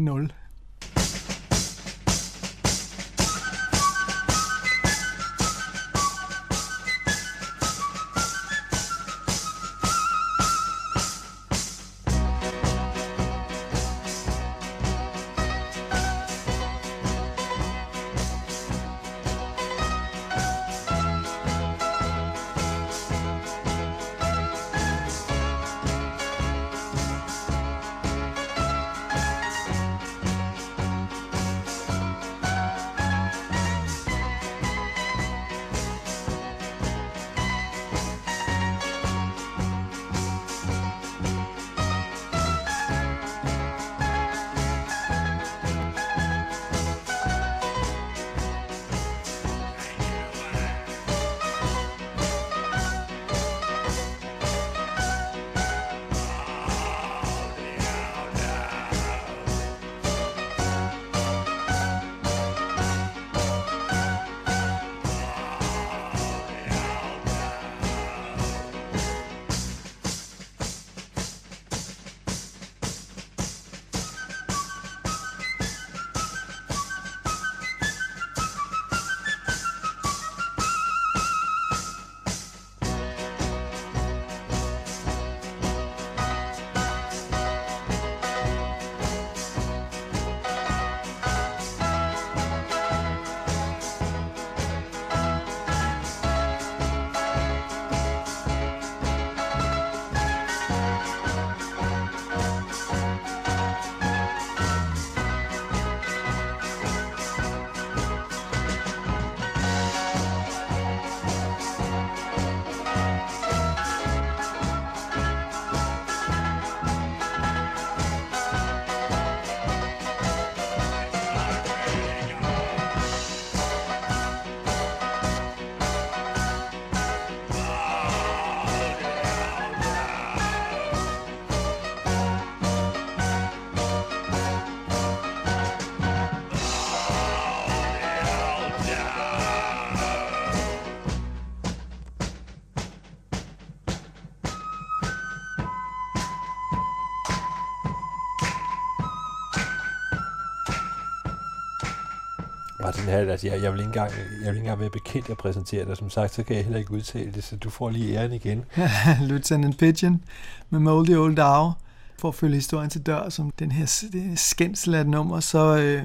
vil 153.10 153.16
have 153.16 153.26
det. 153.26 153.32
altså 153.32 153.47
jeg, 153.47 153.62
jeg, 153.64 153.74
vil 153.74 153.80
ikke 153.80 153.88
engang, 153.88 154.12
jeg 154.12 154.39
vil 154.39 154.47
ikke 154.47 154.60
engang 154.60 154.80
være 154.80 154.89
bekendt 154.89 155.30
at 155.30 155.38
præsentere 155.38 155.86
dig. 155.86 155.97
Som 155.97 156.10
sagt, 156.10 156.34
så 156.34 156.43
kan 156.43 156.55
jeg 156.55 156.64
heller 156.64 156.80
ikke 156.80 156.91
udtale 156.91 157.32
det, 157.32 157.43
så 157.43 157.55
du 157.55 157.70
får 157.70 157.89
lige 157.89 158.20
æren 158.20 158.34
igen. 158.34 158.66
Lieutenant 159.28 159.78
Pigeon 159.78 160.24
med 160.70 160.80
Moldy 160.80 161.16
Old 161.16 161.36
Dow. 161.36 161.72
For 162.20 162.28
at 162.28 162.36
følge 162.36 162.55
historien 162.55 162.89
til 162.89 163.01
dør, 163.01 163.30
som 163.30 163.51
den 163.60 163.72
her 163.72 164.03
det 164.14 164.39
skændsel 164.39 164.95
af 164.95 165.01
et 165.01 165.07
nummer, 165.07 165.39
så 165.39 165.78
øh, 165.78 166.03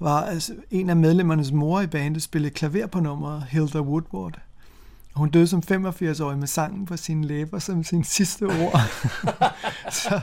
var 0.00 0.22
altså, 0.22 0.52
en 0.70 0.90
af 0.90 0.96
medlemmernes 0.96 1.52
mor 1.52 1.80
i 1.80 1.86
bandet 1.86 2.22
spillede 2.22 2.54
klaver 2.54 2.86
på 2.86 3.00
nummeret, 3.00 3.44
Hilda 3.48 3.80
Woodward. 3.80 4.38
Hun 5.14 5.30
døde 5.30 5.46
som 5.46 5.62
85-årig 5.70 6.38
med 6.38 6.46
sangen 6.46 6.86
på 6.86 6.96
sine 6.96 7.26
læber 7.26 7.58
som 7.58 7.84
sin 7.84 8.04
sidste 8.04 8.44
ord. 8.44 8.80
så, 10.02 10.20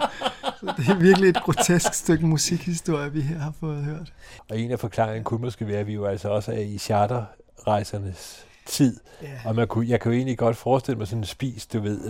så 0.60 0.74
det 0.78 0.90
er 0.90 1.00
virkelig 1.00 1.30
et 1.30 1.44
grotesk 1.44 1.94
stykke 1.94 2.26
musikhistorie, 2.26 3.12
vi 3.12 3.22
her 3.22 3.40
har 3.40 3.54
fået 3.60 3.84
hørt. 3.84 4.14
Og 4.50 4.60
en 4.60 4.72
af 4.72 4.80
forklaringen 4.80 5.24
kunne 5.24 5.42
måske 5.42 5.68
være, 5.68 5.80
at 5.80 5.88
vi 5.88 5.94
jo 5.94 6.06
altså 6.06 6.30
også 6.30 6.52
er 6.52 6.60
i 6.60 6.78
charterrejsernes 6.78 8.46
tid. 8.70 9.00
Yeah. 9.24 9.46
Og 9.46 9.56
man 9.56 9.68
kunne, 9.68 9.90
jeg 9.90 10.00
kan 10.00 10.12
jo 10.12 10.16
egentlig 10.16 10.38
godt 10.38 10.58
forestille 10.58 10.98
mig 10.98 11.08
sådan 11.08 11.20
en 11.20 11.26
spis, 11.26 11.68
du 11.68 11.80
ved, 11.80 12.06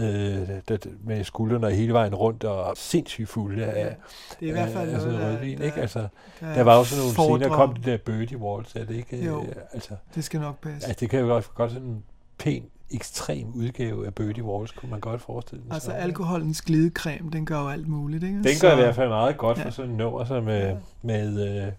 øh, 0.70 0.80
med 1.04 1.24
skuldrene 1.24 1.72
hele 1.72 1.94
vejen 1.94 2.16
rundt 2.16 2.44
og 2.44 2.78
sindssygt 2.78 3.30
fulde 3.30 3.66
af, 3.66 3.96
det 4.40 4.46
er 4.46 4.50
i 4.50 4.52
hvert 4.52 4.70
fald 4.70 4.90
af, 4.90 4.98
noget, 4.98 5.20
af 5.20 5.32
rødvin, 5.32 5.58
der, 5.58 5.64
ikke? 5.64 5.82
Altså, 5.82 6.08
der, 6.40 6.54
der 6.54 6.64
var 6.64 6.76
også 6.76 6.98
nogle 6.98 7.16
foredrag. 7.16 7.40
senere 7.40 7.58
kom 7.58 7.74
det 7.76 7.86
der 7.86 7.98
Birdie 7.98 8.38
Waltz, 8.38 8.76
er 8.76 8.86
det 8.86 8.96
ikke? 8.96 9.26
Jo, 9.26 9.42
øh, 9.42 9.56
altså, 9.74 9.94
det 10.16 10.24
skal 10.24 10.40
nok 10.40 10.62
passe. 10.62 10.88
Altså, 10.88 11.00
det 11.00 11.10
kan 11.10 11.20
jo 11.20 11.26
godt, 11.26 11.56
godt 11.56 11.72
sådan 11.72 12.04
pæn, 12.40 12.64
ekstrem 12.92 13.54
udgave 13.56 14.06
af 14.06 14.16
Birdie 14.16 14.44
Waltz, 14.44 14.74
kunne 14.76 14.92
man 14.92 15.00
godt 15.00 15.22
forestille 15.22 15.64
sig. 15.64 15.74
Altså 15.74 15.92
alkoholens 15.92 16.62
glidecreme, 16.62 17.32
den 17.32 17.46
gør 17.46 17.62
jo 17.62 17.70
alt 17.70 17.88
muligt, 17.88 18.24
ikke? 18.24 18.44
Den 18.44 18.56
gør 18.62 18.72
i 18.72 18.76
hvert 18.76 18.96
fald 18.96 19.10
meget 19.10 19.38
godt 19.38 19.58
ja. 19.58 19.66
for 19.66 19.70
sådan 19.70 19.92
en 19.92 19.98
nummer 19.98 20.26
som 20.26 20.44
med, 20.44 20.68
ja. 20.68 20.76
med 21.02 21.68
uh, 21.68 21.74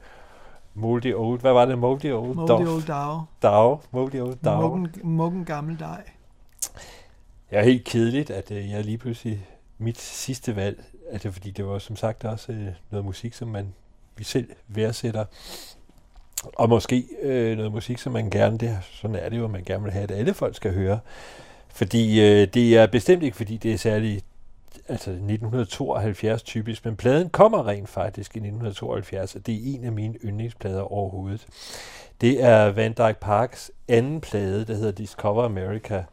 Moldy 0.83 1.15
Old, 1.15 1.41
hvad 1.41 1.53
var 1.53 1.65
det? 1.65 1.79
Moldy 1.79 2.13
Old 2.13 2.35
Moldy 2.35 2.67
Old 2.67 2.83
Dow. 2.87 3.21
Dow. 3.43 3.81
Moldy 3.91 4.21
Old 4.21 4.37
Dow. 4.45 4.61
Muggen, 4.61 4.89
muggen 5.03 5.45
gammel 5.45 5.79
dej. 5.79 6.03
Jeg 7.51 7.61
er 7.61 7.65
helt 7.65 7.85
kedeligt, 7.85 8.31
at 8.31 8.51
uh, 8.51 8.71
jeg 8.71 8.85
lige 8.85 8.99
pludselig, 8.99 9.47
mit 9.79 9.99
sidste 10.01 10.57
valg, 10.57 10.85
altså 11.13 11.31
fordi 11.31 11.51
det 11.51 11.67
var 11.67 11.79
som 11.79 11.97
sagt 11.97 12.25
også 12.25 12.53
uh, 12.53 12.59
noget 12.91 13.05
musik, 13.05 13.35
som 13.35 13.49
man 13.49 13.73
vi 14.17 14.25
selv 14.25 14.49
værdsætter, 14.69 15.25
og 16.45 16.69
måske 16.69 17.05
øh, 17.23 17.57
noget 17.57 17.73
musik, 17.73 17.99
som 17.99 18.13
man 18.13 18.31
gerne, 18.31 18.59
det, 18.59 18.79
sådan 18.93 19.17
er 19.17 19.29
det 19.29 19.39
jo, 19.39 19.49
man 19.49 19.65
gerne 19.65 19.83
vil 19.83 19.93
have, 19.93 20.03
at 20.03 20.11
alle 20.11 20.35
folk 20.35 20.57
skal 20.57 20.75
høre. 20.75 20.99
Fordi 21.69 22.21
øh, 22.21 22.49
det 22.55 22.77
er 22.77 22.87
bestemt 22.87 23.23
ikke, 23.23 23.37
fordi 23.37 23.57
det 23.57 23.73
er 23.73 23.77
særligt 23.77 24.25
altså 24.89 25.11
1972 25.11 26.43
typisk, 26.43 26.85
men 26.85 26.97
pladen 26.97 27.31
kommer 27.31 27.67
rent 27.67 27.89
faktisk 27.89 28.37
i 28.37 28.39
1972, 28.39 29.35
og 29.35 29.47
det 29.47 29.55
er 29.55 29.75
en 29.75 29.85
af 29.85 29.93
mine 29.93 30.15
yndlingsplader 30.25 30.93
overhovedet. 30.93 31.47
Det 32.21 32.45
er 32.45 32.71
Van 32.71 32.93
Dyke 32.93 33.21
Parks 33.21 33.71
anden 33.89 34.21
plade, 34.21 34.65
der 34.65 34.75
hedder 34.75 34.93
Discover 34.93 35.45
America. 35.45 36.05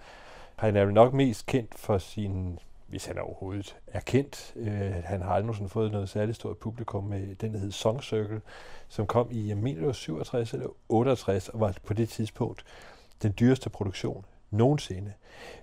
Han 0.56 0.76
er 0.76 0.86
nok 0.86 1.14
mest 1.14 1.46
kendt 1.46 1.72
for 1.76 1.98
sin, 1.98 2.60
hvis 2.88 3.06
han 3.06 3.18
overhovedet 3.20 3.78
er 3.88 4.00
kendt, 4.00 4.54
øh, 4.56 4.94
han 5.06 5.22
har 5.22 5.34
aldrig 5.34 5.56
sådan 5.56 5.70
fået 5.70 5.92
noget 5.92 6.10
særligt 6.10 6.36
stort 6.36 6.58
publikum 6.58 7.04
med 7.04 7.36
den, 7.36 7.54
der 7.54 7.60
hed 7.60 7.72
Song 7.72 8.04
Circle, 8.04 8.42
som 8.88 9.08
kom 9.08 9.28
i, 9.32 9.48
jeg 9.48 9.58
mener 9.58 9.92
67 9.92 10.54
eller 10.54 10.68
68, 10.90 11.50
og 11.50 11.60
var 11.60 11.76
på 11.86 11.94
det 11.94 12.10
tidspunkt 12.10 12.64
den 13.24 13.34
dyreste 13.40 13.70
produktion 13.70 14.26
nogensinde. 14.52 15.14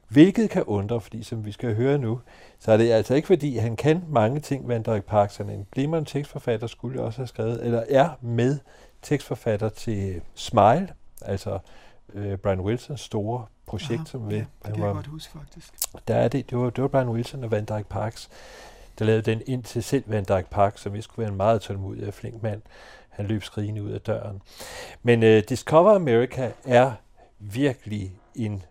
Hvilket 0.09 0.51
kan 0.51 0.63
undre, 0.63 1.01
fordi 1.01 1.23
som 1.23 1.45
vi 1.45 1.53
skal 1.53 1.75
høre 1.75 1.99
nu, 1.99 2.21
så 2.59 2.73
er 2.73 2.77
det 2.77 2.93
altså 2.93 3.15
ikke 3.15 3.27
fordi, 3.27 3.57
han 3.57 3.77
kan 3.77 4.05
mange 4.09 4.41
ting, 4.41 4.69
Van 4.69 4.83
Dijk 4.83 5.05
Parks. 5.05 5.37
Han 5.37 5.49
er 5.49 5.55
en 5.55 5.67
glimrende 5.73 6.11
tekstforfatter, 6.11 6.67
skulle 6.67 7.03
også 7.03 7.19
have 7.19 7.27
skrevet, 7.27 7.65
eller 7.65 7.85
er 7.89 8.09
med 8.21 8.59
tekstforfatter 9.03 9.69
til 9.69 10.21
Smile, 10.35 10.89
altså 11.23 11.59
øh, 12.15 12.39
Brian 12.39 12.61
Wilsons 12.61 13.01
store 13.01 13.47
projekt, 13.67 14.01
Aha, 14.01 14.05
som 14.05 14.31
ja, 14.31 14.37
vi, 14.37 14.37
det 14.37 14.47
kan 14.65 14.81
var, 14.81 14.87
jeg 14.87 14.95
godt 14.95 15.07
huske, 15.07 15.39
faktisk. 15.39 15.75
der 16.09 16.15
er 16.15 16.29
det, 16.29 16.51
det 16.51 16.59
var, 16.59 16.71
det 16.71 16.83
var 16.83 16.89
Brian 16.89 17.09
Wilson 17.09 17.45
og 17.45 17.51
Van 17.51 17.65
Dyke 17.65 17.89
Parks, 17.89 18.31
der 18.99 19.05
lavede 19.05 19.23
den 19.23 19.43
ind 19.47 19.63
til 19.63 19.83
selv 19.83 20.05
Van 20.07 20.25
Dyke 20.25 20.51
Parks, 20.51 20.81
som 20.81 20.93
vi 20.93 21.03
skulle 21.03 21.23
være 21.23 21.31
en 21.31 21.37
meget 21.37 21.61
tålmodig 21.61 22.09
og 22.09 22.15
flink 22.15 22.43
mand. 22.43 22.63
Han 23.09 23.27
løb 23.27 23.43
skrigende 23.43 23.83
ud 23.83 23.91
af 23.91 24.01
døren. 24.01 24.43
Men 25.03 25.23
uh, 25.23 25.29
Discover 25.29 25.95
America 25.95 26.53
er 26.65 26.93
virkelig 27.39 28.17
en, 28.35 28.63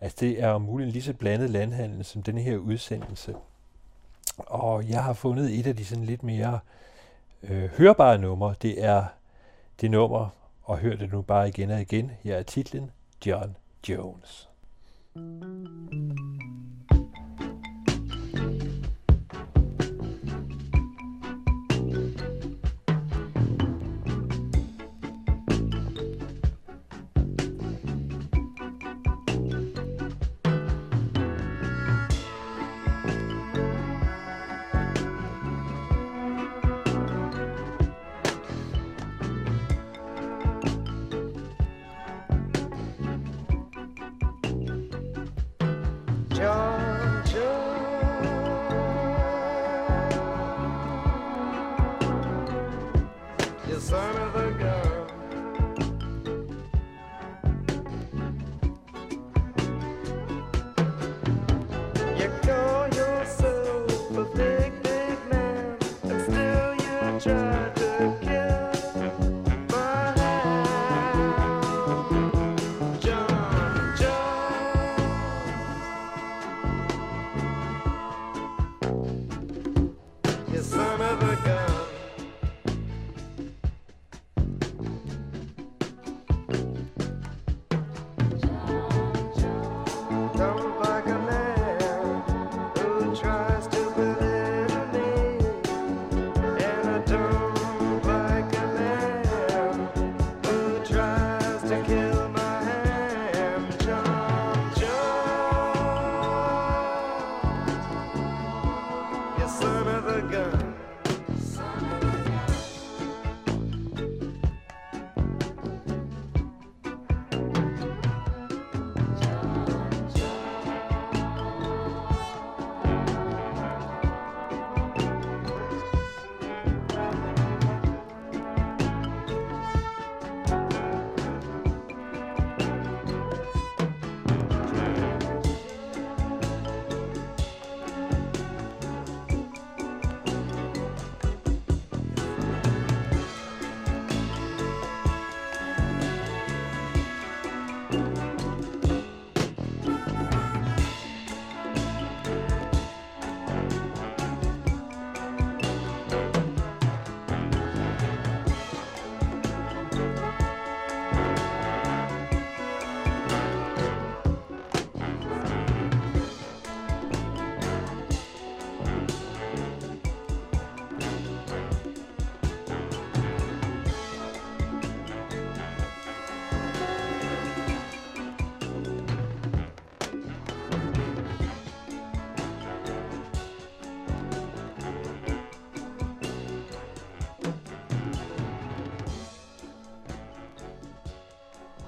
altså 0.00 0.16
det 0.20 0.42
er 0.42 0.48
om 0.48 0.62
muligt 0.62 0.90
lige 0.92 1.02
så 1.02 1.12
blandet 1.12 1.50
landhandel 1.50 2.04
som 2.04 2.22
den 2.22 2.38
her 2.38 2.56
udsendelse. 2.56 3.34
Og 4.38 4.88
jeg 4.88 5.04
har 5.04 5.12
fundet 5.12 5.58
et 5.58 5.66
af 5.66 5.76
de 5.76 5.84
sådan 5.84 6.04
lidt 6.04 6.22
mere 6.22 6.58
øh, 7.42 7.70
hørbare 7.78 8.18
numre. 8.18 8.54
Det 8.62 8.84
er 8.84 9.04
det 9.80 9.90
nummer, 9.90 10.28
og 10.66 10.78
hør 10.78 10.96
det 10.96 11.12
nu 11.12 11.22
bare 11.22 11.48
igen 11.48 11.70
og 11.70 11.80
igen. 11.80 12.10
Her 12.20 12.36
er 12.36 12.42
titlen 12.42 12.90
John 13.26 13.56
Jones. 13.88 14.48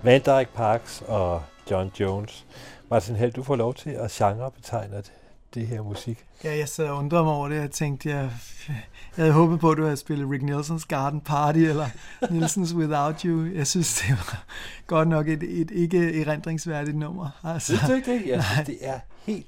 Van 0.08 0.20
Dyke 0.20 0.50
Parks 0.54 1.02
og 1.06 1.42
John 1.70 1.90
Jones. 2.00 2.46
Martin 2.90 3.16
Held, 3.16 3.32
du 3.32 3.42
får 3.42 3.56
lov 3.56 3.74
til 3.74 3.90
at 3.90 4.10
genrebetegne 4.10 4.96
det, 4.96 5.12
det 5.54 5.66
her 5.66 5.82
musik. 5.82 6.24
Ja, 6.44 6.56
jeg 6.56 6.68
sad 6.68 6.88
og 6.88 6.96
undrede 6.96 7.24
mig 7.24 7.32
over 7.32 7.48
det. 7.48 7.56
Jeg 7.56 7.70
tænkte, 7.70 8.08
jeg, 8.08 8.30
jeg 8.68 8.76
havde 9.16 9.32
håbet 9.32 9.60
på, 9.60 9.70
at 9.70 9.76
du 9.76 9.82
havde 9.82 9.96
spillet 9.96 10.30
Rick 10.30 10.42
Nelsons 10.42 10.84
Garden 10.84 11.20
Party, 11.20 11.58
eller 11.58 11.86
Nelsons 12.30 12.74
Without 12.74 13.20
You. 13.20 13.46
Jeg 13.54 13.66
synes, 13.66 13.94
det 14.00 14.10
var 14.10 14.44
godt 14.86 15.08
nok 15.08 15.28
et, 15.28 15.42
et 15.42 15.70
ikke 15.70 16.20
erindringsværdigt 16.20 16.96
nummer. 16.96 17.40
Altså, 17.44 17.66
Synes 17.66 17.82
du 17.88 17.92
ikke 17.92 18.12
det? 18.12 18.26
Jeg 18.26 18.44
synes, 18.44 18.66
det 18.66 18.78
er 18.80 19.00
helt 19.26 19.46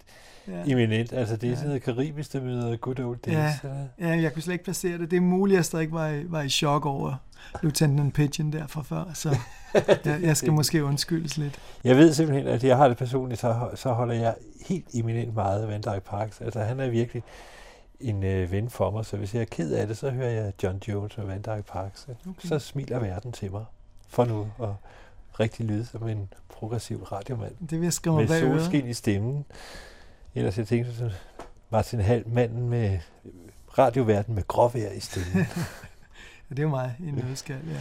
ja. 0.48 0.72
eminent. 0.72 1.12
Altså, 1.12 1.36
det 1.36 1.50
er 1.50 1.54
sådan 1.54 1.68
noget 1.68 1.82
karibisk, 1.82 2.32
der 2.32 2.40
møder 2.40 2.76
good 2.76 3.00
old 3.00 3.18
days. 3.18 3.34
Ja. 3.34 4.08
Ja, 4.08 4.22
jeg 4.22 4.32
kunne 4.32 4.42
slet 4.42 4.54
ikke 4.54 4.64
placere 4.64 4.98
det. 4.98 5.11
Det 5.11 5.16
er 5.16 5.20
muligt, 5.20 5.54
at 5.54 5.58
jeg 5.58 5.64
stadig 5.64 5.92
var 5.92 6.08
i, 6.08 6.24
var 6.30 6.42
i 6.42 6.48
chok 6.48 6.86
over 6.86 7.14
Lieutenant 7.62 8.14
Pigeon 8.14 8.53
der 8.53 8.66
fra 8.66 8.82
før, 8.82 9.05
så 9.14 9.36
jeg, 10.05 10.18
jeg 10.22 10.36
skal 10.36 10.53
måske 10.61 10.84
undskyldes 10.84 11.36
lidt. 11.36 11.59
Jeg 11.84 11.97
ved 11.97 12.12
simpelthen, 12.14 12.47
at 12.47 12.64
jeg 12.64 12.76
har 12.76 12.88
det 12.88 12.97
personligt, 12.97 13.41
så, 13.41 13.68
så 13.74 13.93
holder 13.93 14.14
jeg 14.14 14.34
helt 14.66 14.86
eminent 14.95 15.34
meget 15.34 15.62
af 15.62 15.68
Van 15.68 15.80
Dyke 15.80 16.07
Parks. 16.07 16.41
Altså, 16.41 16.61
han 16.61 16.80
er 16.80 16.88
virkelig 16.88 17.22
en 18.01 18.24
øh, 18.24 18.53
ven 18.53 18.70
for 18.70 18.91
mig, 18.91 19.05
så 19.05 19.16
hvis 19.16 19.34
jeg 19.34 19.41
er 19.41 19.45
ked 19.45 19.72
af 19.72 19.86
det, 19.86 19.97
så 19.97 20.11
hører 20.11 20.30
jeg 20.30 20.53
John 20.62 20.82
Jones 20.88 21.18
og 21.18 21.28
Van 21.28 21.43
Dyke 21.43 21.64
Parks. 21.72 22.07
Okay. 22.09 22.49
Så 22.49 22.59
smiler 22.59 22.99
verden 22.99 23.32
til 23.32 23.51
mig 23.53 23.64
for 24.09 24.24
nu 24.24 24.49
at 24.62 24.68
rigtig 25.41 25.66
lyde 25.66 25.86
som 25.86 26.09
en 26.09 26.32
progressiv 26.49 27.03
radiomand. 27.03 27.55
Det 27.61 27.78
vil 27.78 27.82
jeg 27.82 27.93
skrive 27.93 28.16
med 28.16 28.41
solskin 28.41 28.86
i 28.86 28.95
stemmen. 28.95 29.45
Ellers 30.34 30.59
jeg 30.59 30.66
tænkte 30.66 30.97
sådan, 30.97 31.12
Martin 31.70 32.01
Hall, 32.01 32.28
manden 32.28 32.68
med 32.68 32.99
radioverden 33.78 34.34
med 34.34 34.47
gråvejr 34.49 34.91
i 34.91 35.01
stemmen. 35.01 35.47
Ja, 36.51 36.55
det 36.55 36.59
er 36.59 36.62
jo 36.62 36.68
mig 36.68 36.96
i 37.01 37.09
en 37.09 37.14
nødskal, 37.14 37.61
ja. 37.68 37.80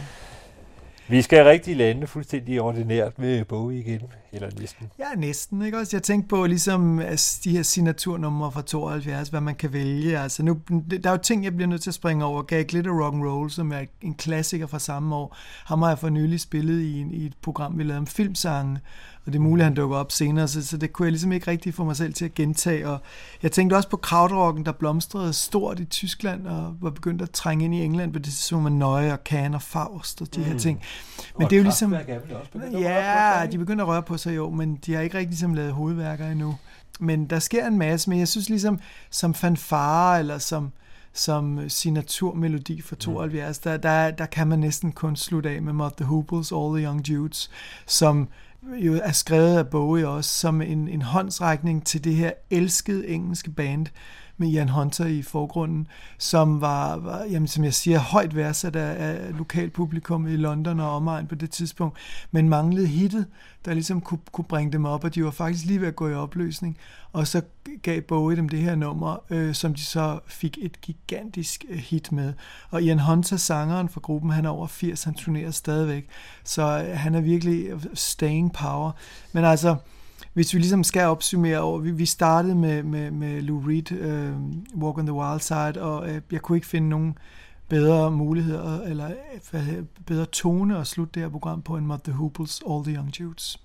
Vi 1.08 1.22
skal 1.22 1.44
rigtig 1.44 1.76
lande 1.76 2.06
fuldstændig 2.06 2.60
ordinært 2.60 3.18
med 3.18 3.44
Bowie 3.44 3.78
igen, 3.80 4.00
eller 4.32 4.50
næsten. 4.60 4.86
Ja, 4.98 5.04
næsten, 5.16 5.62
ikke 5.62 5.78
også? 5.78 5.96
Jeg 5.96 6.02
tænkte 6.02 6.28
på 6.28 6.46
ligesom 6.46 6.98
altså, 6.98 7.40
de 7.44 7.50
her 7.50 7.62
signaturnumre 7.62 8.52
fra 8.52 8.62
72, 8.62 9.28
hvad 9.28 9.40
man 9.40 9.54
kan 9.54 9.72
vælge. 9.72 10.18
Altså 10.18 10.42
nu, 10.42 10.60
der 10.90 11.10
er 11.10 11.10
jo 11.10 11.16
ting, 11.16 11.44
jeg 11.44 11.56
bliver 11.56 11.68
nødt 11.68 11.82
til 11.82 11.90
at 11.90 11.94
springe 11.94 12.24
over. 12.24 12.42
Gag 12.42 12.66
Glitter 12.66 13.04
Rock 13.04 13.14
and 13.14 13.24
Roll, 13.24 13.50
som 13.50 13.72
er 13.72 13.84
en 14.02 14.14
klassiker 14.14 14.66
fra 14.66 14.78
samme 14.78 15.14
år. 15.14 15.36
Ham 15.64 15.82
har 15.82 15.88
jeg 15.88 15.98
for 15.98 16.08
nylig 16.08 16.40
spillet 16.40 16.80
i, 16.80 17.00
en, 17.00 17.10
i 17.10 17.26
et 17.26 17.34
program, 17.42 17.78
vi 17.78 17.82
lavede 17.82 17.98
om 17.98 18.06
filmsange, 18.06 18.78
og 19.26 19.32
det 19.32 19.38
er 19.38 19.42
muligt, 19.42 19.62
at 19.62 19.66
han 19.66 19.74
dukker 19.74 19.96
op 19.96 20.12
senere, 20.12 20.48
så, 20.48 20.66
så 20.66 20.76
det 20.76 20.92
kunne 20.92 21.06
jeg 21.06 21.12
ligesom 21.12 21.32
ikke 21.32 21.50
rigtig 21.50 21.74
få 21.74 21.84
mig 21.84 21.96
selv 21.96 22.14
til 22.14 22.24
at 22.24 22.34
gentage. 22.34 22.88
Og 22.88 22.98
jeg 23.42 23.52
tænkte 23.52 23.74
også 23.74 23.88
på 23.88 23.96
krautrocken, 23.96 24.64
der 24.64 24.72
blomstrede 24.72 25.32
stort 25.32 25.80
i 25.80 25.84
Tyskland, 25.84 26.46
og 26.46 26.74
var 26.80 26.90
begyndt 26.90 27.22
at 27.22 27.30
trænge 27.30 27.64
ind 27.64 27.74
i 27.74 27.84
England 27.84 28.12
på 28.12 28.18
det 28.18 28.24
tidspunkt 28.32 28.62
med 28.62 28.70
Nøje 28.72 29.12
og 29.12 29.18
Can 29.24 29.54
og 29.54 29.62
Faust 29.62 30.20
og 30.22 30.34
de 30.34 30.42
her 30.42 30.52
Mm. 30.52 30.58
ting. 30.58 30.82
Men 31.38 31.46
det 31.46 31.52
er 31.52 31.56
jo 31.56 31.62
ligesom... 31.62 31.92
Ja, 31.92 33.40
Ja, 33.40 33.46
de 33.46 33.58
begynder 33.58 33.84
at 33.84 33.88
røre 33.88 34.02
på 34.02 34.16
sig 34.16 34.36
jo, 34.36 34.50
men 34.50 34.76
de 34.86 34.94
har 34.94 35.00
ikke 35.00 35.18
rigtig 35.18 35.30
ligesom 35.30 35.54
lavet 35.54 35.72
hovedværker 35.72 36.30
endnu. 36.30 36.56
Men 37.00 37.26
der 37.26 37.38
sker 37.38 37.66
en 37.66 37.78
masse, 37.78 38.10
men 38.10 38.18
jeg 38.18 38.28
synes 38.28 38.48
ligesom 38.48 38.78
som 39.10 39.34
fanfare 39.34 40.18
eller 40.18 40.38
som, 40.38 40.72
som 41.12 41.68
signaturmelodi 41.68 42.80
for 42.80 42.94
72, 42.96 43.58
der, 43.58 43.76
der, 43.76 44.10
der 44.10 44.26
kan 44.26 44.48
man 44.48 44.58
næsten 44.58 44.92
kun 44.92 45.16
slutte 45.16 45.50
af 45.50 45.62
med 45.62 45.72
Mott 45.72 45.96
the 45.96 46.04
Hooples, 46.06 46.52
All 46.52 46.74
the 46.76 46.86
Young 46.86 47.06
Dudes, 47.08 47.50
som 47.86 48.28
jo 48.62 49.00
er 49.02 49.12
skrevet 49.12 49.58
af 49.58 49.68
Bowie 49.68 50.08
også 50.08 50.30
som 50.30 50.62
en, 50.62 50.88
en 50.88 51.02
håndsrækning 51.02 51.86
til 51.86 52.04
det 52.04 52.14
her 52.14 52.32
elskede 52.50 53.08
engelske 53.08 53.50
band 53.50 53.86
med 54.40 54.48
Ian 54.48 54.68
Hunter 54.68 55.06
i 55.06 55.22
forgrunden, 55.22 55.86
som 56.18 56.60
var, 56.60 56.96
var 56.96 57.24
jamen, 57.24 57.48
som 57.48 57.64
jeg 57.64 57.74
siger, 57.74 57.98
højt 57.98 58.36
værdsat 58.36 58.76
af, 58.76 59.08
af 59.08 59.38
lokalpublikum 59.38 60.26
i 60.26 60.36
London 60.36 60.80
og 60.80 60.90
omegn 60.90 61.26
på 61.26 61.34
det 61.34 61.50
tidspunkt, 61.50 61.98
men 62.30 62.48
manglede 62.48 62.86
hittet, 62.86 63.26
der 63.64 63.74
ligesom 63.74 64.00
kunne, 64.00 64.20
kunne 64.32 64.44
bringe 64.44 64.72
dem 64.72 64.84
op, 64.84 65.04
og 65.04 65.14
de 65.14 65.24
var 65.24 65.30
faktisk 65.30 65.64
lige 65.64 65.80
ved 65.80 65.88
at 65.88 65.96
gå 65.96 66.08
i 66.08 66.14
opløsning, 66.14 66.78
og 67.12 67.26
så 67.26 67.42
gav 67.82 68.00
Bowie 68.00 68.36
dem 68.36 68.48
det 68.48 68.58
her 68.58 68.74
nummer, 68.74 69.16
øh, 69.30 69.54
som 69.54 69.74
de 69.74 69.84
så 69.84 70.18
fik 70.26 70.58
et 70.62 70.80
gigantisk 70.80 71.64
øh, 71.68 71.78
hit 71.78 72.12
med. 72.12 72.32
Og 72.70 72.82
Ian 72.82 72.98
Hunter, 72.98 73.36
sangeren 73.36 73.88
for 73.88 74.00
gruppen, 74.00 74.30
han 74.30 74.44
er 74.44 74.50
over 74.50 74.66
80, 74.66 75.04
han 75.04 75.14
turnerer 75.14 75.50
stadigvæk, 75.50 76.08
så 76.44 76.62
øh, 76.62 76.98
han 76.98 77.14
er 77.14 77.20
virkelig 77.20 77.70
staying 77.94 78.52
power. 78.52 78.92
Men 79.32 79.44
altså, 79.44 79.76
hvis 80.32 80.54
vi 80.54 80.58
ligesom 80.58 80.84
skal 80.84 81.02
opsummere 81.06 81.58
over, 81.58 81.78
vi, 81.78 81.90
vi 81.90 82.06
startede 82.06 82.54
med, 82.54 82.82
med, 82.82 83.10
med 83.10 83.42
Lou 83.42 83.62
Reed, 83.66 83.92
øh, 83.92 84.32
Walk 84.82 84.98
on 84.98 85.06
the 85.06 85.12
Wild 85.14 85.40
Side, 85.40 85.82
og 85.82 86.10
øh, 86.10 86.20
jeg 86.32 86.40
kunne 86.40 86.56
ikke 86.58 86.66
finde 86.66 86.88
nogen 86.88 87.18
bedre 87.68 88.10
muligheder, 88.10 88.80
eller 88.82 89.06
øh, 89.06 89.12
hvad 89.50 89.60
hedder- 89.60 89.84
bedre 90.06 90.26
tone 90.26 90.78
at 90.78 90.86
slutte 90.86 91.12
det 91.14 91.22
her 91.22 91.30
program 91.30 91.62
på, 91.62 91.76
end 91.76 91.86
Mott 91.86 92.04
the 92.04 92.12
Hooples, 92.12 92.62
All 92.70 92.84
the 92.84 92.94
Young 92.96 93.18
Dudes. 93.18 93.60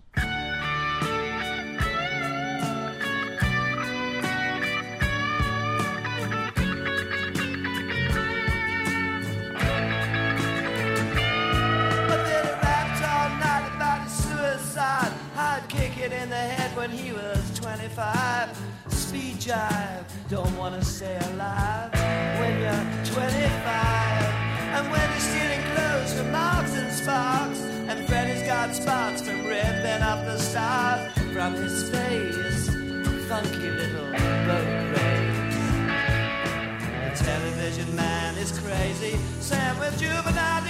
Jive, 19.45 20.03
don't 20.27 20.57
wanna 20.57 20.83
stay 20.83 21.15
alive 21.29 21.91
when 22.39 22.53
you're 22.61 23.13
25. 23.13 24.25
And 24.75 24.91
when 24.91 25.07
he's 25.13 25.23
stealing 25.29 25.63
clothes 25.73 26.13
from 26.15 26.31
Marks 26.31 26.73
and 26.73 26.91
Sparks. 26.91 27.59
And 27.89 28.07
Freddy's 28.07 28.41
got 28.41 28.73
spots 28.73 29.21
from 29.21 29.45
ripping 29.45 30.01
up 30.01 30.25
the 30.25 30.39
stars 30.39 31.11
from 31.31 31.53
his 31.53 31.89
face. 31.91 32.69
Funky 33.29 33.69
little 33.69 34.11
boat 34.47 34.69
race. 34.95 35.57
The 37.03 37.23
television 37.23 37.95
man 37.95 38.35
is 38.37 38.51
crazy. 38.59 39.15
Sam 39.41 39.77
with 39.77 39.99
juvenile 39.99 40.63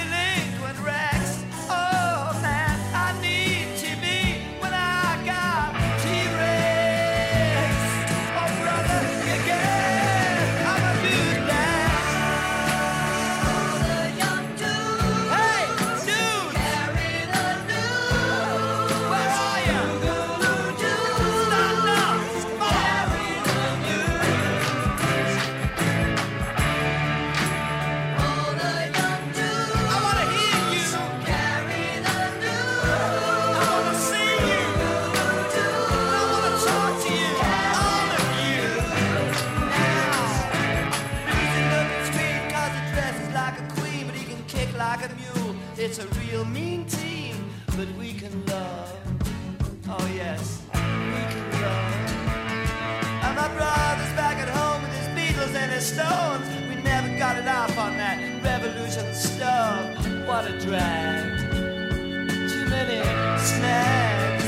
What 60.36 60.52
a 60.52 60.60
drag. 60.60 61.40
Too 61.50 62.66
many 62.68 63.00
snags. 63.40 64.44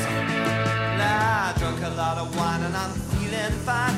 Nah, 0.97 1.47
I 1.47 1.53
drunk 1.57 1.81
a 1.81 1.95
lot 1.95 2.17
of 2.17 2.35
wine 2.35 2.61
and 2.63 2.75
I'm 2.75 2.91
feeling 2.91 3.53
fine. 3.63 3.96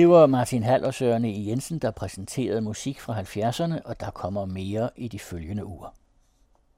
Det 0.00 0.08
var 0.08 0.26
Martin 0.26 0.62
Hall 0.62 0.84
og 0.84 0.94
Søren 0.94 1.24
E. 1.24 1.46
Jensen, 1.46 1.78
der 1.78 1.90
præsenterede 1.90 2.60
musik 2.60 3.00
fra 3.00 3.20
70'erne, 3.20 3.82
og 3.84 4.00
der 4.00 4.10
kommer 4.10 4.44
mere 4.44 4.90
i 4.96 5.08
de 5.08 5.18
følgende 5.18 5.66
uger. 5.66 5.99